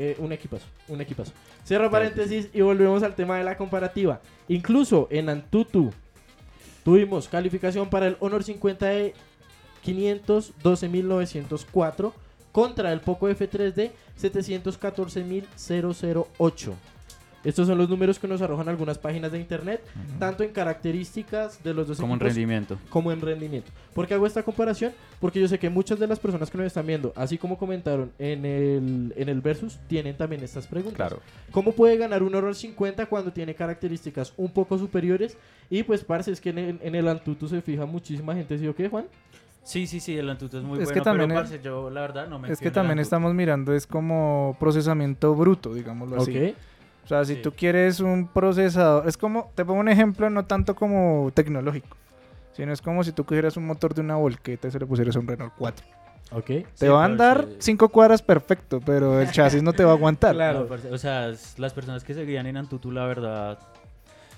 eh, 0.00 0.14
un 0.20 0.30
equipazo, 0.30 0.64
un 0.86 1.00
equipazo. 1.00 1.32
Cierro 1.66 1.90
paréntesis 1.90 2.48
y 2.54 2.60
volvemos 2.60 3.02
al 3.02 3.16
tema 3.16 3.36
de 3.36 3.42
la 3.42 3.56
comparativa. 3.56 4.20
Incluso 4.46 5.08
en 5.10 5.28
Antutu 5.28 5.92
tuvimos 6.88 7.28
calificación 7.28 7.90
para 7.90 8.06
el 8.06 8.16
Honor 8.18 8.42
50 8.42 8.86
de 8.86 9.12
512.904 9.84 12.14
contra 12.50 12.94
el 12.94 13.02
Poco 13.02 13.28
F3 13.28 13.74
de 13.74 13.92
714.008. 14.18 16.72
Estos 17.44 17.68
son 17.68 17.78
los 17.78 17.88
números 17.88 18.18
que 18.18 18.26
nos 18.26 18.42
arrojan 18.42 18.68
algunas 18.68 18.98
páginas 18.98 19.30
de 19.30 19.38
internet, 19.38 19.80
tanto 20.18 20.42
en 20.42 20.50
características 20.52 21.62
de 21.62 21.72
los 21.72 21.86
dos 21.86 21.98
Como 22.00 22.14
en 22.14 22.20
rendimiento. 22.20 22.78
como 22.90 23.12
en 23.12 23.20
rendimiento. 23.20 23.70
¿Por 23.94 24.06
qué 24.06 24.14
hago 24.14 24.26
esta 24.26 24.42
comparación? 24.42 24.92
Porque 25.20 25.40
yo 25.40 25.46
sé 25.48 25.58
que 25.58 25.70
muchas 25.70 25.98
de 25.98 26.06
las 26.06 26.18
personas 26.18 26.50
que 26.50 26.58
nos 26.58 26.66
están 26.66 26.86
viendo, 26.86 27.12
así 27.16 27.38
como 27.38 27.56
comentaron 27.56 28.10
en 28.18 28.44
el, 28.44 29.12
en 29.16 29.28
el 29.28 29.40
Versus, 29.40 29.78
tienen 29.88 30.16
también 30.16 30.42
estas 30.42 30.66
preguntas. 30.66 30.96
Claro. 30.96 31.20
¿Cómo 31.52 31.72
puede 31.72 31.96
ganar 31.96 32.22
un 32.22 32.34
Honor 32.34 32.54
50 32.54 33.06
cuando 33.06 33.32
tiene 33.32 33.54
características 33.54 34.32
un 34.36 34.50
poco 34.50 34.76
superiores? 34.78 35.36
Y 35.70 35.82
pues, 35.84 36.02
parce, 36.04 36.32
es 36.32 36.40
que 36.40 36.50
en 36.50 36.58
el, 36.58 36.78
en 36.82 36.94
el 36.94 37.06
Antutu 37.08 37.46
se 37.48 37.62
fija 37.62 37.86
muchísima 37.86 38.34
gente, 38.34 38.58
¿sí 38.58 38.66
o 38.66 38.74
qué, 38.74 38.88
Juan? 38.88 39.06
Sí, 39.62 39.86
sí, 39.86 40.00
sí, 40.00 40.16
el 40.16 40.28
Antutu 40.30 40.56
es 40.58 40.64
muy 40.64 40.78
Es 40.78 40.84
bueno, 40.86 40.94
que 40.94 41.00
también 41.02 41.28
pero 41.28 41.40
es- 41.42 41.50
parce, 41.50 41.62
yo 41.62 41.90
la 41.90 42.00
verdad 42.00 42.26
no 42.28 42.38
me 42.38 42.50
Es 42.50 42.58
fío 42.58 42.64
que 42.68 42.70
también 42.74 42.98
estamos 42.98 43.34
mirando, 43.34 43.74
es 43.74 43.86
como 43.86 44.56
procesamiento 44.58 45.34
bruto, 45.34 45.74
digámoslo 45.74 46.16
así. 46.22 46.54
O 47.08 47.10
sea, 47.10 47.24
si 47.24 47.36
Sí. 47.36 47.40
tú 47.42 47.52
quieres 47.52 48.00
un 48.00 48.28
procesador, 48.28 49.08
es 49.08 49.16
como, 49.16 49.50
te 49.54 49.64
pongo 49.64 49.80
un 49.80 49.88
ejemplo, 49.88 50.28
no 50.28 50.44
tanto 50.44 50.74
como 50.76 51.30
tecnológico, 51.32 51.96
sino 52.52 52.70
es 52.70 52.82
como 52.82 53.02
si 53.02 53.12
tú 53.12 53.24
cogieras 53.24 53.56
un 53.56 53.64
motor 53.64 53.94
de 53.94 54.02
una 54.02 54.16
volqueta 54.16 54.68
y 54.68 54.70
se 54.70 54.78
le 54.78 54.84
pusieras 54.84 55.16
un 55.16 55.26
Renault 55.26 55.54
4. 55.56 55.86
Ok. 56.32 56.44
Te 56.44 56.66
Sí, 56.74 56.86
va 56.86 57.00
a 57.00 57.04
andar 57.06 57.46
sí. 57.48 57.56
cinco 57.60 57.88
cuadras 57.88 58.20
perfecto, 58.20 58.80
pero 58.84 59.22
el 59.22 59.30
chasis 59.30 59.62
no 59.62 59.72
te 59.72 59.84
va 59.84 59.92
a 59.92 59.94
aguantar. 59.94 60.34
Claro. 60.36 60.68
No, 60.68 60.94
o 60.94 60.98
sea, 60.98 61.32
las 61.56 61.72
personas 61.72 62.04
que 62.04 62.12
seguían 62.12 62.46
en 62.46 62.58
Antutu, 62.58 62.90
la 62.92 63.06
verdad, 63.06 63.58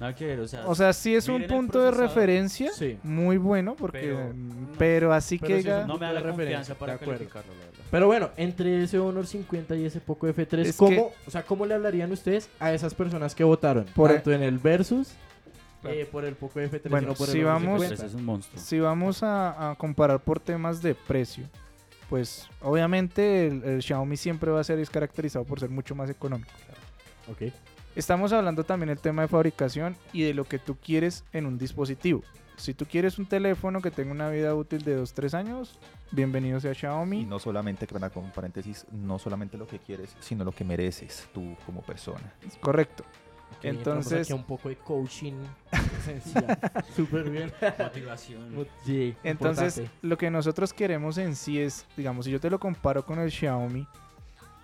nada 0.00 0.14
que 0.14 0.26
ver, 0.26 0.40
o 0.40 0.48
sea, 0.48 0.66
O 0.66 0.74
sea, 0.74 0.92
sí 0.92 1.14
es 1.14 1.28
un 1.28 1.46
punto 1.46 1.80
de 1.80 1.90
referencia 1.90 2.72
Sí. 2.72 2.98
muy 3.02 3.36
bueno, 3.36 3.76
porque, 3.76 4.00
Pero, 4.00 4.32
pero, 4.78 5.08
no. 5.08 5.14
así 5.14 5.38
Pero 5.38 5.48
que 5.48 5.58
diga- 5.62 5.86
no 5.86 5.98
me 5.98 6.06
da 6.06 6.12
la 6.14 6.20
referencia, 6.20 6.74
para 6.74 6.96
calificarlo, 6.98 7.52
la 7.54 7.66
verdad. 7.66 7.84
Pero 7.90 8.06
bueno, 8.06 8.30
entre 8.36 8.82
ese 8.82 8.98
Honor 8.98 9.26
50 9.26 9.76
y 9.76 9.84
ese 9.84 10.00
Poco 10.00 10.26
F3, 10.26 10.66
Es 10.66 10.76
¿cómo, 10.76 10.90
que- 11.10 11.14
o 11.26 11.30
sea, 11.30 11.42
¿cómo 11.44 11.66
le 11.66 11.74
hablarían 11.74 12.10
ustedes 12.12 12.48
a 12.58 12.72
esas 12.72 12.94
personas 12.94 13.34
que 13.34 13.44
votaron? 13.44 13.84
Por- 13.94 14.10
tanto 14.12 14.32
en 14.32 14.42
el 14.42 14.58
Versus, 14.58 15.12
Claro. 15.82 15.96
eh, 15.96 16.06
por 16.10 16.24
el 16.24 16.34
Poco 16.34 16.60
F3, 16.60 16.90
Bueno, 16.90 17.14
por 17.14 17.28
el 17.28 17.32
si 17.34 17.42
vamos- 17.42 17.80
50? 17.82 17.94
Ese 17.94 18.06
es 18.06 18.14
un 18.14 18.24
monstruo. 18.24 18.62
si 18.62 18.80
vamos 18.80 19.22
a, 19.22 19.70
a 19.70 19.74
comparar 19.76 20.20
por 20.20 20.40
temas 20.40 20.80
de 20.82 20.94
precio, 20.94 21.44
pues 22.08 22.48
obviamente 22.60 23.46
el, 23.48 23.62
el 23.64 23.82
Xiaomi 23.82 24.16
siempre 24.16 24.50
va 24.50 24.60
a 24.60 24.64
ser 24.64 24.78
es 24.78 24.90
caracterizado 24.90 25.44
por 25.44 25.60
ser 25.60 25.68
mucho 25.70 25.94
más 25.94 26.08
económico. 26.10 26.50
Ok. 27.30 27.52
Estamos 27.96 28.32
hablando 28.32 28.64
también 28.64 28.88
del 28.88 28.98
tema 28.98 29.22
de 29.22 29.28
fabricación 29.28 29.96
y 30.12 30.22
de 30.22 30.34
lo 30.34 30.44
que 30.44 30.58
tú 30.58 30.76
quieres 30.76 31.24
en 31.32 31.46
un 31.46 31.58
dispositivo. 31.58 32.22
Si 32.56 32.74
tú 32.74 32.84
quieres 32.86 33.18
un 33.18 33.26
teléfono 33.26 33.80
que 33.80 33.90
tenga 33.90 34.12
una 34.12 34.28
vida 34.30 34.54
útil 34.54 34.82
de 34.84 35.00
2-3 35.00 35.34
años, 35.34 35.78
bienvenido 36.10 36.60
sea 36.60 36.72
Y 36.72 36.74
Xiaomi. 36.74 37.24
no 37.24 37.38
solamente, 37.38 37.86
para 37.86 38.10
con 38.10 38.30
paréntesis, 38.30 38.86
no 38.92 39.18
solamente 39.18 39.56
lo 39.56 39.66
que 39.66 39.78
quieres, 39.78 40.14
sino 40.20 40.44
lo 40.44 40.52
que 40.52 40.62
mereces 40.64 41.26
tú 41.32 41.56
como 41.66 41.80
persona. 41.82 42.32
Correcto. 42.60 43.02
Entonces- 43.62 44.26
aquí 44.28 44.32
un 44.34 44.44
poco 44.44 44.68
de 44.68 44.76
coaching 44.76 45.32
esencial. 46.00 46.58
Súper 46.96 47.28
bien. 47.30 47.50
Motivación. 47.78 48.66
Sí, 48.84 49.16
Entonces, 49.24 49.78
importante. 49.78 50.06
lo 50.06 50.18
que 50.18 50.30
nosotros 50.30 50.72
queremos 50.72 51.18
en 51.18 51.34
sí 51.34 51.58
es, 51.60 51.86
digamos, 51.96 52.26
si 52.26 52.30
yo 52.30 52.40
te 52.40 52.50
lo 52.50 52.60
comparo 52.60 53.04
con 53.04 53.18
el 53.18 53.30
Xiaomi, 53.30 53.86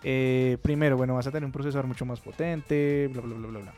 eh, 0.09 0.57
primero, 0.62 0.97
bueno, 0.97 1.14
vas 1.16 1.27
a 1.27 1.33
tener 1.33 1.45
un 1.45 1.51
procesador 1.51 1.85
mucho 1.88 2.07
más 2.07 2.21
potente, 2.21 3.09
bla, 3.12 3.23
bla, 3.23 3.35
bla, 3.35 3.49
bla, 3.49 3.59
bla. 3.59 3.73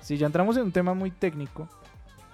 Si 0.00 0.16
ya 0.16 0.26
entramos 0.26 0.56
en 0.56 0.62
un 0.62 0.70
tema 0.72 0.94
muy 0.94 1.10
técnico, 1.10 1.68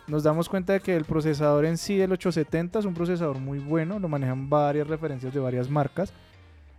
nos 0.07 0.23
damos 0.25 0.47
cuenta 0.49 0.75
de 0.75 0.81
que 0.81 0.95
el 0.95 1.07
procesador 1.07 1.65
en 1.65 1.79
sí, 1.79 1.99
el 1.99 2.13
870, 2.13 2.81
es 2.81 2.85
un 2.85 2.93
procesador 2.93 3.39
muy 3.39 3.59
bueno, 3.59 3.99
lo 3.99 4.09
manejan 4.09 4.51
varias 4.51 4.89
referencias 4.89 5.33
de 5.33 5.41
varias 5.41 5.71
marcas. 5.71 6.13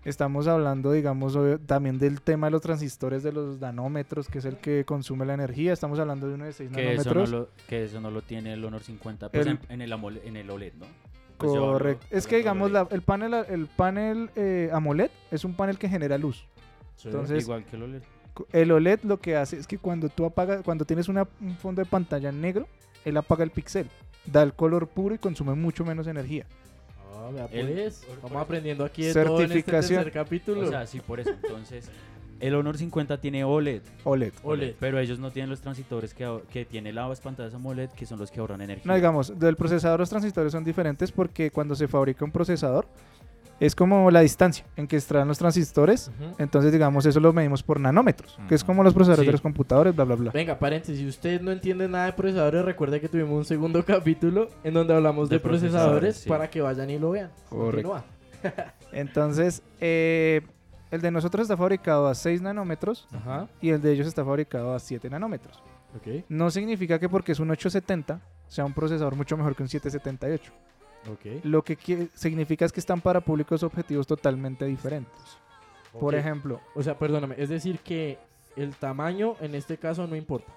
Estamos 0.06 0.48
hablando, 0.48 0.92
digamos, 0.92 1.36
también 1.66 1.98
del 1.98 2.22
tema 2.22 2.48
de 2.48 2.52
los 2.52 2.62
transistores 2.62 3.24
de 3.24 3.32
los 3.32 3.60
nanómetros, 3.60 4.28
que 4.28 4.38
es 4.40 4.46
el 4.46 4.58
que 4.58 4.84
consume 4.86 5.26
la 5.26 5.34
energía. 5.36 5.74
Estamos 5.74 5.98
hablando 6.00 6.28
de 6.28 6.34
uno 6.36 6.46
de 6.46 6.54
6 6.54 6.70
Que 6.72 6.94
eso, 6.94 7.10
no 7.10 7.22
nanómetros. 7.22 7.30
lo, 7.30 7.50
que 7.68 7.86
eso 7.86 8.02
no 8.02 8.12
lo 8.12 8.22
tiene 8.22 8.54
el 8.54 8.64
Honor 8.66 8.82
50 8.84 9.30
pues, 9.30 9.46
El- 9.48 9.54
en, 9.54 9.60
en 9.70 9.82
el 9.82 9.94
AMOLED, 9.94 10.26
en 10.26 10.38
el 10.38 10.50
OLED, 10.50 10.74
¿no? 10.80 10.86
Pues 11.38 11.54
hablo 11.54 11.72
Correcto. 11.74 12.06
Es 12.12 12.28
que, 12.28 12.38
digamos, 12.38 12.70
la- 12.72 12.88
el 12.92 13.02
panel, 13.02 13.34
el 13.50 13.66
panel 13.68 14.30
eh, 14.36 14.70
AMOLED 14.74 15.10
es 15.32 15.44
un 15.46 15.54
panel 15.56 15.78
que 15.80 15.88
genera 15.90 16.18
luz. 16.18 16.46
Entonces, 17.06 17.44
Igual 17.44 17.66
que 17.66 17.76
el 17.76 17.84
OLED. 17.84 18.02
El 18.54 18.72
OLED 18.72 19.00
lo 19.04 19.20
que 19.20 19.36
hace 19.36 19.58
es 19.58 19.68
que 19.68 19.78
cuando 19.78 20.10
tú 20.10 20.26
apagas, 20.26 20.62
cuando 20.64 20.86
tienes 20.86 21.10
una- 21.10 21.28
un 21.42 21.56
fondo 21.58 21.82
de 21.82 21.86
pantalla 21.86 22.32
negro, 22.32 22.68
él 23.06 23.18
apaga 23.18 23.44
el 23.44 23.52
píxel, 23.52 23.88
da 24.26 24.42
el 24.44 24.54
color 24.54 24.88
puro 24.88 25.14
y 25.16 25.18
consume 25.18 25.54
mucho 25.56 25.84
menos 25.84 26.08
energía. 26.08 26.46
Ah, 27.14 27.30
vea, 27.34 27.48
El- 27.52 27.68
pues, 27.74 28.06
por- 28.08 28.22
vamos 28.30 28.42
aprendiendo 28.44 28.86
aquí 28.86 29.04
de 29.04 29.14
todo 29.14 29.38
en 29.40 29.44
este 29.44 29.54
Certificación. 29.56 30.04
tercer 30.04 30.14
capítulo. 30.14 30.62
O 30.62 30.70
sea, 30.70 30.88
sí, 30.88 31.00
por 31.02 31.20
eso. 31.20 31.30
Entonces, 31.32 31.90
el 32.40 32.56
Honor 32.56 32.78
50 32.78 33.20
tiene 33.20 33.44
OLED. 33.44 33.82
OLED. 34.06 34.34
OLED. 34.44 34.76
Pero 34.80 34.98
ellos 34.98 35.20
no 35.20 35.30
tienen 35.32 35.50
los 35.50 35.60
transistores 35.62 36.14
que, 36.14 36.40
que 36.52 36.66
tiene 36.66 36.94
las 36.94 37.20
pantallas 37.20 37.54
AMOLED, 37.54 37.90
que 37.90 38.06
son 38.06 38.18
los 38.18 38.32
que 38.32 38.40
ahorran 38.40 38.62
energía. 38.62 38.86
No, 38.88 38.96
digamos, 38.96 39.38
del 39.38 39.56
procesador 39.58 40.00
los 40.00 40.10
transistores 40.10 40.52
son 40.54 40.64
diferentes 40.64 41.12
porque 41.12 41.52
cuando 41.52 41.76
se 41.76 41.88
fabrica 41.88 42.24
un 42.26 42.32
procesador 42.32 42.88
es 43.62 43.76
como 43.76 44.12
la 44.12 44.20
distancia 44.20 44.66
en 44.76 44.88
que 44.88 44.98
extraen 44.98 45.28
los 45.30 45.38
transistores. 45.38 46.12
Entonces, 46.38 46.74
digamos, 46.74 47.06
eso 47.06 47.20
lo 47.22 47.32
medimos 47.32 47.64
por 47.64 47.80
nanómetros, 47.80 48.38
que 48.50 48.56
es 48.56 48.62
Ujú. 48.64 48.68
como 48.68 48.84
los 48.84 48.94
procesadores 48.94 49.22
Sí. 49.24 49.28
de 49.28 49.32
los 49.32 49.42
computadores, 49.42 49.96
bla, 49.96 50.04
bla, 50.04 50.16
bla. 50.16 50.32
Venga, 50.32 50.58
paréntesis, 50.60 50.98
si 51.00 51.08
usted 51.08 51.40
no 51.42 51.52
entiende 51.52 51.88
nada 51.88 52.08
de 52.08 52.14
procesadores, 52.14 52.66
recuerde 52.66 53.00
que 53.00 53.08
tuvimos 53.08 53.32
un 53.38 53.46
segundo 53.46 53.86
capítulo 53.86 54.50
en 54.64 54.74
donde 54.74 54.94
hablamos 54.96 55.30
de, 55.30 55.36
De 55.36 55.40
procesadores, 55.40 55.72
procesadores, 55.82 56.16
sí. 56.18 56.30
para 56.30 56.50
que 56.50 56.60
vayan 56.62 56.90
y 56.90 57.00
lo 57.00 57.12
vean. 57.12 57.30
Correcto. 57.50 57.90
Continúa. 57.92 58.04
Entonces, 58.92 59.62
eh, 59.80 60.42
el 60.90 61.02
de 61.02 61.12
nosotros 61.12 61.44
está 61.44 61.56
fabricado 61.56 62.08
a 62.08 62.16
6 62.16 62.42
nanómetros 62.42 63.08
y 63.62 63.70
el 63.70 63.82
de 63.82 63.92
ellos 63.94 64.08
está 64.08 64.26
fabricado 64.26 64.74
a 64.74 64.80
7 64.80 65.10
nanómetros. 65.10 65.62
ok, 65.96 66.26
No 66.30 66.50
significa 66.52 67.00
que 67.00 67.08
porque 67.08 67.32
es 67.32 67.40
un 67.40 67.50
870 67.52 68.20
sea 68.48 68.66
un 68.66 68.74
procesador 68.74 69.16
mucho 69.16 69.38
mejor 69.38 69.56
que 69.56 69.64
un 69.64 69.70
778. 69.70 70.52
Lo 71.44 71.64
que 71.64 72.10
significa 72.14 72.66
es 72.66 72.72
que 72.72 72.80
están 72.80 73.02
para 73.02 73.22
públicos 73.22 73.64
objetivos 73.64 74.06
totalmente 74.08 74.66
diferentes. 74.66 75.20
Por 76.00 76.16
ejemplo, 76.16 76.62
O 76.76 76.84
sea, 76.84 76.98
perdóname, 76.98 77.36
es 77.38 77.50
decir 77.50 77.80
que 77.80 78.18
el 78.56 78.76
tamaño 78.76 79.36
en 79.42 79.56
este 79.56 79.78
caso 79.78 80.06
no 80.08 80.16
importa. 80.16 80.52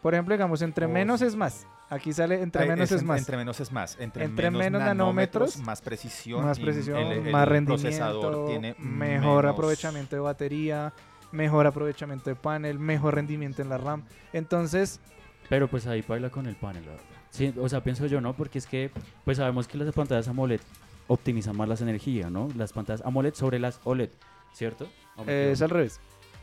por 0.00 0.14
ejemplo, 0.14 0.34
digamos, 0.34 0.60
entre 0.62 0.86
Oh, 0.86 0.88
menos 0.88 1.20
sí. 1.20 1.26
es 1.26 1.36
más. 1.36 1.64
Aquí 1.88 2.12
sale 2.12 2.42
entre 2.42 2.66
menos 2.66 2.90
es, 2.90 3.04
más. 3.04 3.18
Entre 3.20 3.36
menos 3.36 3.60
es 3.60 3.70
más. 3.70 3.96
Entre, 4.00 4.24
Entre 4.24 4.50
menos, 4.50 4.58
menos 4.64 4.80
nanómetros, 4.82 5.50
nanómetros, 5.50 5.66
más 5.66 5.80
precisión. 5.80 6.44
más 6.44 6.58
precisión, 6.58 6.98
el- 6.98 7.26
el 7.26 7.32
más 7.32 7.46
procesador 7.46 8.32
rendimiento, 8.32 8.44
tiene 8.46 8.74
mejor 8.78 9.44
menos- 9.44 9.54
aprovechamiento 9.54 10.16
de 10.16 10.20
batería, 10.20 10.92
mejor 11.30 11.66
aprovechamiento 11.68 12.30
de 12.30 12.34
panel, 12.36 12.78
mejor 12.80 13.14
rendimiento 13.14 13.62
en 13.62 13.68
la 13.68 13.78
RAM. 13.78 14.02
Entonces, 14.32 15.00
Pero 15.48 15.68
pues 15.68 15.86
ahí 15.86 16.02
baila 16.02 16.30
con 16.30 16.46
el 16.46 16.56
panel, 16.56 16.84
la 16.84 16.92
verdad. 16.92 17.06
Sí, 17.32 17.52
o 17.58 17.66
sea, 17.68 17.82
pienso 17.82 18.04
yo, 18.06 18.20
¿no? 18.20 18.34
Porque 18.34 18.58
es 18.58 18.66
que, 18.66 18.90
pues 19.24 19.38
sabemos 19.38 19.66
que 19.66 19.78
las 19.78 19.92
pantallas 19.94 20.28
AMOLED 20.28 20.60
optimizan 21.06 21.56
más 21.56 21.66
las 21.68 21.80
energías, 21.80 22.30
¿no? 22.30 22.48
Las 22.56 22.72
pantallas 22.74 23.02
AMOLED 23.06 23.32
sobre 23.34 23.58
las 23.58 23.80
OLED, 23.84 24.10
¿cierto? 24.52 24.86
¿O 25.16 25.24
me 25.24 25.32
eh, 25.32 25.52
es 25.52 25.62
al 25.62 25.70
revés. 25.70 25.98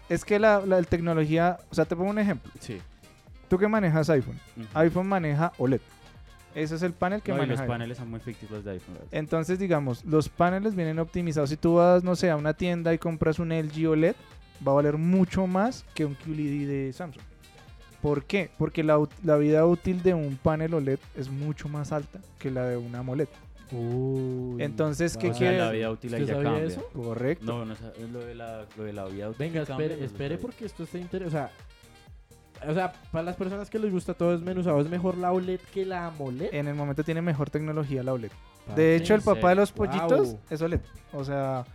Es 0.10 0.26
que 0.26 0.40
la, 0.40 0.66
la 0.66 0.82
tecnología, 0.82 1.60
o 1.70 1.76
sea, 1.76 1.86
te 1.86 1.96
pongo 1.96 2.10
un 2.10 2.18
ejemplo. 2.18 2.52
Sí. 2.60 2.80
Tú 3.48 3.60
que 3.60 3.68
manejas 3.68 4.10
iPhone, 4.10 4.40
iPhone 4.74 5.08
maneja 5.08 5.54
OLED. 5.60 5.82
Ese 6.56 6.76
es 6.76 6.82
el 6.82 6.94
panel 6.94 7.22
que 7.22 7.32
No, 7.32 7.38
y 7.38 7.42
maneja. 7.42 7.52
los 7.54 7.62
iPhone. 7.62 7.74
paneles 7.76 7.98
son 8.00 8.10
muy 8.10 8.20
ficticios 8.20 8.64
de 8.66 8.72
iPhone. 8.72 8.96
verdad. 8.96 9.10
Entonces, 9.12 9.60
digamos, 9.60 10.04
los 10.06 10.28
paneles 10.30 10.76
vienen 10.76 10.98
optimizados. 10.98 11.52
Si 11.52 11.58
tú 11.58 11.76
vas, 11.76 12.04
no 12.04 12.16
sé, 12.16 12.32
a 12.32 12.36
una 12.36 12.54
tienda 12.56 12.92
y 12.92 12.98
compras 12.98 13.38
un 13.38 13.50
LG 13.50 13.88
OLED, 13.88 14.16
va 14.68 14.72
a 14.72 14.76
valer 14.76 14.98
mucho 14.98 15.46
más 15.46 15.86
que 15.94 16.06
un 16.06 16.16
QLED 16.16 16.68
de 16.68 16.94
Samsung. 16.94 17.24
¿Por 18.02 18.24
qué? 18.24 18.50
Porque 18.58 18.84
la, 18.84 18.98
vida 19.38 19.66
útil 19.66 20.02
de 20.04 20.14
un 20.14 20.38
panel 20.38 20.74
OLED 20.74 21.00
es 21.18 21.30
mucho 21.30 21.68
más 21.68 21.92
alta 21.92 22.20
que 22.38 22.50
la 22.50 22.66
de 22.66 22.78
una 22.78 23.00
AMOLED. 23.00 23.28
Uy, 23.72 24.64
Entonces, 24.64 25.16
¿qué 25.18 25.30
o 25.30 25.34
sea, 25.34 25.40
quiere- 25.40 25.58
la 25.60 25.72
vida 25.72 25.92
útil 25.92 26.14
ahí 26.16 26.22
¿Usted 26.22 26.34
ya 26.34 26.42
sabía 26.42 26.52
cambia. 26.60 26.68
eso? 26.74 26.86
Correcto. 26.94 27.46
No, 27.46 27.66
no, 27.66 27.76
lo 28.12 28.20
de 28.20 28.36
la, 28.36 28.66
lo 28.78 28.84
de 28.84 28.94
la 28.94 29.06
vida 29.06 29.30
útil 29.30 29.40
Venga, 29.40 29.66
cambia, 29.66 29.86
espere, 29.86 29.96
no 29.96 30.00
lo 30.00 30.06
espere 30.06 30.38
porque 30.38 30.66
esto 30.66 30.84
está 30.84 30.98
interesante. 30.98 31.38
O 31.38 32.62
sea, 32.62 32.70
o 32.72 32.74
sea, 32.74 32.94
para 33.12 33.24
las 33.24 33.36
personas 33.36 33.70
que 33.70 33.80
les 33.80 33.92
gusta 33.92 34.14
todo 34.14 34.32
desmenuzado, 34.32 34.82
es 34.82 34.90
mejor 34.90 35.18
la 35.18 35.32
OLED 35.32 35.60
que 35.74 35.86
la 35.86 36.08
AMOLED. 36.08 36.54
En 36.54 36.68
el 36.68 36.76
momento 36.76 37.04
tiene 37.04 37.22
mejor 37.22 37.50
tecnología 37.50 38.02
la 38.04 38.14
OLED. 38.14 38.32
De 38.76 38.96
hecho, 38.96 39.14
el 39.14 39.22
¿en 39.22 39.26
papá 39.26 39.50
de 39.50 39.56
los 39.56 39.72
pollitos 39.72 40.28
Wow. 40.30 40.40
es 40.50 40.62
OLED. 40.62 40.82
O 41.14 41.24
sea, 41.24 41.66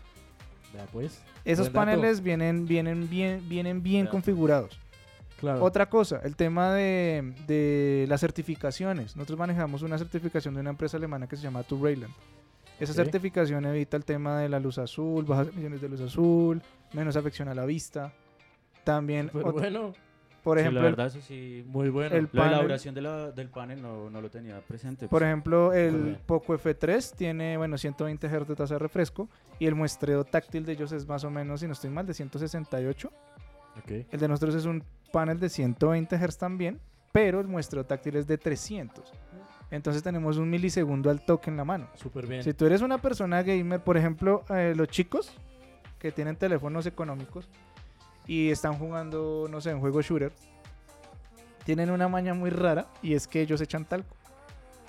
pues. 0.92 1.22
esos 1.44 1.70
paneles 1.70 2.22
vienen, 2.22 2.66
vienen 2.66 3.08
bien, 3.08 3.48
vienen 3.48 3.82
bien 3.82 4.06
Ya. 4.06 4.10
configurados. 4.10 4.78
Claro. 5.44 5.64
Otra 5.64 5.88
cosa, 5.88 6.20
el 6.24 6.36
tema 6.36 6.72
de, 6.74 7.34
de 7.46 8.06
las 8.08 8.20
certificaciones. 8.20 9.14
Nosotros 9.16 9.38
manejamos 9.38 9.82
una 9.82 9.98
certificación 9.98 10.54
de 10.54 10.60
una 10.60 10.70
empresa 10.70 10.96
alemana 10.96 11.26
que 11.26 11.36
se 11.36 11.42
llama 11.42 11.62
Turrayland. 11.62 12.12
Esa 12.80 12.92
Ok. 12.92 12.96
certificación 12.96 13.64
evita 13.66 13.96
el 13.96 14.04
tema 14.04 14.38
de 14.40 14.48
la 14.48 14.58
luz 14.58 14.78
azul, 14.78 15.24
bajas 15.24 15.48
emisiones 15.48 15.80
de 15.80 15.88
luz 15.88 16.00
azul, 16.00 16.60
menos 16.92 17.14
afección 17.16 17.48
a 17.48 17.54
la 17.54 17.64
vista. 17.66 18.12
También, 18.82 19.30
Pero 19.32 19.52
bueno, 19.52 19.94
por 20.42 20.58
Sí, 20.58 20.60
ejemplo, 20.60 20.82
la 20.82 20.88
verdad, 20.90 21.06
eso 21.06 21.20
sí. 21.22 21.64
muy 21.68 21.88
bueno. 21.88 22.14
el 22.16 22.28
la 22.32 22.42
panel- 22.42 22.60
duración 22.62 22.94
de 22.94 23.00
la- 23.00 23.30
del 23.30 23.48
panel 23.48 23.80
no, 23.80 24.10
no 24.10 24.20
lo 24.20 24.28
tenía 24.28 24.60
presente. 24.60 25.06
por 25.08 25.20
pues. 25.20 25.22
ejemplo, 25.28 25.72
el. 25.72 26.18
Poco 26.26 26.52
F3 26.54 27.14
tiene, 27.16 27.56
bueno, 27.56 27.78
120 27.78 28.28
Hz 28.28 28.46
de 28.48 28.54
tasa 28.56 28.74
de 28.74 28.78
refresco 28.80 29.28
y 29.58 29.66
el 29.66 29.74
muestreo 29.74 30.24
táctil 30.24 30.66
de 30.66 30.72
ellos 30.72 30.92
es 30.92 31.06
más 31.08 31.24
o 31.24 31.30
menos, 31.30 31.60
si 31.60 31.66
no 31.66 31.72
estoy 31.72 31.88
mal, 31.90 32.06
de 32.06 32.12
168. 32.12 33.10
Ok. 33.78 34.06
El 34.10 34.20
de 34.20 34.28
nosotros 34.28 34.54
es 34.54 34.64
un 34.64 34.84
panel 35.12 35.38
de 35.38 35.48
120 35.48 36.16
Hz 36.16 36.38
también, 36.38 36.80
pero 37.12 37.40
el 37.40 37.46
muestreo 37.46 37.84
táctil 37.84 38.16
es 38.16 38.26
de 38.26 38.38
300. 38.38 39.12
Entonces 39.70 40.02
tenemos 40.02 40.36
un 40.36 40.50
milisegundo 40.50 41.10
al 41.10 41.24
toque 41.24 41.50
en 41.50 41.56
la 41.56 41.64
mano. 41.64 41.88
Súper 41.94 42.26
bien. 42.26 42.42
Si 42.42 42.52
tú 42.54 42.66
eres 42.66 42.82
una 42.82 42.98
persona 42.98 43.42
gamer, 43.42 43.80
por 43.80 43.96
ejemplo, 43.96 44.44
eh, 44.50 44.74
los 44.76 44.88
chicos 44.88 45.32
que 45.98 46.12
tienen 46.12 46.36
teléfonos 46.36 46.86
económicos 46.86 47.48
y 48.26 48.50
están 48.50 48.74
jugando, 48.74 49.46
no 49.50 49.60
sé, 49.60 49.70
en 49.70 49.80
juego 49.80 50.02
shooter, 50.02 50.32
tienen 51.64 51.90
una 51.90 52.08
maña 52.08 52.34
muy 52.34 52.50
rara 52.50 52.86
y 53.02 53.14
es 53.14 53.26
que 53.26 53.40
ellos 53.40 53.60
echan 53.60 53.84
talco 53.84 54.14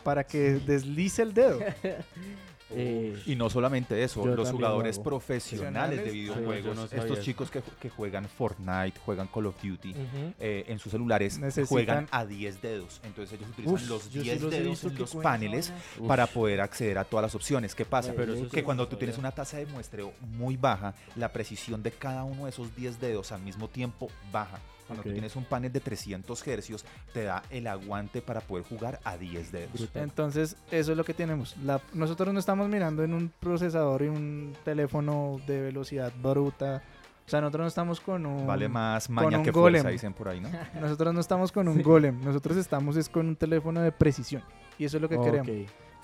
para 0.03 0.23
que 0.23 0.59
deslice 0.59 1.23
el 1.23 1.33
dedo. 1.33 1.59
Eh, 2.71 3.21
Y 3.27 3.35
no 3.35 3.49
solamente 3.49 4.03
eso, 4.03 4.25
los 4.25 4.35
también 4.35 4.55
jugadores 4.55 4.97
profesionales 4.99 6.03
de 6.03 6.11
videojuegos, 6.11 6.77
Sí, 6.89 6.95
no 6.95 7.01
estos 7.01 7.21
chicos 7.21 7.51
que, 7.51 7.61
que 7.79 7.89
juegan 7.89 8.27
Fortnite, 8.27 8.99
juegan 9.05 9.27
Call 9.27 9.45
of 9.45 9.55
Duty, 9.61 9.93
eh, 10.39 10.65
en 10.67 10.79
sus 10.79 10.91
celulares 10.91 11.39
Necesitan- 11.39 11.67
juegan 11.67 12.07
a 12.11 12.25
10 12.25 12.61
dedos. 12.61 13.01
Entonces 13.03 13.37
ellos 13.37 13.49
utilizan 13.51 13.75
Uf, 13.75 13.87
los 13.89 14.09
yo 14.11 14.21
sí 14.21 14.29
10 14.29 14.41
los 14.41 14.53
he 14.53 14.61
dedos 14.61 14.83
en 14.83 14.95
los 14.97 15.15
paneles 15.15 15.71
Uf. 15.99 16.07
para 16.07 16.25
poder 16.27 16.59
acceder 16.61 16.97
a 16.97 17.03
todas 17.03 17.23
las 17.23 17.35
opciones. 17.35 17.75
¿Qué 17.75 17.85
pasa? 17.85 18.13
Pero 18.15 18.33
eso 18.33 18.49
que 18.49 18.63
cuando 18.63 18.87
tú 18.87 18.95
tienes 18.95 19.17
una 19.17 19.31
tasa 19.31 19.57
de 19.57 19.65
muestreo 19.67 20.13
muy 20.21 20.57
baja, 20.57 20.95
la 21.15 21.31
precisión 21.31 21.83
de 21.83 21.91
cada 21.91 22.23
uno 22.23 22.45
de 22.45 22.49
esos 22.49 22.75
10 22.75 22.99
dedos 22.99 23.31
al 23.31 23.41
mismo 23.41 23.67
tiempo 23.67 24.09
baja. 24.31 24.59
Cuando 24.87 25.03
tú 25.03 25.11
tienes 25.11 25.35
un 25.35 25.45
panel 25.45 25.71
de 25.71 25.79
300 25.79 26.47
hercios, 26.47 26.85
te 27.13 27.23
da 27.23 27.41
el 27.49 27.67
aguante 27.67 28.21
para 28.21 28.41
poder 28.41 28.65
jugar 28.65 28.99
a 29.03 29.17
10 29.17 29.51
dedos. 29.51 29.73
Brutal. 29.73 30.03
Entonces, 30.03 30.55
eso 30.71 30.91
es 30.91 30.97
lo 30.97 31.03
que 31.03 31.13
tenemos. 31.13 31.55
La- 31.63 31.81
nosotros 31.93 32.33
no 32.33 32.39
estamos 32.39 32.69
mirando 32.69 33.03
en 33.03 33.13
un 33.13 33.29
procesador 33.39 34.03
y 34.03 34.07
un 34.07 34.53
teléfono 34.63 35.37
de 35.47 35.61
velocidad 35.61 36.13
bruta. 36.21 36.83
O 37.25 37.29
sea, 37.29 37.41
nosotros 37.41 37.63
no 37.63 37.67
estamos 37.67 37.99
con 37.99 38.25
un... 38.27 38.45
Vale 38.45 38.69
más 38.69 39.09
maña 39.09 39.39
un 39.39 39.43
que 39.43 39.49
golem. 39.49 39.81
fuerza, 39.81 39.89
dicen 39.89 40.13
por 40.13 40.29
ahí, 40.29 40.39
¿no? 40.39 40.49
Nosotros 40.79 41.11
no 41.11 41.19
estamos 41.19 41.51
con 41.51 41.67
un 41.67 41.81
golem. 41.81 42.21
Nosotros 42.23 42.55
estamos 42.57 42.95
es 42.97 43.09
con 43.09 43.27
un 43.27 43.35
teléfono 43.35 43.81
de 43.81 43.91
precisión. 43.91 44.43
Y 44.77 44.85
eso 44.85 44.97
es 44.97 45.01
lo 45.01 45.09
que 45.09 45.19
queremos. 45.19 45.49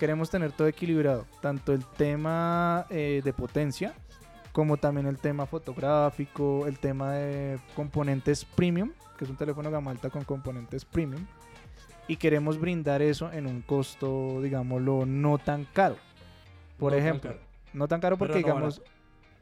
Queremos 0.00 0.30
tener 0.30 0.50
todo 0.50 0.66
equilibrado, 0.66 1.26
tanto 1.40 1.72
el 1.72 1.84
tema 1.86 2.86
eh, 2.90 3.20
de 3.22 3.32
potencia 3.32 3.94
como 4.52 4.76
también 4.76 5.06
el 5.06 5.18
tema 5.18 5.46
fotográfico, 5.46 6.66
el 6.66 6.78
tema 6.78 7.12
de 7.14 7.58
componentes 7.74 8.44
premium, 8.44 8.90
que 9.18 9.24
es 9.24 9.30
un 9.30 9.36
teléfono 9.36 9.70
gama 9.70 9.90
alta 9.90 10.10
con 10.10 10.24
componentes 10.24 10.84
premium, 10.84 11.24
y 12.08 12.16
queremos 12.16 12.58
brindar 12.58 13.00
eso 13.00 13.32
en 13.32 13.46
un 13.46 13.62
costo, 13.62 14.40
digámoslo, 14.42 15.06
no 15.06 15.38
tan 15.38 15.64
caro. 15.72 15.96
Por 16.78 16.92
No 16.92 16.98
tan 16.98 17.06
ejemplo, 17.06 17.30
caro. 17.30 17.42
no 17.72 17.88
tan 17.88 18.00
caro 18.00 18.16
porque 18.18 18.32
no 18.34 18.38
digamos, 18.38 18.82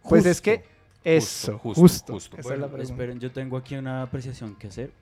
pues 0.08 0.26
es 0.26 0.40
que 0.40 0.62
eso, 1.02 1.58
justo, 1.58 1.80
justo, 1.80 2.12
justo. 2.12 2.36
esa 2.36 2.40
es 2.40 2.44
Bueno, 2.46 2.60
la 2.60 2.66
pregunta. 2.68 2.92
esperen, 2.92 3.18
yo 3.20 3.32
tengo 3.32 3.56
aquí 3.56 3.74
una 3.76 4.02
apreciación 4.02 4.54
que 4.56 4.68
hacer. 4.68 4.92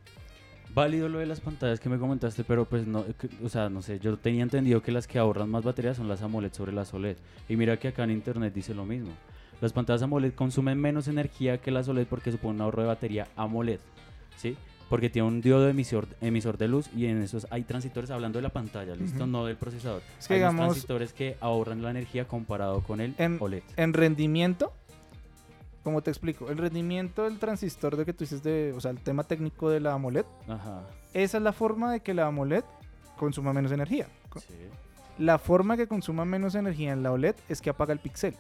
Válido 0.74 1.08
lo 1.08 1.18
de 1.18 1.26
las 1.26 1.40
pantallas 1.40 1.80
que 1.80 1.88
me 1.88 1.98
comentaste, 1.98 2.44
pero 2.44 2.64
pues 2.66 2.86
no, 2.86 3.04
que- 3.16 3.28
o 3.42 3.48
sea, 3.48 3.68
no 3.68 3.82
sé, 3.82 3.98
yo 3.98 4.16
tenía 4.18 4.42
entendido 4.42 4.80
que 4.82 4.92
las 4.92 5.08
que 5.08 5.18
ahorran 5.18 5.48
más 5.50 5.64
batería 5.64 5.94
son 5.94 6.06
las 6.08 6.22
AMOLED 6.22 6.52
sobre 6.52 6.72
las 6.72 6.92
OLED. 6.94 7.16
Y 7.48 7.56
mira 7.56 7.78
que 7.78 7.88
acá 7.88 8.04
en 8.04 8.10
internet 8.12 8.52
dice 8.54 8.74
lo 8.74 8.84
mismo. 8.84 9.10
Las 9.60 9.72
pantallas 9.72 10.02
AMOLED 10.02 10.34
consumen 10.34 10.78
menos 10.80 11.08
energía 11.08 11.58
que 11.60 11.70
las 11.70 11.88
OLED 11.88 12.06
porque 12.06 12.30
supone 12.30 12.54
un 12.56 12.60
ahorro 12.60 12.82
de 12.82 12.88
batería 12.88 13.26
AMOLED, 13.36 13.80
¿sí? 14.36 14.56
Porque 14.88 15.10
tiene 15.10 15.26
un 15.28 15.40
diodo 15.42 15.68
emisor, 15.68 16.06
emisor 16.20 16.56
de 16.58 16.68
luz 16.68 16.88
y 16.96 17.06
en 17.06 17.20
esos 17.22 17.46
hay 17.50 17.62
transistores 17.64 18.10
hablando 18.10 18.38
de 18.38 18.42
la 18.44 18.48
pantalla, 18.50 18.94
¿listo? 18.94 19.26
No 19.26 19.44
del 19.44 19.56
procesador. 19.56 20.00
Es 20.18 20.28
que 20.28 20.34
hay 20.34 20.42
unos 20.42 20.54
transistores 20.56 21.12
que 21.12 21.36
ahorran 21.40 21.82
la 21.82 21.90
energía 21.90 22.26
comparado 22.26 22.80
con 22.82 23.00
el 23.00 23.14
En- 23.18 23.36
OLED. 23.40 23.62
En 23.76 23.92
rendimiento, 23.92 24.72
como 25.82 26.02
te 26.02 26.10
explico, 26.10 26.50
el 26.50 26.56
rendimiento 26.58 27.24
del 27.24 27.38
transistor 27.38 27.96
de 27.96 28.04
que 28.06 28.12
tú 28.12 28.24
dices 28.24 28.42
de, 28.42 28.72
o 28.76 28.80
sea, 28.80 28.92
el 28.92 29.00
tema 29.00 29.24
técnico 29.24 29.68
de 29.70 29.80
la 29.80 29.92
AMOLED, 29.94 30.24
Ajá. 30.48 30.82
esa 31.14 31.36
es 31.38 31.42
la 31.42 31.52
forma 31.52 31.92
de 31.92 32.00
que 32.00 32.14
la 32.14 32.26
AMOLED 32.26 32.64
consuma 33.18 33.52
menos 33.52 33.72
energía. 33.72 34.06
Sí. 34.36 34.54
La 35.18 35.38
forma 35.38 35.76
que 35.76 35.88
consuma 35.88 36.24
menos 36.24 36.54
energía 36.54 36.92
en 36.92 37.02
la 37.02 37.10
OLED 37.10 37.34
es 37.48 37.60
que 37.60 37.70
apaga 37.70 37.92
el 37.92 37.98
píxel. 37.98 38.36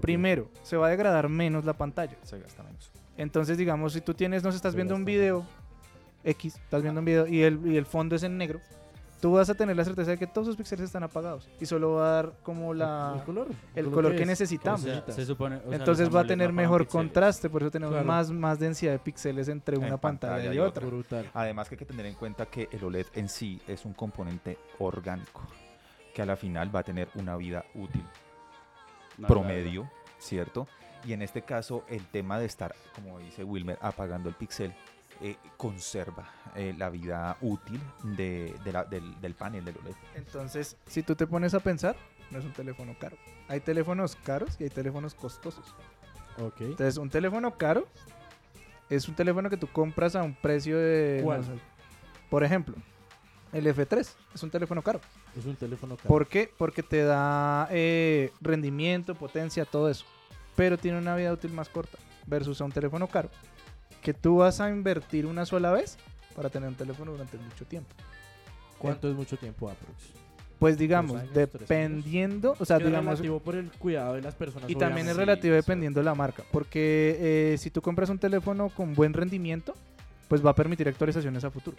Primero, 0.00 0.48
se 0.62 0.76
va 0.76 0.86
a 0.88 0.90
degradar 0.90 1.28
menos 1.28 1.64
la 1.64 1.72
pantalla. 1.74 2.16
Se 2.22 2.38
gasta 2.38 2.62
menos. 2.62 2.90
Entonces, 3.16 3.56
digamos, 3.56 3.92
si 3.92 4.00
tú 4.00 4.14
tienes, 4.14 4.42
no 4.42 4.50
sé, 4.50 4.56
estás 4.56 4.72
Se 4.72 4.76
viendo 4.76 4.94
un 4.94 5.04
video 5.04 5.46
X, 6.24 6.56
estás 6.56 6.82
viendo 6.82 7.00
un 7.00 7.04
video 7.04 7.26
y 7.26 7.42
el, 7.42 7.60
y 7.66 7.76
el 7.76 7.86
fondo 7.86 8.16
es 8.16 8.22
en 8.24 8.36
negro, 8.36 8.60
tú 9.20 9.32
vas 9.32 9.48
a 9.48 9.54
tener 9.54 9.74
la 9.76 9.84
certeza 9.84 10.10
de 10.10 10.18
que 10.18 10.26
todos 10.26 10.48
sus 10.48 10.56
píxeles 10.56 10.84
están 10.86 11.02
apagados 11.04 11.48
y 11.60 11.64
solo 11.66 11.92
va 11.94 12.08
a 12.08 12.12
dar 12.22 12.32
como 12.42 12.72
El 12.72 12.78
la 12.80 13.22
color. 13.24 13.46
el 13.74 13.90
color 13.90 14.14
que 14.16 14.22
es. 14.22 14.26
necesitamos. 14.28 14.80
O 14.80 14.84
sea, 14.84 14.92
Necesitas. 14.96 15.14
se 15.14 15.24
supone, 15.24 15.56
o 15.64 15.68
sea, 15.68 15.78
Entonces 15.78 16.06
los 16.08 16.16
va 16.16 16.20
a 16.20 16.26
tener 16.26 16.52
mejor 16.52 16.86
contraste, 16.88 17.48
por 17.48 17.62
eso 17.62 17.70
tenemos 17.70 17.92
Claro. 17.94 18.06
más, 18.06 18.30
más 18.30 18.58
densidad 18.58 18.92
de 18.92 18.98
píxeles 18.98 19.48
entre 19.48 19.76
En 19.76 19.84
una 19.84 19.96
pantalla, 19.96 20.34
pantalla 20.34 20.52
y 20.52 20.56
y 20.56 20.60
otra. 20.60 20.84
Brutal. 20.86 21.30
Además 21.32 21.68
que 21.68 21.76
hay 21.76 21.78
que 21.78 21.86
tener 21.86 22.04
en 22.06 22.14
cuenta 22.16 22.46
que 22.46 22.68
el 22.72 22.82
OLED 22.84 23.06
en 23.14 23.28
sí 23.28 23.60
es 23.68 23.84
un 23.86 23.94
componente 23.94 24.58
orgánico, 24.80 25.42
que 26.12 26.20
a 26.22 26.26
la 26.26 26.36
final 26.36 26.74
va 26.74 26.80
a 26.80 26.84
tener 26.84 27.08
una 27.14 27.36
vida 27.36 27.64
útil 27.74 28.02
No, 29.18 29.28
promedio, 29.28 29.90
¿cierto? 30.18 30.66
Y 31.04 31.12
en 31.12 31.22
este 31.22 31.42
caso 31.42 31.84
el 31.88 32.04
tema 32.06 32.38
de 32.38 32.46
estar, 32.46 32.74
como 32.94 33.18
dice 33.18 33.44
Wilmer, 33.44 33.78
apagando 33.80 34.28
el 34.28 34.34
píxel, 34.34 34.74
eh, 35.22 35.36
conserva 35.56 36.28
eh, 36.54 36.74
la 36.76 36.90
vida 36.90 37.36
útil 37.40 37.80
de, 38.02 38.54
de 38.64 38.72
la- 38.72 38.84
del, 38.84 39.18
del 39.20 39.34
panel 39.34 39.64
del 39.64 39.76
OLED. 39.78 39.94
Entonces, 40.14 40.76
si 40.86 41.02
tú 41.02 41.14
te 41.14 41.26
pones 41.26 41.54
a 41.54 41.60
pensar, 41.60 41.96
no 42.30 42.38
es 42.38 42.44
un 42.44 42.52
teléfono 42.52 42.94
caro. 42.98 43.16
Hay 43.48 43.60
teléfonos 43.60 44.16
caros 44.16 44.56
y 44.60 44.64
hay 44.64 44.70
teléfonos 44.70 45.14
costosos. 45.14 45.74
Ok. 46.38 46.60
Entonces, 46.60 46.96
un 46.98 47.08
teléfono 47.08 47.56
caro 47.56 47.86
es 48.90 49.08
un 49.08 49.14
teléfono 49.14 49.48
que 49.48 49.56
tú 49.56 49.68
compras 49.68 50.14
a 50.16 50.22
un 50.22 50.34
precio 50.34 50.76
de... 50.78 51.20
¿Cuál? 51.24 51.40
no 51.40 51.46
sé, 51.46 51.52
por 52.28 52.44
ejemplo, 52.44 52.74
el 53.56 53.66
F3 53.66 54.06
es 54.34 54.42
un 54.42 54.50
teléfono 54.50 54.82
caro. 54.82 55.00
Es 55.36 55.46
un 55.46 55.56
teléfono 55.56 55.96
caro. 55.96 56.08
¿Por 56.08 56.26
qué? 56.26 56.50
Porque 56.56 56.82
te 56.82 57.02
da 57.02 57.68
eh, 57.70 58.30
rendimiento, 58.40 59.14
potencia, 59.14 59.64
todo 59.64 59.88
eso. 59.88 60.04
Pero 60.54 60.78
tiene 60.78 60.98
una 60.98 61.16
vida 61.16 61.32
útil 61.32 61.52
más 61.52 61.68
corta 61.68 61.98
versus 62.26 62.60
a 62.60 62.64
un 62.64 62.72
teléfono 62.72 63.06
caro 63.06 63.30
que 64.02 64.14
tú 64.14 64.36
vas 64.36 64.60
a 64.60 64.70
invertir 64.70 65.26
una 65.26 65.44
sola 65.44 65.72
vez 65.72 65.98
para 66.36 66.48
tener 66.48 66.68
un 66.68 66.76
teléfono 66.76 67.10
durante 67.10 67.38
mucho 67.38 67.64
tiempo. 67.64 67.92
¿Cuánto 68.78 69.08
es 69.08 69.16
mucho 69.16 69.36
tiempo, 69.36 69.68
Aprox? 69.68 70.12
Pues 70.60 70.78
digamos, 70.78 71.20
años, 71.20 71.34
dependiendo, 71.34 72.54
o 72.58 72.64
sea, 72.64 72.76
es 72.76 72.84
digamos, 72.84 73.18
relativo 73.18 73.40
por 73.40 73.56
el 73.56 73.70
cuidado 73.72 74.14
de 74.14 74.22
las 74.22 74.34
personas. 74.36 74.70
y 74.70 74.76
también 74.76 75.08
es 75.08 75.16
relativo 75.16 75.54
sí, 75.54 75.56
dependiendo 75.56 76.00
de 76.00 76.04
la 76.04 76.14
marca, 76.14 76.44
porque 76.52 77.16
eh, 77.52 77.58
si 77.58 77.70
tú 77.70 77.82
compras 77.82 78.08
un 78.08 78.18
teléfono 78.18 78.70
con 78.70 78.94
buen 78.94 79.12
rendimiento, 79.12 79.74
pues 80.28 80.44
va 80.44 80.50
a 80.50 80.54
permitir 80.54 80.88
actualizaciones 80.88 81.42
a 81.42 81.50
futuro. 81.50 81.76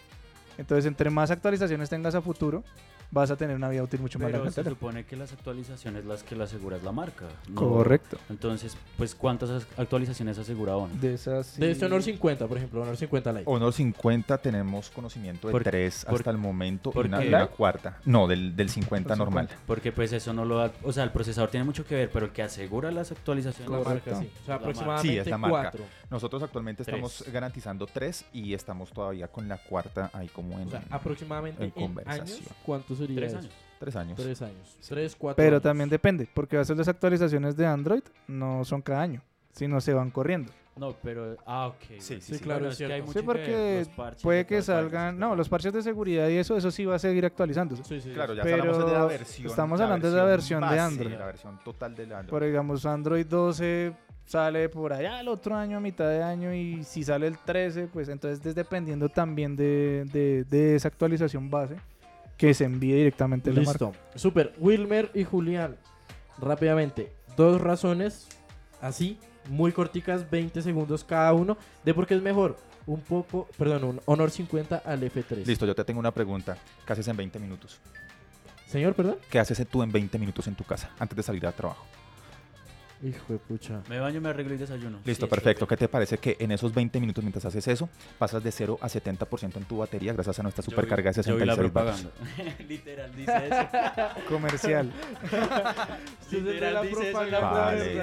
Entonces, 0.57 0.85
entre 0.85 1.09
más 1.09 1.31
actualizaciones 1.31 1.89
tengas 1.89 2.15
a 2.15 2.21
futuro, 2.21 2.63
vas 3.09 3.31
a 3.31 3.37
tener 3.37 3.55
una 3.55 3.69
vida 3.69 3.83
útil 3.83 4.01
mucho 4.01 4.19
más 4.19 4.29
larga. 4.31 4.51
Se 4.51 4.63
supone 4.63 5.05
que 5.05 5.15
las 5.15 5.31
actualizaciones 5.31 6.03
las 6.05 6.23
que 6.23 6.35
le 6.35 6.43
asegura 6.43 6.75
es 6.75 6.83
la 6.83 6.91
marca. 6.91 7.25
¿no? 7.47 7.55
Correcto. 7.55 8.17
Entonces, 8.29 8.75
pues, 8.97 9.15
¿cuántas 9.15 9.49
as- 9.49 9.67
actualizaciones 9.77 10.37
asegura 10.37 10.75
Honor? 10.75 10.97
De 10.97 11.13
esas 11.13 11.57
De 11.57 11.71
este 11.71 11.79
sí- 11.79 11.85
Honor 11.85 12.03
50, 12.03 12.47
por 12.47 12.57
ejemplo, 12.57 12.81
Honor 12.81 12.97
50 12.97 13.31
Lite. 13.31 13.43
Honor 13.45 13.71
50 13.71 14.37
tenemos 14.39 14.89
conocimiento 14.89 15.47
de 15.47 15.51
Por- 15.53 15.63
tres 15.63 16.03
por- 16.05 16.15
hasta 16.15 16.31
el 16.31 16.37
momento 16.37 16.91
y 16.95 16.97
una, 16.99 17.19
una 17.19 17.47
cuarta. 17.47 17.97
No, 18.03 18.27
del, 18.27 18.55
del 18.57 18.69
50 18.69 19.09
Por 19.09 19.17
normal. 19.19 19.45
50. 19.47 19.63
Porque 19.67 19.91
pues 19.93 20.11
eso 20.11 20.33
no 20.33 20.43
lo 20.43 20.57
da, 20.57 20.71
o 20.83 20.91
sea, 20.91 21.03
el 21.05 21.11
procesador 21.11 21.49
tiene 21.49 21.63
mucho 21.63 21.85
que 21.85 21.95
ver, 21.95 22.09
pero 22.11 22.25
el 22.25 22.31
que 22.33 22.43
asegura 22.43 22.91
las 22.91 23.11
actualizaciones 23.13 23.71
La 23.71 23.77
la 23.79 23.83
marca, 23.85 24.11
Correcto. 24.11 24.21
sí. 24.21 24.41
O 24.41 24.45
sea, 24.45 24.47
La 24.47 24.53
marca. 24.55 24.63
aproximadamente 24.65 25.13
Sí, 25.13 25.17
es 25.19 25.27
la 25.27 25.37
marca. 25.37 25.61
cuatro. 25.61 25.83
Nosotros 26.09 26.41
actualmente 26.41 26.83
Tres. 26.83 26.95
estamos 26.95 27.23
garantizando 27.33 27.85
tres 27.85 28.25
y 28.31 28.53
estamos 28.53 28.91
todavía 28.91 29.27
con 29.27 29.47
la 29.47 29.57
cuarta 29.57 30.09
ahí 30.13 30.27
como 30.29 30.57
en 30.59 30.67
O 30.67 30.71
sea, 30.71 30.83
aproximadamente 30.89 31.61
en 31.63 31.65
en, 31.65 31.71
conversación. 31.71 32.27
años, 32.27 32.41
¿cuánto 32.65 32.95
sería 32.95 33.15
Tres 33.17 33.31
eso? 33.33 33.39
años. 33.39 33.53
tres 33.79 33.95
años. 33.95 34.15
Tres 34.17 34.41
años. 34.41 34.77
Tres, 34.87 35.15
cuatro 35.15 35.35
Pero 35.35 35.55
años. 35.57 35.63
también 35.63 35.89
depende, 35.89 36.27
porque 36.33 36.55
a 36.55 36.59
veces 36.59 36.77
las 36.77 36.87
actualizaciones 36.87 37.57
de 37.57 37.65
Android 37.65 38.03
no 38.27 38.63
son 38.63 38.81
cada 38.81 39.01
año, 39.01 39.21
sino 39.51 39.81
se 39.81 39.93
van 39.93 40.09
corriendo. 40.09 40.51
No, 40.77 40.93
pero 41.01 41.35
ah, 41.47 41.67
ok. 41.69 41.99
Sí, 41.99 42.21
sí, 42.21 42.35
sí. 42.35 42.39
claro, 42.39 42.69
es 42.69 42.77
que 42.77 42.85
hay 42.85 43.01
Sí, 43.11 43.21
porque 43.25 43.85
puede 44.21 44.45
que 44.45 44.61
salgan, 44.61 45.17
no, 45.17 45.35
los 45.35 45.49
parches 45.49 45.73
de 45.73 45.81
seguridad 45.81 46.29
y 46.29 46.37
eso, 46.37 46.55
eso 46.55 46.69
sí 46.69 46.85
va 46.85 46.95
a 46.95 46.99
seguir 46.99 47.25
actualizándose. 47.25 47.83
Sí, 47.83 47.99
sí, 47.99 48.11
Claro, 48.13 48.35
ya 48.35 48.43
Pero 48.43 48.61
hablamos 48.61 48.85
de 48.85 48.93
la 48.93 49.05
versión. 49.05 49.47
estamos 49.47 49.81
hablando 49.81 50.11
de 50.11 50.15
la 50.17 50.23
versión 50.25 50.61
de 50.61 50.65
base, 50.67 50.79
Android. 50.79 51.15
La 51.17 51.25
versión 51.25 51.59
total 51.65 51.95
del 51.95 52.11
Android. 52.13 52.29
Por 52.29 52.43
digamos, 52.45 52.85
Android 52.85 53.25
12 53.25 53.91
sale 54.27 54.69
por 54.69 54.93
allá 54.93 55.19
el 55.21 55.27
otro 55.29 55.55
año, 55.55 55.77
a 55.77 55.79
mitad 55.79 56.07
de 56.09 56.21
año, 56.21 56.53
y 56.53 56.83
si 56.83 57.03
sale 57.03 57.25
el 57.27 57.39
13, 57.39 57.87
pues 57.87 58.09
entonces 58.09 58.45
es 58.45 58.53
dependiendo 58.53 59.09
también 59.09 59.55
de, 59.55 60.05
de- 60.13 60.43
de 60.43 60.75
esa 60.75 60.89
actualización 60.89 61.49
base 61.49 61.77
que 62.37 62.53
se 62.53 62.65
envíe 62.65 62.93
directamente 62.93 63.51
la 63.51 63.61
marca. 63.63 63.85
Listo. 63.85 63.93
Super. 64.13 64.53
Wilmer 64.59 65.09
y 65.15 65.23
Julián. 65.23 65.75
Rápidamente. 66.39 67.11
Dos 67.35 67.59
razones. 67.59 68.27
Así. 68.81 69.17
Muy 69.49 69.71
corticas. 69.71 70.29
20 70.29 70.61
segundos 70.61 71.03
cada 71.03 71.33
uno. 71.33 71.57
De 71.83 71.93
por 71.95 72.05
qué 72.05 72.13
es 72.15 72.21
mejor. 72.21 72.57
Un 72.85 73.01
poco. 73.01 73.47
Perdón. 73.57 73.83
Un 73.85 74.01
Honor 74.05 74.29
50 74.29 74.83
al 74.85 75.01
F3. 75.01 75.45
Listo, 75.47 75.65
yo 75.65 75.73
te 75.73 75.83
tengo 75.83 75.99
una 75.99 76.11
pregunta. 76.11 76.57
¿Qué 76.85 76.93
haces 76.93 77.07
en 77.07 77.17
20 77.17 77.39
minutos? 77.39 77.79
Señor, 78.67 78.93
perdón. 78.93 79.15
¿Qué 79.31 79.39
haces 79.39 79.65
tú 79.67 79.81
en 79.81 79.91
20 79.91 80.19
minutos 80.19 80.45
en 80.47 80.53
tu 80.55 80.63
casa 80.63 80.91
antes 80.99 81.15
de 81.15 81.23
salir 81.23 81.45
al 81.47 81.53
trabajo? 81.53 81.85
Hijo 83.03 83.33
de 83.33 83.37
pucha. 83.39 83.81
Me 83.89 83.99
baño, 83.99 84.19
me 84.19 84.29
arreglo 84.29 84.55
y 84.55 84.57
desayuno. 84.57 84.99
Listo, 85.05 85.25
Sí, 85.27 85.29
perfecto. 85.29 85.67
¿Qué 85.67 85.77
te 85.77 85.87
parece 85.87 86.17
que 86.17 86.35
en 86.39 86.51
esos 86.51 86.73
20 86.73 86.99
minutos 86.99 87.23
mientras 87.23 87.45
haces 87.45 87.67
eso, 87.67 87.87
pasas 88.17 88.43
de 88.43 88.51
0 88.51 88.79
a 88.81 88.87
70% 88.87 89.57
en 89.57 89.63
tu 89.65 89.77
batería 89.77 90.13
gracias 90.13 90.39
a 90.39 90.43
nuestra 90.43 90.63
supercarga 90.63 91.11
de 91.11 91.21
yo 91.21 91.35
vi 91.35 91.45
la 91.45 91.55
66 91.55 91.73
vatios? 91.73 92.01
propaganda. 92.01 92.57
Literal, 92.67 93.15
dice 93.15 93.47
eso. 93.47 93.67
Comercial. 94.29 94.91
Literal, 96.31 96.87
dice 96.87 97.09
eso 97.09 97.23
en 97.23 97.31
la 97.31 97.39
Vale. 97.39 98.01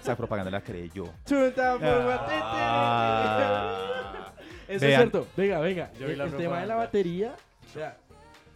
Esa 0.00 0.16
propaganda 0.16 0.50
la 0.50 0.60
creé 0.60 0.90
yo. 0.92 1.04
Chuta 1.24 1.74
por 1.78 1.82
Ah. 2.94 4.32
Eso 4.66 4.74
es 4.76 4.80
Vean. 4.82 5.00
cierto. 5.02 5.26
Venga, 5.36 5.58
venga. 5.60 5.90
Yo 5.98 6.06
El, 6.06 6.20
el 6.20 6.30
tema 6.30 6.30
de 6.30 6.42
la 6.42 6.48
propaganda. 6.48 6.74
batería. 6.76 7.34
o 7.68 7.72
sea, 7.72 7.96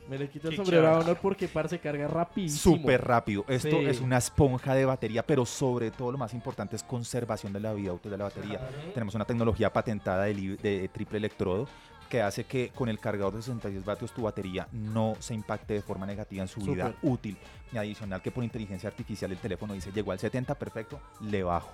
me 0.08 0.18
le 0.18 0.28
quito 0.28 0.48
el 0.48 0.56
sombrero 0.56 0.88
a. 0.88 0.98
Honor 0.98 1.18
porque 1.20 1.48
par 1.48 1.68
se 1.68 1.78
carga 1.78 2.06
rapidísimo. 2.08 2.76
Súper 2.76 3.04
rápido. 3.04 3.44
Esto 3.48 3.70
Sí. 3.80 3.84
es 3.86 4.00
una 4.00 4.18
esponja 4.18 4.74
de 4.74 4.84
batería, 4.84 5.24
pero 5.26 5.44
sobre 5.46 5.90
todo 5.90 6.12
lo 6.12 6.18
más 6.18 6.32
importante 6.34 6.76
es 6.76 6.82
conservación 6.82 7.52
de 7.52 7.60
la 7.60 7.72
vida 7.72 7.92
útil 7.92 8.10
de 8.10 8.18
la 8.18 8.24
batería. 8.24 8.60
Tenemos 8.94 9.14
una 9.14 9.24
tecnología 9.24 9.72
patentada 9.72 10.24
de, 10.24 10.34
de 10.62 10.88
triple 10.92 11.18
electrodo 11.18 11.68
que 12.08 12.22
hace 12.22 12.44
que 12.44 12.68
con 12.68 12.88
el 12.88 13.00
cargador 13.00 13.34
de 13.34 13.42
66 13.42 13.84
vatios 13.84 14.12
tu 14.12 14.22
batería 14.22 14.68
no 14.70 15.14
se 15.18 15.34
impacte 15.34 15.74
de 15.74 15.82
forma 15.82 16.06
negativa 16.06 16.40
en 16.42 16.48
su 16.48 16.60
vida 16.60 16.86
Súper. 16.92 17.10
útil. 17.10 17.36
Y 17.72 17.78
adicional 17.78 18.22
que 18.22 18.30
por 18.30 18.44
inteligencia 18.44 18.88
artificial 18.88 19.32
el 19.32 19.38
teléfono 19.38 19.74
dice 19.74 19.90
llegó 19.92 20.12
al 20.12 20.18
70, 20.20 20.54
perfecto, 20.54 21.00
le 21.20 21.42
bajo. 21.42 21.72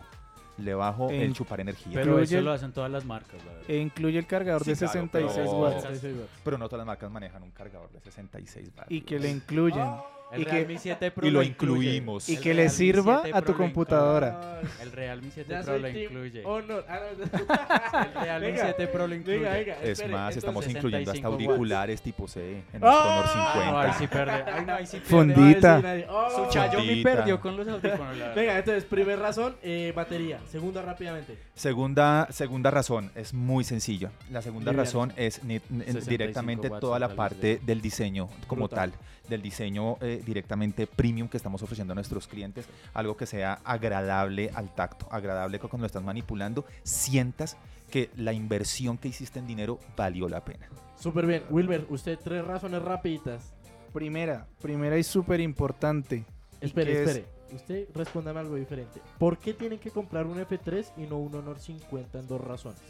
Le 0.59 0.74
bajo 0.74 1.11
En- 1.11 1.22
el 1.22 1.32
chupar 1.32 1.61
energía. 1.61 1.92
Pero 1.94 2.07
Incluye 2.12 2.24
eso 2.24 2.38
el- 2.38 2.44
lo 2.44 2.53
hacen 2.53 2.72
todas 2.72 2.90
las 2.90 3.05
marcas, 3.05 3.42
la 3.44 3.53
verdad. 3.53 3.70
E 3.70 3.78
incluye 3.78 4.18
el 4.18 4.26
cargador 4.26 4.62
Sí, 4.64 4.70
de 4.72 4.76
claro, 4.76 4.92
66 4.92 5.46
pero- 5.48 5.59
watts. 5.61 6.30
Pero 6.44 6.59
no 6.59 6.68
todas 6.68 6.78
las 6.80 6.86
marcas 6.86 7.11
manejan 7.11 7.42
un 7.42 7.50
cargador 7.53 7.90
de 7.90 8.00
66 8.00 8.70
vatios. 8.74 8.90
Y 8.90 9.00
que 9.03 9.18
le 9.18 9.30
incluyen. 9.30 9.86
El 10.32 10.42
y 10.42 10.44
que- 10.44 10.50
Realme 10.50 10.78
7 10.78 11.10
Pro 11.10 11.26
y 11.26 11.30
lo 11.30 11.42
incluimos. 11.42 12.28
Y 12.28 12.36
que 12.38 12.54
le 12.54 12.68
sirva 12.68 13.20
7 13.22 13.36
a 13.38 13.42
tu 13.42 13.54
computadora. 13.54 14.60
El 14.80 14.92
Realme 14.92 15.28
7 15.32 15.52
Ya 15.52 15.62
Pro 15.62 15.78
lo 15.78 15.88
incluye. 15.88 16.42
Honor. 16.44 16.84
Ah, 16.88 17.00
no. 17.18 17.22
El 18.02 18.14
Realme 18.14 18.46
Venga, 18.48 18.62
7 18.64 18.86
Pro 18.88 19.06
lo 19.06 19.14
incluye. 19.14 19.38
Venga, 19.40 19.50
venga. 19.54 19.74
Es 19.82 19.88
espere, 19.90 20.12
más, 20.12 20.36
estamos 20.36 20.66
incluyendo 20.68 21.10
hasta 21.10 21.12
65 21.12 21.28
watts. 21.30 21.44
auriculares 21.48 22.02
tipo 22.02 22.28
C 22.28 22.50
en 22.72 22.80
nuestro 22.80 22.88
Honor 22.88 23.24
¡Ah! 23.26 23.52
50. 23.52 23.70
No, 23.70 23.78
ahí 23.78 23.92
sí 23.98 24.06
pierde. 24.06 24.32
Ay, 24.52 24.64
no, 24.66 24.74
ahí 24.74 24.86
sí 24.86 24.96
pierde. 25.00 25.16
Fundi- 25.16 25.26
no 25.26 25.34
va 25.34 25.42
a 25.42 25.52
Fundita. 25.52 25.72
decir 25.76 25.84
nadie. 25.84 26.06
Oh. 26.08 26.30
Su 26.30 26.76
Fundita. 26.76 27.02
perdió 27.16 27.40
con 27.40 27.56
los 27.56 27.68
audífonos. 27.68 28.16
Venga, 28.34 28.58
entonces, 28.58 28.84
primer 28.84 29.18
razón, 29.18 29.56
eh, 29.62 29.92
batería. 29.94 30.38
Segunda, 30.50 30.82
rápidamente. 30.82 31.36
Segunda, 31.54 32.28
segunda 32.30 32.70
razón 32.70 33.10
es 33.14 33.34
muy 33.34 33.64
sencilla. 33.64 34.10
La 34.30 34.40
segunda 34.42 34.72
razón 34.72 35.12
es 35.16 35.42
ni- 35.44 35.56
n- 35.56 35.62
65 35.84 36.10
directamente 36.10 36.70
toda 36.80 36.98
la 36.98 37.10
parte 37.10 37.60
del 37.64 37.80
diseño 37.80 38.28
como 38.46 38.68
Brutal. 38.68 38.92
tal, 38.92 39.00
del 39.28 39.42
diseño 39.42 39.96
eh, 40.00 40.22
directamente 40.24 40.86
premium 40.86 41.28
que 41.28 41.36
estamos 41.36 41.62
ofreciendo 41.62 41.92
a 41.92 41.94
nuestros 41.94 42.26
clientes, 42.26 42.66
algo 42.94 43.16
que 43.16 43.26
sea 43.26 43.60
agradable 43.64 44.50
al 44.54 44.74
tacto, 44.74 45.06
agradable 45.10 45.58
que 45.58 45.68
cuando 45.68 45.84
lo 45.84 45.86
estás 45.86 46.02
manipulando 46.02 46.64
sientas 46.82 47.56
que 47.90 48.10
la 48.16 48.32
inversión 48.32 48.98
que 48.98 49.08
hiciste 49.08 49.38
en 49.38 49.46
dinero 49.46 49.78
valió 49.96 50.28
la 50.28 50.44
pena. 50.44 50.68
Súper 50.96 51.26
bien. 51.26 51.42
Wilber, 51.50 51.86
usted 51.90 52.18
tres 52.22 52.44
razones 52.44 52.82
rapiditas. 52.82 53.54
Primera, 53.92 54.46
primera 54.60 54.96
y 54.96 55.02
súper 55.02 55.40
importante. 55.40 56.24
Espere, 56.60 56.92
qué 56.92 57.02
es? 57.02 57.08
espere. 57.08 57.42
Usted 57.52 57.88
respóndame 57.94 58.40
algo 58.40 58.56
diferente. 58.56 59.00
¿Por 59.18 59.36
qué 59.36 59.52
tienen 59.52 59.78
que 59.78 59.90
comprar 59.90 60.26
un 60.26 60.38
F3 60.38 60.92
y 60.96 61.02
no 61.02 61.18
un 61.18 61.34
Honor 61.34 61.58
50 61.58 62.20
en 62.20 62.26
dos 62.26 62.40
razones? 62.40 62.80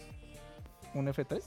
Un 0.95 1.07
F3. 1.07 1.41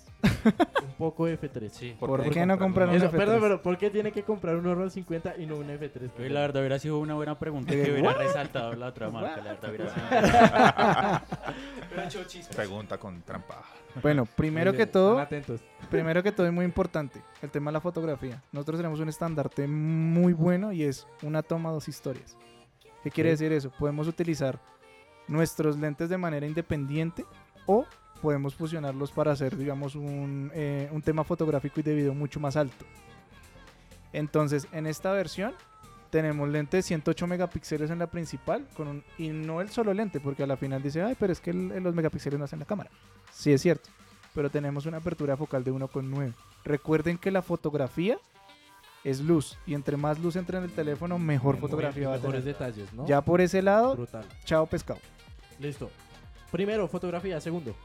Un 0.84 0.94
poco 0.98 1.28
F3. 1.28 1.70
Sí. 1.70 1.96
¿Por, 2.00 2.24
qué 2.24 2.30
qué 2.32 2.46
no 2.46 2.58
comprar 2.58 2.90
un 2.90 2.96
Eso, 2.96 3.08
F3? 3.10 3.18
perdón, 3.18 3.40
pero 3.42 3.62
¿por 3.62 3.78
qué 3.78 3.90
tiene 3.90 4.12
que 4.12 4.24
comprar 4.24 4.56
un 4.56 4.66
Honor 4.68 4.90
50 4.90 5.36
y 5.38 5.46
no 5.46 5.58
un 5.58 5.68
F3? 5.68 6.10
Oye, 6.18 6.30
la 6.30 6.42
verdad 6.42 6.62
hubiera 6.62 6.80
sido 6.80 7.00
una 7.00 7.14
buena 7.16 7.38
pregunta 7.40 7.72
que 7.72 7.82
hubiera 7.92 8.10
what? 8.10 8.18
resaltado 8.18 8.74
la 8.76 8.88
otra 8.88 9.10
marca. 9.10 9.38
La 9.38 9.54
verdad 9.54 9.70
hubiera 9.70 9.90
sido. 12.20 12.56
Pregunta 12.56 12.98
con 12.98 13.22
trampa. 13.22 13.64
Bueno, 14.02 14.26
primero 14.26 14.74
que 14.74 14.86
todo, 14.86 15.12
están 15.22 15.26
atentos. 15.26 15.62
primero 15.90 16.22
que 16.22 16.32
todo 16.32 16.46
es 16.48 16.52
muy 16.54 16.66
importante, 16.66 17.22
el 17.42 17.50
tema 17.50 17.72
de 17.72 17.74
la 17.74 17.82
fotografía. 17.82 18.42
Nosotros 18.52 18.78
tenemos 18.80 19.00
un 19.00 19.08
estandarte 19.10 19.68
muy 19.68 20.34
bueno 20.34 20.72
y 20.74 20.84
es 20.84 21.08
una 21.24 21.42
toma, 21.44 21.72
dos 21.72 21.88
historias. 21.88 22.38
¿Qué 23.04 23.12
quiere 23.12 23.30
Ok. 23.30 23.34
decir 23.40 23.52
eso? 23.54 23.72
Podemos 23.80 24.08
utilizar 24.08 24.60
nuestros 25.28 25.78
lentes 25.78 26.10
de 26.10 26.18
manera 26.18 26.46
independiente 26.46 27.26
o 27.68 27.86
podemos 28.26 28.56
fusionarlos 28.56 29.12
para 29.12 29.34
hacer, 29.34 29.56
digamos, 29.56 29.94
un, 29.94 30.50
eh, 30.56 30.90
un 30.92 31.00
tema 31.04 31.24
fotográfico 31.24 31.80
y 31.80 31.84
de 31.84 31.94
video 31.94 32.16
mucho 32.16 32.40
más 32.40 32.56
alto. 32.56 32.84
Entonces, 34.14 34.68
en 34.72 34.88
esta 34.88 35.12
versión 35.12 35.54
tenemos 36.10 36.50
lente 36.50 36.78
de 36.78 36.82
108 36.84 37.28
megapíxeles 37.28 37.92
en 37.92 38.00
la 38.00 38.08
principal 38.08 38.66
con 38.76 38.88
un, 38.88 39.04
y 39.20 39.28
no 39.30 39.62
el 39.62 39.70
solo 39.70 39.94
lente, 39.94 40.20
porque 40.20 40.42
a 40.42 40.48
la 40.48 40.58
final 40.58 40.82
dice, 40.82 41.04
ay, 41.04 41.16
pero 41.20 41.32
es 41.34 41.40
que 41.40 41.52
el- 41.52 41.68
los 41.84 41.94
megapíxeles 41.94 42.40
no 42.40 42.46
hacen 42.46 42.58
la 42.58 42.66
cámara. 42.66 42.90
Sí 43.32 43.54
es 43.54 43.62
cierto, 43.62 43.92
pero 44.34 44.50
tenemos 44.50 44.88
una 44.88 44.98
apertura 44.98 45.38
focal 45.38 45.64
de 45.64 45.72
1.9. 45.72 46.34
Recuerden 46.64 47.20
que 47.20 47.30
la 47.30 47.44
fotografía 47.44 48.18
es 49.04 49.20
luz 49.22 49.56
y 49.68 49.76
entre 49.76 49.98
más 49.98 50.18
luz 50.18 50.36
entre 50.36 50.58
en 50.58 50.64
el 50.64 50.72
teléfono, 50.72 51.20
mejor 51.20 51.54
Muy- 51.56 51.62
fotografía 51.62 52.10
va 52.10 52.16
a 52.16 52.20
tener. 52.20 52.42
detalles, 52.44 52.92
¿no? 52.92 53.06
Ya 53.06 53.22
por 53.22 53.40
ese 53.40 53.62
lado, 53.62 53.96
Brutal. 53.96 54.26
chao 54.46 54.66
pescado. 54.66 55.00
Listo. 55.60 55.92
Primero, 56.52 56.88
fotografía. 56.88 57.40
Segundo. 57.42 57.76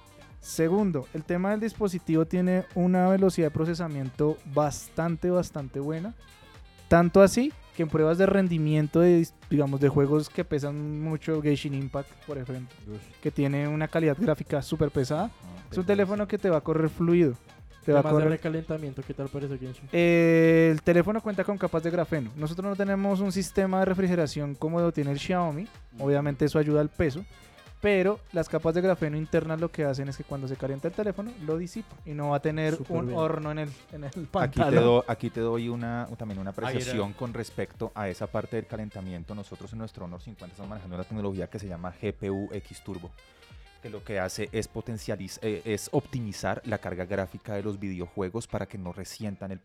Segundo, 0.40 1.06
el 1.12 1.22
tema 1.22 1.50
del 1.50 1.60
dispositivo 1.60 2.26
tiene 2.26 2.64
una 2.74 3.08
velocidad 3.08 3.48
de 3.48 3.50
procesamiento 3.50 4.38
bastante, 4.54 5.30
bastante 5.30 5.80
buena. 5.80 6.14
Tanto 6.88 7.22
así 7.22 7.52
que 7.76 7.84
en 7.84 7.88
pruebas 7.88 8.18
de 8.18 8.26
rendimiento 8.26 9.00
de, 9.00 9.28
digamos, 9.48 9.80
de 9.80 9.88
juegos 9.88 10.28
que 10.28 10.44
pesan 10.44 11.00
mucho, 11.00 11.40
Genshin 11.42 11.74
Impact, 11.74 12.10
por 12.26 12.38
ejemplo, 12.38 12.74
que 13.22 13.30
tiene 13.30 13.68
una 13.68 13.86
calidad 13.86 14.16
gráfica 14.18 14.62
súper 14.62 14.90
pesada, 14.90 15.30
es 15.70 15.78
un 15.78 15.84
teléfono 15.84 16.26
que 16.26 16.38
te 16.38 16.50
va 16.50 16.56
a 16.56 16.60
correr 16.62 16.88
fluido. 16.88 17.34
Te 17.84 17.92
va 17.92 18.00
a 18.00 18.02
Temas 18.02 18.16
de 18.16 18.22
correr 18.22 18.30
recalentamiento, 18.30 19.02
¿qué 19.06 19.14
tal 19.14 19.28
parece 19.28 19.56
Genshin? 19.56 19.88
Eh, 19.92 20.70
el 20.72 20.82
teléfono 20.82 21.20
cuenta 21.22 21.44
con 21.44 21.56
capas 21.56 21.82
de 21.82 21.90
grafeno. 21.90 22.30
Nosotros 22.36 22.68
no 22.68 22.76
tenemos 22.76 23.20
un 23.20 23.32
sistema 23.32 23.78
de 23.80 23.86
refrigeración 23.86 24.54
como 24.54 24.80
lo 24.80 24.92
tiene 24.92 25.12
el 25.12 25.18
Xiaomi. 25.18 25.66
Obviamente 25.98 26.44
eso 26.44 26.58
ayuda 26.58 26.80
al 26.82 26.90
peso. 26.90 27.24
Pero 27.80 28.20
las 28.32 28.48
capas 28.50 28.74
de 28.74 28.82
grafeno 28.82 29.16
internas 29.16 29.58
lo 29.58 29.70
que 29.70 29.84
hacen 29.84 30.08
es 30.10 30.16
que 30.18 30.24
cuando 30.24 30.46
se 30.46 30.56
calienta 30.56 30.88
el 30.88 30.92
teléfono 30.94 31.32
lo 31.46 31.56
disipa 31.56 31.96
y 32.04 32.10
no 32.12 32.30
va 32.30 32.36
a 32.36 32.40
tener 32.42 32.76
Súper 32.76 32.96
un 32.96 33.06
bien. 33.06 33.18
horno 33.18 33.50
en 33.50 33.58
el, 33.60 33.70
en 33.92 34.04
el 34.04 34.08
Aquí 34.10 34.20
te, 34.20 34.26
pantalón. 34.26 34.84
do- 34.84 35.04
aquí 35.08 35.30
te 35.30 35.40
doy 35.40 35.70
una, 35.70 36.06
también 36.18 36.38
una 36.40 36.50
apreciación 36.50 37.14
con 37.14 37.32
respecto 37.32 37.90
a 37.94 38.08
esa 38.08 38.26
parte 38.26 38.56
del 38.56 38.66
calentamiento. 38.66 39.34
Nosotros 39.34 39.72
en 39.72 39.78
nuestro 39.78 40.04
Honor 40.04 40.20
50 40.20 40.52
estamos 40.52 40.68
manejando 40.68 40.96
una 40.96 41.04
tecnología 41.04 41.46
que 41.48 41.58
se 41.58 41.68
llama 41.68 41.94
GPU 42.02 42.50
X 42.52 42.82
Turbo, 42.84 43.10
que 43.80 43.90
lo 43.90 44.04
que 44.04 44.20
hace 44.20 44.48
es 44.52 44.68
potencializar, 44.68 45.44
es 45.44 45.88
optimizar 45.92 46.62
la 46.64 46.78
carga 46.78 47.04
gráfica 47.04 47.54
de 47.54 47.62
los 47.62 47.78
videojuegos 47.78 48.46
para 48.46 48.66
que 48.66 48.78
no 48.78 48.92
resientan 48.92 49.50
el, 49.50 49.60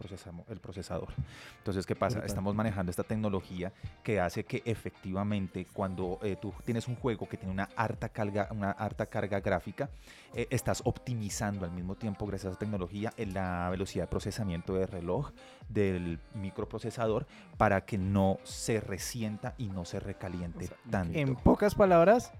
el 0.49 0.59
procesador. 0.59 1.09
Entonces, 1.57 1.85
¿qué 1.85 1.95
pasa? 1.95 2.19
Estamos 2.25 2.55
manejando 2.55 2.89
esta 2.89 3.03
tecnología 3.03 3.71
que 4.03 4.19
hace 4.19 4.43
que 4.43 4.61
efectivamente 4.65 5.67
cuando 5.71 6.19
eh, 6.23 6.37
tú 6.41 6.53
tienes 6.63 6.87
un 6.87 6.95
juego 6.95 7.27
que 7.27 7.37
tiene 7.37 7.53
una 7.53 7.69
harta 7.75 8.09
carga, 8.09 8.47
una 8.51 8.71
harta 8.71 9.05
carga 9.05 9.39
gráfica, 9.39 9.89
eh, 10.33 10.47
estás 10.49 10.81
optimizando 10.85 11.65
al 11.65 11.71
mismo 11.71 11.95
tiempo, 11.95 12.25
gracias 12.25 12.47
a 12.47 12.49
esa 12.51 12.59
tecnología, 12.59 13.13
en 13.17 13.33
la 13.33 13.69
velocidad 13.69 14.03
de 14.03 14.07
procesamiento 14.07 14.75
del 14.75 14.87
reloj, 14.87 15.31
del 15.69 16.19
microprocesador, 16.33 17.25
para 17.57 17.85
que 17.85 17.97
no 17.97 18.39
se 18.43 18.79
resienta 18.79 19.55
y 19.57 19.67
no 19.67 19.85
se 19.85 19.99
recaliente 19.99 20.69
tanto. 20.89 21.17
En 21.17 21.35
pocas 21.35 21.75
palabras, 21.75 22.33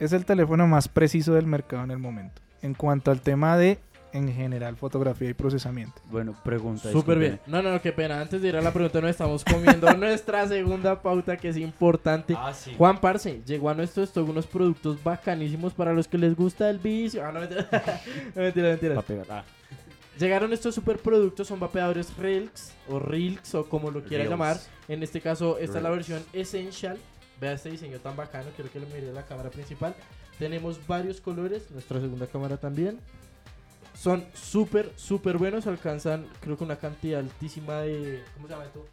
es 0.00 0.12
el 0.12 0.24
teléfono 0.24 0.66
más 0.66 0.88
preciso 0.88 1.34
del 1.34 1.46
mercado 1.46 1.84
en 1.84 1.92
el 1.92 1.98
momento. 1.98 2.42
En 2.62 2.74
cuanto 2.74 3.10
al 3.10 3.20
tema 3.20 3.56
de, 3.56 3.78
en 4.12 4.32
general, 4.32 4.76
fotografía 4.76 5.30
y 5.30 5.34
procesamiento. 5.34 6.02
Bueno, 6.10 6.34
pregunta. 6.44 6.90
Súper 6.90 7.18
bien. 7.18 7.40
No, 7.46 7.62
no, 7.62 7.70
no, 7.70 7.80
qué 7.80 7.92
pena. 7.92 8.20
Antes 8.20 8.42
de 8.42 8.48
ir 8.48 8.56
a 8.56 8.60
la 8.60 8.72
pregunta, 8.72 9.00
nos 9.00 9.10
estamos 9.10 9.44
comiendo 9.44 9.92
nuestra 9.96 10.46
segunda 10.48 11.00
pauta 11.00 11.36
que 11.36 11.48
es 11.50 11.56
importante. 11.56 12.34
Ah, 12.36 12.52
sí. 12.52 12.74
Juan 12.76 13.00
Parce, 13.00 13.40
llegó 13.46 13.70
a 13.70 13.74
nuestro 13.74 14.02
stock 14.02 14.28
unos 14.28 14.46
productos 14.46 15.02
bacanísimos 15.02 15.72
para 15.74 15.92
los 15.92 16.08
que 16.08 16.18
les 16.18 16.34
gusta 16.34 16.68
el 16.68 16.78
vicio. 16.78 17.24
Ah, 17.24 17.30
no, 17.32 17.40
mentira. 17.40 17.68
No, 18.34 18.42
mentira, 18.42 18.68
mentira. 18.68 18.94
Va 18.94 19.00
a 19.00 19.04
pegar. 19.04 19.26
Ah, 19.30 19.44
Llegaron 20.18 20.52
estos 20.52 20.74
super 20.74 20.98
productos, 20.98 21.46
son 21.48 21.58
vapeadores 21.60 22.14
Rilks 22.18 22.72
o 22.90 22.98
Rilks 22.98 23.54
o 23.54 23.66
como 23.66 23.90
lo 23.90 24.02
quiera 24.02 24.24
Reels. 24.24 24.30
llamar. 24.30 24.56
En 24.88 25.02
este 25.02 25.22
caso, 25.22 25.56
esta 25.56 25.78
es 25.78 25.82
la 25.82 25.88
versión 25.88 26.22
Essential. 26.34 26.98
Vea 27.40 27.52
este 27.52 27.70
diseño 27.70 27.98
tan 28.00 28.16
bacano, 28.16 28.50
quiero 28.54 28.70
que 28.70 28.80
lo 28.80 28.86
mire 28.86 29.12
la 29.12 29.24
cámara 29.24 29.50
principal. 29.50 29.94
Tenemos 30.38 30.86
varios 30.86 31.20
colores, 31.20 31.70
nuestra 31.70 32.00
segunda 32.00 32.26
cámara 32.26 32.56
también. 32.58 33.00
Son 33.94 34.24
súper, 34.34 34.92
súper 34.96 35.38
buenos, 35.38 35.66
alcanzan 35.66 36.26
creo 36.40 36.56
que 36.56 36.64
una 36.64 36.76
cantidad 36.76 37.20
altísima 37.20 37.80
de... 37.80 38.22
¿Cómo 38.34 38.46
se 38.46 38.52
llama 38.52 38.64
esto? 38.64 38.86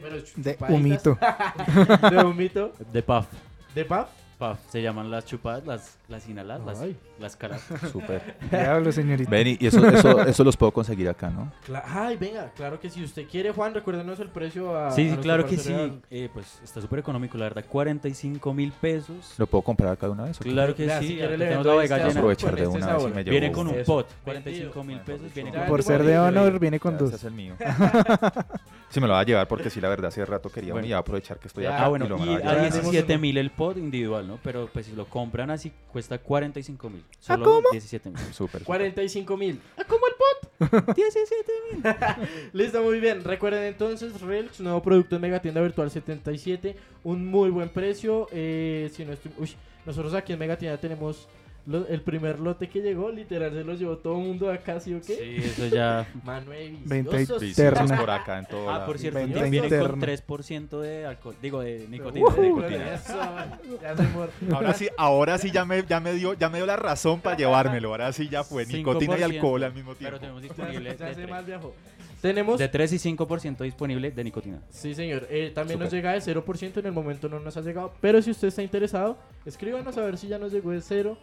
Bueno, 0.00 0.16
De 0.36 0.56
humito. 0.74 1.18
de 2.10 2.24
humito. 2.24 2.72
De 2.92 3.02
puff. 3.02 3.26
De 3.74 3.84
puff. 3.84 4.08
Puff. 4.50 4.58
Se 4.70 4.82
llaman 4.82 5.10
las 5.10 5.24
chupadas, 5.24 5.64
las, 5.66 5.98
las 6.08 6.28
inhaladas, 6.28 6.66
las, 6.66 6.80
Ay. 6.80 6.96
las 7.20 7.36
caras. 7.36 7.62
Súper. 7.92 8.36
Diablo, 8.50 8.90
señorita. 8.90 9.30
Ven, 9.30 9.56
y 9.60 9.66
eso, 9.66 9.86
eso, 9.88 10.20
eso 10.26 10.44
los 10.44 10.56
puedo 10.56 10.72
conseguir 10.72 11.08
acá, 11.08 11.30
¿no? 11.30 11.52
Cla- 11.66 11.82
Ay, 11.86 12.16
venga, 12.16 12.50
claro 12.56 12.80
que 12.80 12.90
si 12.90 13.04
usted 13.04 13.26
quiere, 13.28 13.52
Juan, 13.52 13.72
recuérdenos 13.74 14.18
el 14.20 14.28
precio 14.28 14.76
a... 14.76 14.90
Sí, 14.90 14.92
a 14.92 14.94
sí, 14.94 15.02
nuestro 15.04 15.22
claro 15.22 15.46
que 15.46 15.56
sí. 15.56 15.70
parcero. 15.70 15.98
Eh, 16.10 16.28
pues 16.32 16.58
está 16.64 16.80
súper 16.80 16.98
económico, 16.98 17.38
la 17.38 17.44
verdad. 17.44 17.64
45 17.68 18.52
mil 18.54 18.72
pesos. 18.72 19.34
¿Lo 19.38 19.46
puedo 19.46 19.62
comprar 19.62 19.92
acá 19.92 20.06
de 20.06 20.12
una 20.12 20.24
vez? 20.24 20.40
o 20.40 20.44
qué? 20.44 20.50
Claro 20.50 20.74
que 20.74 20.88
sí. 21.00 21.06
quiere 21.16 21.38
le 21.38 21.44
tenemos 21.44 21.64
vendo 21.64 21.76
la 21.78 21.84
este 21.84 21.94
vega 21.94 22.04
a 22.04 22.08
llena. 22.08 22.20
Aprovechar 22.20 22.50
con 22.50 22.56
de 22.58 22.62
este 22.64 22.76
una 22.76 22.86
sabor. 22.86 23.02
vez 23.02 23.12
y 23.12 23.14
me 23.14 23.24
llevo 23.24 23.30
Viene 23.32 23.52
con 23.52 23.66
un 23.68 23.74
Eso. 23.76 23.92
pot. 23.94 24.06
Vendido. 24.26 24.72
45 24.72 24.84
mil 24.84 25.00
pesos. 25.00 25.34
Viene 25.34 25.52
Ya, 25.52 25.58
con 25.60 25.68
Por 25.68 25.82
ser 25.82 26.02
de 26.02 26.18
honor, 26.18 26.58
viene 26.58 26.80
con 26.80 26.92
Ya, 26.94 26.98
dos. 26.98 27.08
ese 27.10 27.16
es 27.16 27.24
el 27.24 27.32
mío. 27.32 27.54
Sí, 28.92 29.00
me 29.00 29.06
lo 29.06 29.14
va 29.14 29.20
a 29.20 29.24
llevar 29.24 29.48
porque 29.48 29.70
sí, 29.70 29.80
la 29.80 29.88
verdad, 29.88 30.08
hace 30.08 30.22
rato 30.26 30.50
quería 30.50 30.72
Bueno. 30.74 30.86
y 30.86 30.92
a 30.92 30.98
aprovechar 30.98 31.38
que 31.38 31.48
estoy 31.48 31.64
Ya, 31.64 31.74
acá 31.76 31.86
Ah, 31.86 31.88
bueno, 31.88 32.04
y 32.04 32.08
lo 32.10 32.18
y 32.18 32.20
a 32.20 32.22
a 32.22 32.26
llevar. 32.26 32.42
tenemos 32.56 32.72
17 32.92 33.12
uno. 33.14 33.20
mil 33.22 33.36
el 33.38 33.50
pod 33.50 33.76
individual, 33.78 34.28
¿no? 34.28 34.38
Pero 34.42 34.68
pues 34.72 34.84
si 34.86 34.92
lo 34.94 35.06
compran 35.06 35.50
así, 35.50 35.72
cuesta 35.90 36.18
45 36.18 36.90
mil. 36.90 37.02
¿Ah, 37.10 37.16
Solo 37.20 37.44
cómo? 37.44 37.68
17 37.72 38.10
mil. 38.10 38.18
Súper, 38.32 38.34
súper. 38.34 38.62
45 38.64 39.36
mil. 39.38 39.60
Ah, 39.78 39.84
¿Cómo 39.88 40.02
el 40.06 40.14
pot? 40.14 40.94
17 40.94 41.52
mil. 41.72 41.82
Listo, 42.52 42.82
muy 42.82 43.00
bien. 43.00 43.24
Recuerden 43.24 43.64
entonces, 43.64 44.20
Relx, 44.20 44.60
nuevo 44.60 44.82
producto 44.82 45.16
en 45.16 45.22
Megatienda 45.22 45.60
Virtual 45.62 45.90
77. 45.90 46.76
Un 47.04 47.26
muy 47.26 47.48
buen 47.50 47.70
precio. 47.70 48.28
Eh, 48.30 48.90
si 48.94 49.04
no 49.06 49.12
estoy- 49.14 49.32
uy, 49.38 49.50
nosotros 49.86 50.12
aquí 50.14 50.34
en 50.34 50.38
Megatienda 50.38 50.76
tenemos 50.78 51.28
lo- 51.66 51.86
el 51.86 52.00
primer 52.02 52.40
lote 52.40 52.68
que 52.68 52.80
llegó. 52.80 53.10
Literal, 53.10 53.52
se 53.52 53.64
los 53.64 53.78
llevó 53.78 53.96
todo 53.98 54.18
el 54.18 54.26
mundo 54.26 54.50
acá, 54.50 54.80
¿sí 54.80 54.94
o 54.94 55.00
qué? 55.00 55.14
Sí, 55.16 55.36
eso 55.48 55.66
ya. 55.68 56.06
Viciosos. 56.84 57.42
Interna. 57.42 57.86
sí, 57.86 57.94
por 58.00 58.10
acá 58.10 58.38
en 58.38 58.46
todo 58.46 58.70
Ah, 58.70 58.84
por 58.86 58.98
cierto, 58.98 59.20
ya 59.26 59.44
viene 59.44 59.68
con 59.68 60.00
3% 60.00 60.80
de 60.80 61.06
alcohol. 61.06 61.34
Digo, 61.40 61.60
de 61.60 61.86
nicotina. 61.88 62.26
Ujú, 62.26 62.40
de 62.40 62.48
nicotina. 62.48 62.94
eso, 62.94 63.18
ya 63.82 63.96
se 63.96 64.02
mor- 64.08 64.30
Ahora 64.52 64.74
sí, 64.74 64.88
ahora 64.96 65.38
sí 65.38 65.50
ya 65.50 65.64
me, 65.64 65.84
ya 65.84 66.00
me 66.00 66.14
dio, 66.14 66.34
ya 66.34 66.48
me 66.48 66.58
dio 66.58 66.66
la 66.66 66.76
razón 66.76 67.20
para 67.20 67.36
llevármelo. 67.36 67.90
Ahora 67.90 68.12
sí 68.12 68.28
ya 68.28 68.44
fue 68.44 68.66
nicotina 68.66 69.16
y 69.16 69.20
5%, 69.20 69.24
alcohol 69.24 69.62
al 69.64 69.74
mismo 69.74 69.94
Pero 69.94 70.18
tiempo. 70.18 70.20
tenemos 70.20 70.42
Ya, 70.42 70.48
disponible 70.48 70.96
ya 70.98 71.06
de, 71.06 71.10
se 71.14 71.20
tres. 71.20 71.30
mal 71.30 71.44
viajó. 71.44 71.74
Tenemos 72.20 72.56
de 72.60 72.68
3 72.68 72.92
y 72.92 73.16
5% 73.16 73.64
disponible 73.64 74.12
de 74.12 74.22
nicotina. 74.22 74.60
Sí, 74.70 74.94
señor. 74.94 75.26
Eh, 75.28 75.50
también 75.52 75.80
nos 75.80 75.90
llega 75.92 76.12
de 76.12 76.20
0%, 76.20 76.78
en 76.78 76.86
el 76.86 76.92
momento 76.92 77.28
no 77.28 77.40
nos 77.40 77.56
ha 77.56 77.62
llegado. 77.62 77.92
Pero 78.00 78.22
si 78.22 78.30
usted 78.30 78.46
está 78.46 78.62
interesado, 78.62 79.18
escríbanos 79.44 79.98
a 79.98 80.02
ver 80.02 80.16
si 80.16 80.28
ya 80.28 80.38
nos 80.38 80.52
llegó 80.52 80.70
de 80.70 80.78
0% 80.78 81.16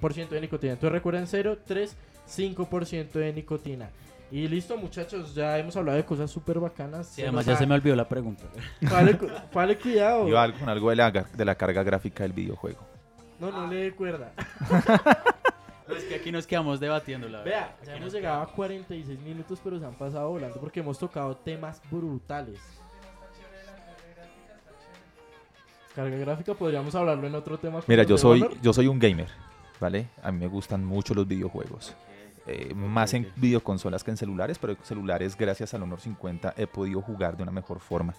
de 0.00 0.40
nicotina. 0.40 0.72
Entonces 0.72 0.92
recuerden 0.92 1.26
0, 1.26 1.58
3, 1.64 1.96
5% 2.28 3.12
de 3.12 3.32
nicotina. 3.32 3.90
Y 4.32 4.46
listo, 4.48 4.76
muchachos, 4.76 5.34
ya 5.34 5.58
hemos 5.58 5.76
hablado 5.76 5.96
de 5.96 6.04
cosas 6.04 6.30
súper 6.30 6.60
bacanas. 6.60 7.08
Sí, 7.08 7.22
además 7.22 7.46
ya 7.46 7.56
se 7.56 7.66
me 7.66 7.74
olvidó 7.74 7.96
la 7.96 8.08
pregunta. 8.08 8.44
Vale, 8.82 9.18
cu- 9.18 9.26
vale, 9.52 9.76
cuidado. 9.76 10.28
Iba 10.28 10.52
con 10.52 10.68
algo 10.68 10.90
de 10.90 10.96
la, 10.96 11.10
de 11.10 11.44
la 11.44 11.54
carga 11.56 11.82
gráfica 11.82 12.22
del 12.22 12.32
videojuego. 12.32 12.78
No, 13.40 13.50
no 13.50 13.66
le 13.66 13.76
dé 13.76 13.92
cuerda. 13.92 14.32
No, 15.88 15.96
es 15.96 16.04
que 16.04 16.14
aquí 16.14 16.30
nos 16.30 16.46
quedamos 16.46 16.78
debatiendo 16.78 17.28
la 17.28 17.38
verdad. 17.42 17.70
Vea, 17.80 17.84
ya 17.84 17.96
hemos 17.96 18.12
llegado 18.12 18.42
a 18.42 18.46
46 18.52 19.18
minutos, 19.22 19.58
pero 19.64 19.76
se 19.80 19.84
han 19.84 19.94
pasado 19.94 20.28
volando 20.28 20.60
porque 20.60 20.78
hemos 20.78 20.96
tocado 20.96 21.36
temas 21.36 21.82
brutales. 21.90 22.60
Carga 25.96 26.16
gráfica, 26.16 26.54
podríamos 26.54 26.94
hablarlo 26.94 27.26
en 27.26 27.34
otro 27.34 27.58
tema. 27.58 27.80
Mira, 27.88 28.04
yo 28.04 28.16
soy, 28.16 28.44
yo 28.62 28.72
soy 28.72 28.86
un 28.86 29.00
gamer, 29.00 29.26
¿vale? 29.80 30.08
A 30.22 30.30
mí 30.30 30.38
me 30.38 30.46
gustan 30.46 30.84
mucho 30.84 31.14
los 31.14 31.26
videojuegos. 31.26 31.94
Eh, 32.46 32.72
más 32.74 33.12
en 33.14 33.30
videoconsolas 33.36 34.02
que 34.02 34.10
en 34.10 34.16
celulares, 34.16 34.58
pero 34.58 34.72
en 34.72 34.78
celulares, 34.84 35.36
gracias 35.36 35.74
al 35.74 35.82
Honor 35.82 36.00
50, 36.00 36.54
he 36.56 36.66
podido 36.66 37.00
jugar 37.02 37.36
de 37.36 37.42
una 37.42 37.52
mejor 37.52 37.80
forma. 37.80 38.14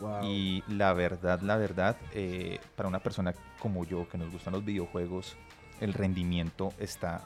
Wow. 0.00 0.24
Y 0.24 0.62
la 0.68 0.92
verdad, 0.92 1.40
la 1.40 1.56
verdad, 1.56 1.96
eh, 2.12 2.58
para 2.74 2.88
una 2.88 2.98
persona 3.00 3.34
como 3.60 3.84
yo 3.84 4.08
que 4.08 4.18
nos 4.18 4.30
gustan 4.30 4.52
los 4.54 4.64
videojuegos, 4.64 5.36
el 5.80 5.92
rendimiento 5.92 6.72
está 6.78 7.22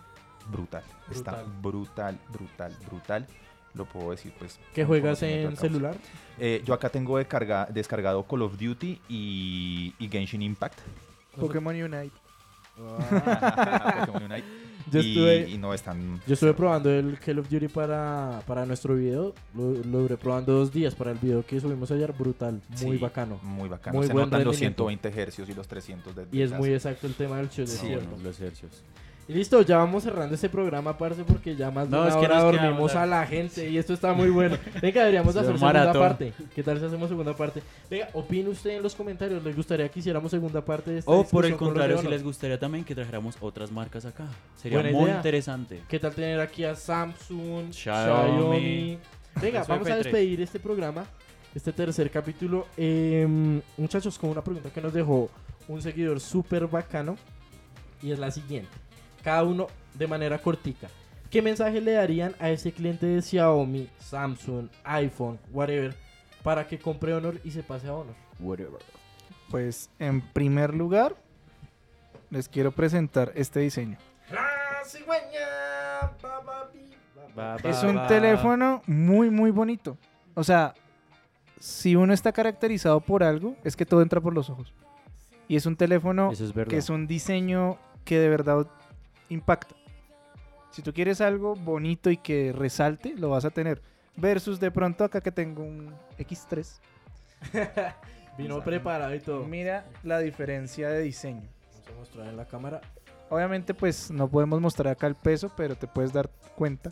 brutal. 0.51 0.83
Está 1.11 1.43
brutal, 1.63 2.19
brutal, 2.33 2.77
brutal. 2.89 3.27
Lo 3.75 3.85
puedo 3.85 4.11
decir, 4.11 4.33
pues. 4.39 4.59
¿Qué 4.75 4.85
juegas 4.85 5.23
en 5.23 5.57
celular? 5.57 5.95
Eh, 6.39 6.63
yo 6.65 6.75
acá 6.75 6.89
tengo 6.89 7.19
descarga- 7.19 7.69
descargado 7.69 8.25
Call 8.27 8.43
of 8.43 8.59
Duty 8.59 9.01
y, 9.09 9.95
y 9.99 10.09
Genshin 10.09 10.43
Impact. 10.43 10.79
Pokémon 11.39 11.75
Unite. 11.81 12.11
Pokémon 12.77 14.23
Unite. 14.31 14.45
Yo 14.91 14.99
estuve- 15.01 15.49
y 15.49 15.59
no 15.59 15.73
están. 15.73 16.21
Yo 16.27 16.35
estuve 16.35 16.53
probando 16.55 16.91
el 16.91 17.17
Call 17.19 17.39
of 17.39 17.49
Duty 17.49 17.69
para, 17.69 18.43
para 18.47 18.67
nuestro 18.67 18.97
video. 18.97 19.35
Lo, 19.55 19.71
lo 19.73 19.99
duré 20.01 20.17
probando 20.17 20.53
dos 20.53 20.73
días 20.73 20.95
para 20.97 21.13
el 21.13 21.19
video 21.19 21.45
que 21.47 21.61
subimos 21.61 21.91
ayer. 21.93 22.13
Brutal, 22.13 22.61
muy 22.83 22.97
Sí, 22.97 23.03
bacano. 23.03 23.39
Muy 23.43 23.69
bacano. 23.69 23.99
Muy 23.99 24.07
Se 24.09 24.15
notan 24.15 24.43
los 24.45 24.55
rendimiento. 24.57 24.89
120 24.89 25.23
hercios 25.23 25.49
y 25.49 25.55
los 25.55 25.69
300 25.69 26.15
de 26.17 26.27
Y 26.33 26.43
es 26.43 26.51
de 26.51 26.59
muy 26.59 26.71
exacto 26.73 27.07
el 27.07 27.15
tema 27.15 27.37
del 27.37 27.51
show, 27.51 27.67
Sí, 27.67 27.89
los 28.23 28.41
hercios. 28.41 28.83
Y 29.31 29.33
listo, 29.33 29.63
ya 29.63 29.77
vamos 29.77 30.03
cerrando 30.03 30.35
este 30.35 30.49
programa, 30.49 30.99
parce, 30.99 31.23
porque 31.23 31.55
ya 31.55 31.71
más 31.71 31.89
de 31.89 31.95
No, 31.95 32.03
una 32.03 32.09
es 32.11 32.17
que 32.17 32.25
hora 32.25 32.41
dormimos 32.41 32.97
a 32.97 33.07
la 33.07 33.25
gente 33.25 33.71
y 33.71 33.79
esto 33.79 33.93
está 33.93 34.13
muy 34.13 34.29
bueno. 34.29 34.57
Venga, 34.83 35.03
deberíamos 35.03 35.37
hacer 35.37 35.53
un 35.53 35.59
segunda 35.61 35.93
parte. 35.93 36.33
¿Qué 36.53 36.65
tal 36.65 36.81
si 36.81 36.87
hacemos 36.87 37.09
segunda 37.09 37.37
parte? 37.37 37.63
Venga, 37.89 38.09
opine 38.15 38.49
usted 38.49 38.71
en 38.71 38.83
los 38.83 38.93
comentarios. 38.97 39.41
¿Les 39.45 39.55
gustaría 39.55 39.89
que 39.89 40.01
hiciéramos 40.01 40.33
segunda 40.33 40.65
parte 40.65 40.91
de 40.91 40.99
esta 40.99 41.11
O 41.13 41.23
por 41.23 41.47
el 41.47 41.55
contrario, 41.57 41.99
si 41.99 42.09
les 42.09 42.25
gustaría 42.25 42.59
también 42.59 42.85
que 42.85 42.93
trajéramos 42.93 43.37
otras 43.41 43.71
marcas 43.71 44.05
acá. 44.05 44.27
Sería 44.57 44.79
Buena 44.81 44.99
muy 44.99 45.05
idea. 45.05 45.17
interesante. 45.19 45.81
¿Qué 45.89 46.01
tal 46.01 46.13
tener 46.13 46.41
aquí 46.41 46.65
a 46.65 46.75
Samsung, 46.75 47.73
Xiaomi, 47.73 48.33
Xiaomi? 48.33 48.99
Venga, 49.41 49.63
vamos 49.63 49.87
a 49.87 49.93
F3. 49.93 49.97
despedir 50.03 50.41
este 50.41 50.59
programa, 50.59 51.05
este 51.55 51.73
tercer 51.73 52.11
capítulo. 52.11 52.67
Eh, 52.77 53.61
muchachos, 53.77 54.19
con 54.19 54.31
una 54.31 54.43
pregunta 54.43 54.71
que 54.71 54.81
nos 54.81 54.93
dejó 54.93 55.31
un 55.69 55.81
seguidor 55.81 56.19
súper 56.19 56.67
bacano. 56.67 57.15
Y 58.03 58.11
es 58.11 58.19
la 58.19 58.33
siguiente. 58.33 58.71
Cada 59.23 59.45
uno 59.45 59.67
de 59.95 60.07
manera 60.07 60.39
cortica. 60.39 60.89
¿Qué 61.31 61.43
mensaje 61.43 61.81
le 61.81 61.93
darían 61.93 62.35
a 62.41 62.51
ese 62.51 62.73
cliente 62.73 63.07
de 63.07 63.23
Xiaomi, 63.23 63.89
Samsung, 64.01 64.69
iPhone, 64.83 65.39
whatever, 65.53 65.95
para 66.43 66.67
que 66.67 66.79
compre 66.79 67.15
Honor 67.15 67.41
y 67.45 67.53
se 67.53 67.63
pase 67.63 67.87
a 67.87 67.95
Honor? 67.95 68.15
Pues 69.49 69.91
en 69.99 70.21
primer 70.21 70.75
lugar, 70.75 71.15
les 72.31 72.49
quiero 72.49 72.73
presentar 72.73 73.33
este 73.35 73.61
diseño. 73.61 73.99
Es 77.65 77.83
un 77.83 78.07
teléfono 78.07 78.83
muy, 78.87 79.31
muy 79.31 79.51
bonito. 79.51 79.97
O 80.35 80.43
sea, 80.43 80.75
si 81.59 81.95
uno 81.95 82.13
está 82.13 82.33
caracterizado 82.33 83.01
por 83.01 83.23
algo, 83.23 83.55
es 83.63 83.77
que 83.77 83.87
todo 83.87 84.03
entra 84.03 84.21
por 84.21 84.35
los 84.35 84.51
ojos. 84.51 84.73
Y 85.47 85.57
es 85.57 85.67
un 85.67 85.77
teléfono 85.77 86.33
es 86.33 86.53
que 86.69 86.77
es 86.77 86.91
un 86.91 87.07
diseño 87.07 87.79
que 88.05 88.19
de 88.19 88.29
verdad 88.29 88.67
impacta. 89.31 89.75
Si 90.71 90.83
tú 90.83 90.93
quieres 90.93 91.21
algo 91.21 91.57
bonito 91.57 92.11
y 92.11 92.17
que 92.17 92.53
resalte, 92.53 93.15
lo 93.17 93.31
vas 93.31 93.45
a 93.45 93.51
tener. 93.51 93.83
Versus 94.17 94.61
de 94.61 94.71
pronto 94.71 95.03
acá 95.05 95.21
que 95.21 95.33
tengo 95.33 95.63
un 95.65 95.93
X3. 96.19 96.79
Vino 98.39 98.63
preparado 98.63 99.15
y 99.15 99.21
todo. 99.21 99.45
Mira 99.45 99.85
la 100.05 100.19
diferencia 100.21 100.89
de 100.91 101.01
diseño. 101.03 101.43
Vamos 101.73 101.89
a 101.89 101.93
mostrar 101.99 102.27
en 102.29 102.37
la 102.37 102.45
cámara. 102.47 102.81
Obviamente 103.29 103.75
pues 103.75 104.11
no 104.11 104.29
podemos 104.29 104.61
mostrar 104.61 104.93
acá 104.93 105.07
el 105.07 105.15
peso, 105.15 105.51
pero 105.57 105.75
te 105.77 105.87
puedes 105.87 106.13
dar 106.13 106.29
cuenta 106.57 106.91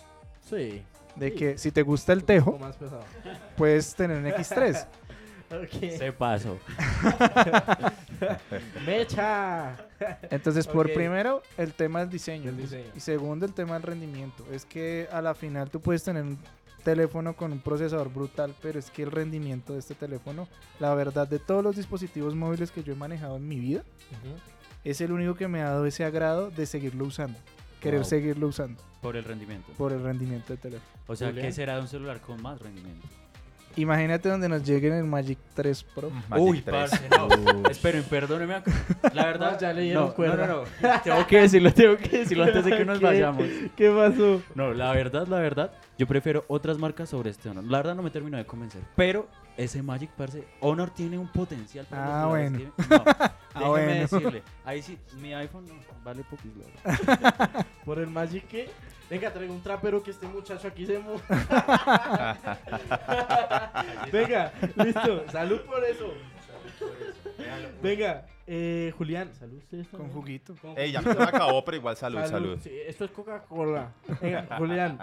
Sí. 0.48 0.82
de 1.16 1.30
Sí. 1.30 1.34
que 1.36 1.58
si 1.58 1.70
te 1.72 1.82
gusta 1.82 2.12
el 2.12 2.24
tejo, 2.24 2.58
más 2.58 2.76
puedes 3.56 3.94
tener 3.94 4.16
un 4.18 4.26
X3. 4.26 4.86
Ok. 5.50 5.80
Se 5.98 6.12
pasó. 6.12 6.58
¡Mecha! 8.86 9.76
Entonces, 10.30 10.66
por 10.66 10.92
primero, 10.92 11.42
el 11.56 11.72
tema 11.72 12.00
del 12.00 12.10
diseño. 12.10 12.50
El 12.50 12.56
diseño. 12.56 12.90
Y 12.94 13.00
segundo, 13.00 13.46
el 13.46 13.52
tema 13.54 13.74
del 13.74 13.82
rendimiento. 13.82 14.44
Es 14.52 14.64
que 14.64 15.08
a 15.12 15.20
la 15.22 15.34
final 15.34 15.70
tú 15.70 15.80
puedes 15.80 16.02
tener 16.04 16.22
un 16.22 16.38
teléfono 16.84 17.34
con 17.34 17.52
un 17.52 17.60
procesador 17.60 18.12
brutal, 18.12 18.54
pero 18.62 18.78
es 18.78 18.90
que 18.90 19.02
el 19.02 19.10
rendimiento 19.10 19.72
de 19.72 19.80
este 19.80 19.94
teléfono, 19.94 20.48
la 20.80 20.94
verdad, 20.94 21.26
de 21.28 21.38
todos 21.38 21.62
los 21.62 21.76
dispositivos 21.76 22.34
móviles 22.34 22.70
que 22.70 22.82
yo 22.82 22.92
he 22.92 22.96
manejado 22.96 23.36
en 23.36 23.48
mi 23.48 23.58
vida, 23.58 23.82
es 24.84 25.00
el 25.00 25.12
único 25.12 25.34
que 25.34 25.48
me 25.48 25.60
ha 25.62 25.70
dado 25.70 25.86
ese 25.86 26.04
agrado 26.04 26.50
de 26.50 26.66
seguirlo 26.66 27.04
usando. 27.04 27.38
Querer 27.80 28.00
Wow. 28.00 28.08
seguirlo 28.08 28.48
usando 28.48 28.82
Por 29.00 29.16
el 29.16 29.22
rendimiento. 29.22 29.70
por 29.78 29.92
el 29.92 30.02
rendimiento 30.02 30.48
del 30.48 30.58
teléfono. 30.58 30.90
O 31.06 31.14
sea. 31.14 31.32
¿qué 31.32 31.52
será 31.52 31.76
de 31.76 31.82
un 31.82 31.88
celular 31.88 32.20
con 32.20 32.42
más 32.42 32.60
rendimiento? 32.60 33.06
Imagínate 33.78 34.28
donde 34.28 34.48
nos 34.48 34.64
llegue 34.64 34.88
en 34.88 34.94
el 34.94 35.04
Magic 35.04 35.38
3 35.54 35.82
Pro. 35.94 36.10
Magic 36.28 36.46
Uy, 36.46 36.60
3. 36.62 36.90
parce, 36.90 37.08
no. 37.10 37.68
Esperen, 37.70 38.02
perdónenme. 38.02 38.62
La 39.14 39.24
verdad, 39.26 39.58
ya 39.60 39.72
le 39.72 39.82
dieron 39.82 40.06
no, 40.06 40.14
cuerda. 40.14 40.46
No, 40.48 40.56
no, 40.56 40.62
no. 40.62 41.00
Tengo 41.02 41.26
que 41.26 41.40
decirlo, 41.42 41.72
tengo 41.72 41.96
que 41.96 42.18
decirlo 42.18 42.44
antes 42.44 42.64
de 42.64 42.76
que 42.76 42.84
nos 42.84 42.98
¿Qué? 43.00 43.04
vayamos. 43.04 43.46
¿Qué 43.76 43.90
pasó? 43.90 44.42
No, 44.56 44.74
la 44.74 44.92
verdad, 44.92 45.28
la 45.28 45.38
verdad, 45.38 45.70
yo 45.96 46.06
prefiero 46.08 46.44
otras 46.48 46.76
marcas 46.78 47.08
sobre 47.08 47.30
este 47.30 47.48
Honor. 47.50 47.64
La 47.64 47.78
verdad 47.78 47.94
no 47.94 48.02
me 48.02 48.10
terminó 48.10 48.36
de 48.36 48.44
convencer. 48.46 48.82
Pero 48.96 49.28
ese 49.58 49.82
Magic, 49.82 50.10
parce, 50.16 50.46
Honor 50.60 50.88
tiene 50.90 51.18
un 51.18 51.28
potencial 51.28 51.84
para 51.86 52.04
los 52.06 52.14
Ah, 52.14 52.20
celulares 52.22 52.52
bueno. 52.52 52.72
que- 52.76 52.88
No, 53.58 53.74
déjeme 53.74 53.92
bueno. 53.94 54.00
decirle. 54.08 54.42
Ahí 54.64 54.82
sí, 54.82 54.96
mi 55.20 55.34
iPhone 55.34 55.66
no, 55.66 55.74
vale 56.04 56.22
poquito. 56.24 56.60
¿Por 57.84 57.98
el 57.98 58.06
Magic 58.06 58.46
qué? 58.46 58.70
Venga, 59.10 59.32
traigo 59.32 59.52
un 59.52 59.60
trapero 59.62 60.00
que 60.02 60.12
este 60.12 60.26
muchacho 60.28 60.68
aquí 60.68 60.86
se 60.86 60.98
mu... 61.00 61.14
Venga, 64.12 64.52
listo. 64.76 65.24
Salud 65.32 65.60
por 65.62 65.82
eso. 65.84 66.12
Venga, 67.82 68.26
eh, 68.46 68.92
Julián. 68.96 69.30
Salud 69.38 69.60
Con 69.90 70.10
juguito. 70.10 70.54
Ey, 70.76 70.92
ya 70.92 71.00
me 71.00 71.10
acabó, 71.12 71.64
pero 71.64 71.76
igual 71.76 71.96
salud, 71.96 72.20
salud. 72.26 72.58
Sí, 72.62 72.70
esto 72.86 73.04
es 73.04 73.10
Coca-Cola. 73.10 73.92
Venga, 74.20 74.46
Julián. 74.58 74.98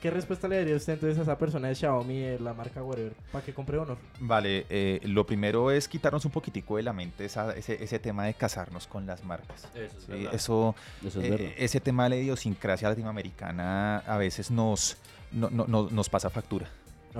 ¿Qué 0.00 0.10
respuesta 0.10 0.48
le 0.48 0.56
daría 0.56 0.74
usted 0.74 0.94
entonces 0.94 1.16
a 1.20 1.22
esa 1.22 1.38
persona 1.38 1.68
de 1.68 1.76
Xiaomi 1.76 2.18
de 2.18 2.40
la 2.40 2.52
marca 2.54 2.82
whatever 2.82 3.12
para 3.30 3.44
que 3.44 3.54
compre 3.54 3.78
Honor? 3.78 3.98
Vale, 4.18 4.66
eh, 4.68 5.00
lo 5.04 5.24
primero 5.24 5.70
es 5.70 5.86
quitarnos 5.86 6.24
un 6.24 6.32
poquitico 6.32 6.76
de 6.76 6.82
la 6.82 6.92
mente 6.92 7.24
esa- 7.24 7.54
ese, 7.54 7.82
ese 7.84 8.00
tema 8.00 8.24
de 8.26 8.34
casarnos 8.34 8.88
con 8.88 9.06
las 9.06 9.22
marcas. 9.22 9.68
Eso 9.76 9.96
es 9.98 10.04
Sí, 10.04 10.10
verdad. 10.12 10.34
eso, 10.34 10.74
Eso 11.06 11.20
es 11.20 11.26
eh, 11.26 11.30
verdad. 11.30 11.52
ese 11.56 11.78
tema 11.80 12.02
de 12.04 12.10
la 12.10 12.16
idiosincrasia 12.16 12.88
latinoamericana 12.88 13.98
a 13.98 14.16
veces 14.16 14.50
nos, 14.50 14.96
no- 15.30 15.50
no- 15.50 15.66
no- 15.68 15.88
nos 15.88 16.08
pasa 16.08 16.30
factura. 16.30 16.66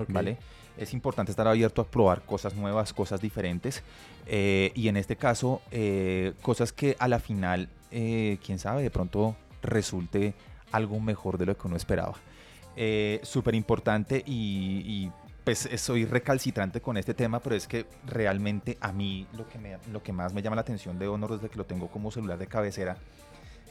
¿vale? 0.09 0.38
Es 0.79 0.93
importante 0.95 1.31
estar 1.33 1.47
abierto 1.47 1.83
a 1.83 1.87
probar 1.87 2.23
cosas 2.23 2.55
nuevas, 2.55 2.93
cosas 2.93 3.20
diferentes. 3.20 3.83
eh, 4.27 4.73
y 4.75 4.89
en 4.89 4.97
este 4.97 5.16
caso, 5.16 5.61
eh, 5.70 6.33
cosas 6.43 6.73
que 6.73 6.97
a 6.99 7.09
la 7.09 7.18
final, 7.18 7.68
eh, 7.91 8.39
quién 8.45 8.59
sabe, 8.59 8.83
de 8.83 8.91
pronto 8.91 9.37
resulte 9.62 10.35
algo 10.73 10.99
mejor 11.01 11.39
de 11.39 11.47
lo 11.47 11.57
que 11.57 11.66
uno 11.66 11.77
esperaba. 11.77 12.14
Eh, 12.77 13.20
Súper 13.23 13.55
importante 13.55 14.23
y, 14.27 14.83
y, 14.87 15.12
pues 15.45 15.68
soy 15.77 16.05
recalcitrante 16.07 16.81
con 16.81 16.97
este 16.97 17.14
tema, 17.14 17.41
pero 17.41 17.57
es 17.57 17.66
que 17.66 17.87
realmente 18.07 18.79
a 18.81 18.93
mí 18.93 19.27
lo 19.37 19.49
que, 19.49 19.59
me, 19.59 19.77
lo 19.93 20.03
que 20.03 20.12
más 20.12 20.33
me 20.33 20.41
llama 20.41 20.57
la 20.57 20.62
atención 20.62 20.99
de 20.99 21.09
Honor 21.09 21.33
desde 21.35 21.49
que 21.51 21.59
lo 21.59 21.66
tengo 21.66 21.89
como 21.89 22.11
celular 22.11 22.39
de 22.39 22.47
cabecera 22.47 22.97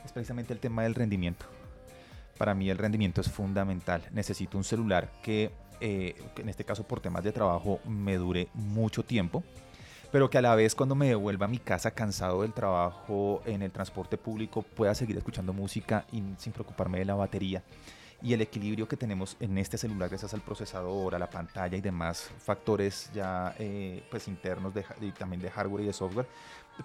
es 0.05 0.11
precisamente 0.11 0.53
el 0.53 0.59
tema 0.59 0.83
del 0.83 0.95
rendimiento. 0.95 1.45
Para 2.37 2.53
mí 2.53 2.69
el 2.69 2.77
rendimiento 2.77 3.21
es 3.21 3.29
fundamental. 3.31 4.03
Necesito 4.11 4.57
un 4.57 4.63
celular 4.63 5.11
que, 5.23 5.51
eh, 5.81 6.15
en 6.37 6.49
este 6.49 6.63
caso 6.63 6.83
por 6.83 6.99
temas 6.99 7.23
de 7.23 7.31
trabajo, 7.31 7.79
me 7.85 8.15
dure 8.15 8.47
mucho 8.53 9.03
tiempo, 9.03 9.43
pero 10.11 10.29
que 10.29 10.37
a 10.37 10.41
la 10.41 10.55
vez 10.55 10.75
cuando 10.75 10.95
me 10.95 11.07
devuelva 11.07 11.45
a 11.45 11.49
mi 11.49 11.57
casa 11.57 11.91
cansado 11.91 12.43
del 12.43 12.53
trabajo 12.53 13.41
en 13.45 13.61
el 13.61 13.71
transporte 13.71 14.17
público 14.17 14.61
pueda 14.61 14.93
seguir 14.93 15.17
escuchando 15.17 15.53
música 15.53 16.05
y 16.11 16.21
sin 16.37 16.53
preocuparme 16.53 16.99
de 16.99 17.05
la 17.05 17.15
batería. 17.15 17.63
Y 18.23 18.33
el 18.33 18.41
equilibrio 18.41 18.87
que 18.87 18.97
tenemos 18.97 19.35
en 19.39 19.57
este 19.57 19.79
celular 19.79 20.09
gracias 20.09 20.35
al 20.35 20.41
procesador, 20.41 21.15
a 21.15 21.19
la 21.19 21.29
pantalla 21.29 21.75
y 21.75 21.81
demás 21.81 22.29
factores 22.37 23.09
ya 23.13 23.55
eh, 23.57 24.03
pues 24.11 24.27
internos 24.27 24.73
de, 24.75 24.85
y 25.01 25.11
también 25.11 25.41
de 25.41 25.49
hardware 25.49 25.83
y 25.83 25.87
de 25.87 25.93
software, 25.93 26.27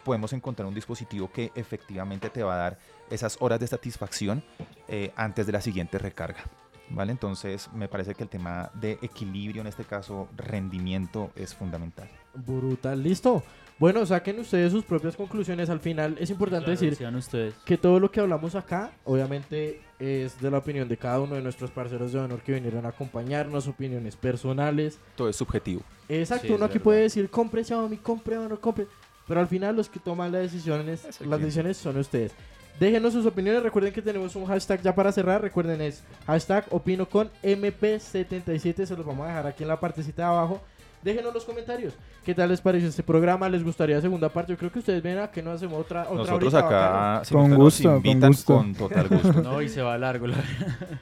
podemos 0.03 0.33
encontrar 0.33 0.67
un 0.67 0.75
dispositivo 0.75 1.31
que 1.31 1.53
efectivamente 1.55 2.31
te 2.31 2.43
va 2.43 2.55
a 2.55 2.59
dar 2.59 2.79
esas 3.11 3.37
horas 3.41 3.61
de 3.61 3.67
satisfacción 3.67 4.43
eh, 4.89 5.13
antes 5.17 5.47
de 5.47 5.53
la 5.53 5.61
siguiente 5.61 5.99
recarga. 5.99 6.45
¿Vale? 6.89 7.12
Entonces 7.12 7.68
me 7.74 7.89
parece 7.89 8.14
que 8.14 8.22
el 8.22 8.28
tema 8.28 8.70
de 8.74 8.93
equilibrio, 9.03 9.61
en 9.61 9.66
este 9.66 9.84
caso 9.84 10.28
rendimiento, 10.37 11.30
es 11.34 11.55
fundamental. 11.55 12.09
Brutal, 12.34 13.03
listo. 13.03 13.43
Bueno, 13.78 14.07
saquen 14.07 14.39
ustedes 14.39 14.72
sus 14.72 14.84
propias 14.84 15.16
conclusiones. 15.16 15.68
Al 15.68 15.80
final 15.80 16.16
es 16.18 16.30
importante 16.30 16.64
Claro, 16.64 16.80
decir 16.80 17.14
ustedes. 17.14 17.55
que 17.66 17.76
todo 17.76 18.01
lo 18.01 18.11
que 18.11 18.20
hablamos 18.20 18.55
acá, 18.55 18.91
obviamente, 19.05 19.82
es 19.99 20.41
de 20.41 20.51
la 20.51 20.59
opinión 20.59 20.89
de 20.89 20.97
cada 20.97 21.20
uno 21.20 21.34
de 21.34 21.43
nuestros 21.43 21.70
parceros 21.70 22.12
de 22.12 22.20
honor 22.20 22.41
que 22.41 22.53
vinieron 22.55 22.87
a 22.87 22.91
acompañarnos, 22.91 23.66
opiniones 23.68 24.16
personales. 24.16 24.99
Todo 25.14 25.28
es 25.28 25.37
subjetivo. 25.37 25.82
Exacto, 26.09 26.47
Sí, 26.47 26.53
es 26.53 26.57
uno 26.57 26.64
aquí 26.64 26.74
verdad. 26.74 26.84
puede 26.84 27.01
decir, 27.03 27.28
compre 27.28 27.64
Xiaomi, 27.64 27.99
compre 27.99 28.39
Honor, 28.39 28.61
compre. 28.61 28.87
Pero 29.28 29.41
al 29.41 29.49
final 29.49 29.74
los 29.76 29.89
que 29.91 29.99
toman 29.99 30.30
las 30.32 30.43
decisiones, 30.43 31.20
las 31.20 31.41
decisiones 31.41 31.76
son 31.76 31.99
ustedes. 31.99 32.32
Déjenos 32.79 33.12
sus 33.14 33.24
opiniones, 33.24 33.62
recuerden 33.62 33.93
que 33.93 34.03
tenemos 34.03 34.37
un 34.37 34.45
hashtag 34.47 34.83
ya 34.83 34.95
para 34.95 35.11
cerrar, 35.11 35.41
recuerden 35.41 35.81
es 35.81 36.03
hashtag 36.27 36.64
opino 36.70 37.09
con 37.09 37.31
MP77, 37.43 38.85
se 38.85 38.97
los 38.97 39.07
vamos 39.07 39.24
a 39.24 39.29
dejar 39.29 39.47
aquí 39.47 39.62
en 39.62 39.68
la 39.68 39.81
partecita 39.81 40.22
de 40.22 40.29
abajo. 40.29 40.61
déjenos 41.03 41.33
los 41.33 41.45
comentarios. 41.45 41.95
¿Qué 42.24 42.35
tal 42.35 42.49
les 42.49 42.61
pareció 42.61 42.89
este 42.89 43.05
programa? 43.05 43.49
¿Les 43.49 43.62
gustaría 43.62 44.01
segunda 44.01 44.29
parte? 44.29 44.53
Yo 44.53 44.59
creo 44.59 44.72
que 44.72 44.81
ustedes 44.81 45.01
ven 45.01 45.18
a 45.18 45.31
que 45.31 45.41
no 45.41 45.53
hacemos 45.53 45.79
otra, 45.81 46.03
otra 46.03 46.16
Nosotros 46.16 46.53
acá 46.55 47.20
si 47.24 47.33
Con 47.33 47.43
ustedes 47.45 47.59
gusto, 47.59 47.93
nos 47.93 48.03
con 48.03 48.20
gusto. 48.20 48.55
con 48.57 48.74
total 48.74 49.09
gusto. 49.09 49.33
No, 49.43 49.62
y 49.62 49.68
se 49.68 49.81
va 49.83 49.97
largo. 49.97 50.27
la- 50.27 50.35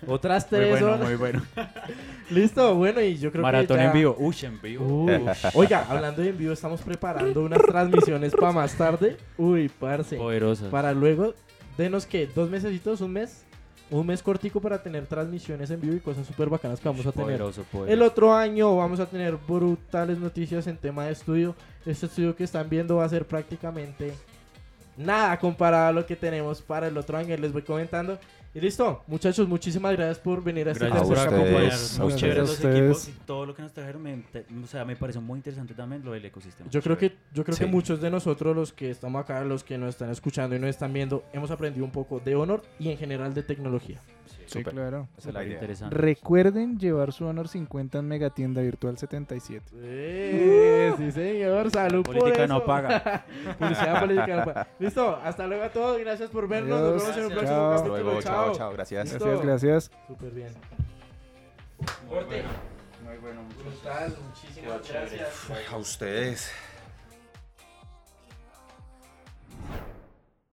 Otras 0.07 0.47
Muy 0.53 0.59
tres 0.61 0.71
bueno, 0.73 0.87
horas. 0.89 1.01
muy 1.01 1.15
bueno. 1.17 1.43
Listo, 2.31 2.75
bueno, 2.75 3.01
y 3.01 3.17
yo 3.17 3.33
creo 3.33 3.43
Maratón 3.43 3.79
que 3.79 3.83
ya- 3.83 3.87
en 3.89 3.93
vivo. 3.95 4.15
Uy, 4.19 4.37
en 4.43 4.61
vivo. 4.61 5.07
Oiga, 5.55 5.87
hablando 5.89 6.21
de 6.23 6.29
en 6.29 6.39
vivo, 6.39 6.53
estamos 6.53 6.83
preparando 6.83 7.43
unas 7.43 7.63
transmisiones 7.67 8.33
para 8.35 8.53
más 8.53 8.75
tarde. 8.75 9.17
Uy, 9.39 9.71
parce. 9.81 10.17
Poderosas. 10.17 10.69
Para 10.69 10.93
luego, 10.93 11.33
denos 11.77 12.07
que 12.07 12.27
dos 12.27 12.51
mesecitos, 12.51 13.01
un 13.01 13.13
mes, 13.13 13.45
un 13.91 14.07
mes 14.07 14.23
cortico 14.23 14.61
para 14.61 14.83
tener 14.83 15.07
transmisiones 15.07 15.71
en 15.71 15.81
vivo 15.81 15.95
y 15.95 16.01
cosas 16.01 16.27
súper 16.27 16.49
bacanas 16.49 16.81
que 16.81 16.89
vamos 16.89 17.07
a 17.07 17.13
tener. 17.13 17.27
Poderoso, 17.27 17.65
poderoso. 17.65 17.93
El 17.93 18.03
otro 18.03 18.35
año 18.35 18.77
vamos 18.77 19.01
a 19.01 19.07
tener 19.07 19.37
brutales 19.37 20.19
noticias 20.19 20.67
en 20.67 20.77
tema 20.77 21.07
de 21.07 21.13
estudio. 21.13 21.55
Este 21.85 22.07
estudio 22.07 22.35
que 22.35 22.45
están 22.45 22.69
viendo 22.69 22.97
va 22.97 23.05
a 23.05 23.09
ser 23.09 23.27
prácticamente 23.27 24.15
nada 24.97 25.39
comparado 25.39 25.89
a 25.89 25.93
lo 25.93 26.07
que 26.07 26.17
tenemos 26.17 26.63
para 26.63 26.89
el 26.89 26.97
otro 26.97 27.17
año. 27.17 27.37
Les 27.37 27.53
voy 27.53 27.63
comentando. 27.63 28.19
Y 28.55 28.61
listo, 28.61 29.03
muchachos, 29.09 29.49
muchísimas 29.49 29.93
gracias 29.97 30.21
por 30.21 30.43
venir 30.43 30.69
a 30.69 30.73
este 30.73 30.87
Gracias 30.87 31.09
por 31.09 31.19
acompañarnos. 31.19 31.99
Muy 31.99 32.15
chéveres 32.15 32.39
los 32.49 32.65
equipos 32.65 33.09
y 33.09 33.13
todo 33.27 33.47
lo 33.47 33.55
que 33.55 33.63
nos 33.63 33.73
trajeron. 33.73 34.01
me- 34.01 34.19
te- 34.31 34.47
o 34.63 34.67
sea, 34.69 34.85
me 34.85 34.95
pareció 34.95 35.21
muy 35.21 35.39
interesante 35.39 35.75
también 35.75 36.05
lo 36.05 36.13
del 36.13 36.25
ecosistema. 36.25 36.71
Yo 36.71 36.81
creo 36.81 36.97
que 36.97 37.17
yo 37.33 37.43
creo 37.43 37.57
Sí. 37.57 37.65
que 37.65 37.71
muchos 37.71 38.01
de 38.01 38.11
nosotros 38.11 38.55
los 38.55 38.73
que 38.73 38.91
estamos 38.91 39.21
acá, 39.21 39.43
los 39.43 39.65
que 39.65 39.77
nos 39.77 39.89
están 39.91 40.11
escuchando 40.11 40.55
y 40.55 40.61
nos 40.61 40.71
están 40.71 40.93
viendo, 40.93 41.25
hemos 41.33 41.51
aprendido 41.51 41.85
un 41.85 41.91
poco 41.91 42.21
de 42.21 42.37
Honor 42.37 42.63
y 42.79 42.91
en 42.91 42.97
general 42.97 43.35
de 43.35 43.43
tecnología. 43.43 44.01
Sí, 44.27 44.37
Súper. 44.47 44.73
claro. 44.75 45.09
Esa 45.19 45.29
es 45.29 45.35
la 45.35 45.41
Súper 45.41 45.47
idea. 45.47 45.55
interesante. 45.57 45.97
Recuerden 45.97 46.79
llevar 46.79 47.13
su 47.13 47.25
Honor 47.27 47.49
50 47.49 47.99
en 47.99 48.09
Megatienda 48.09 48.61
Virtual 48.63 48.97
77. 48.99 49.65
Eh, 49.77 50.93
sí, 50.99 51.13
señor, 51.13 51.71
salud 51.71 52.03
por 52.05 52.17
política 52.19 52.45
eso. 52.45 52.55
no 52.55 52.65
paga. 52.65 53.25
Publicidad 53.59 54.01
política 54.01 54.37
no 54.37 54.45
paga. 54.45 54.69
Listo, 54.79 55.17
hasta 55.23 55.47
luego 55.47 55.65
a 55.65 55.69
todos, 55.71 55.99
gracias 56.01 56.31
por 56.31 56.49
vernos. 56.49 56.79
Adiós. 56.79 56.93
Nos 56.95 57.03
vemos 57.03 57.17
en 57.17 57.23
un 57.25 57.29
Gracias. 57.31 57.39
próximo 57.39 57.57
Chao. 57.59 57.73
Hasta 57.73 57.87
capítulo. 57.89 58.03
luego, 58.05 58.23
chao, 58.23 58.45
Chao. 58.47 58.55
chao, 58.57 58.73
gracias. 58.73 59.05
Listo. 59.13 59.25
Gracias, 59.25 59.47
gracias. 59.47 59.91
Súper 60.09 60.31
bien. 60.33 60.53
Muy 62.09 62.25
bueno. 62.25 62.49
Muy 63.05 63.17
bueno, 63.19 63.43
muchas 63.43 63.65
Brutal, 63.65 64.17
muchísimas 64.29 64.89
gracias. 64.91 65.51
A 65.73 65.77
ustedes. 65.77 66.74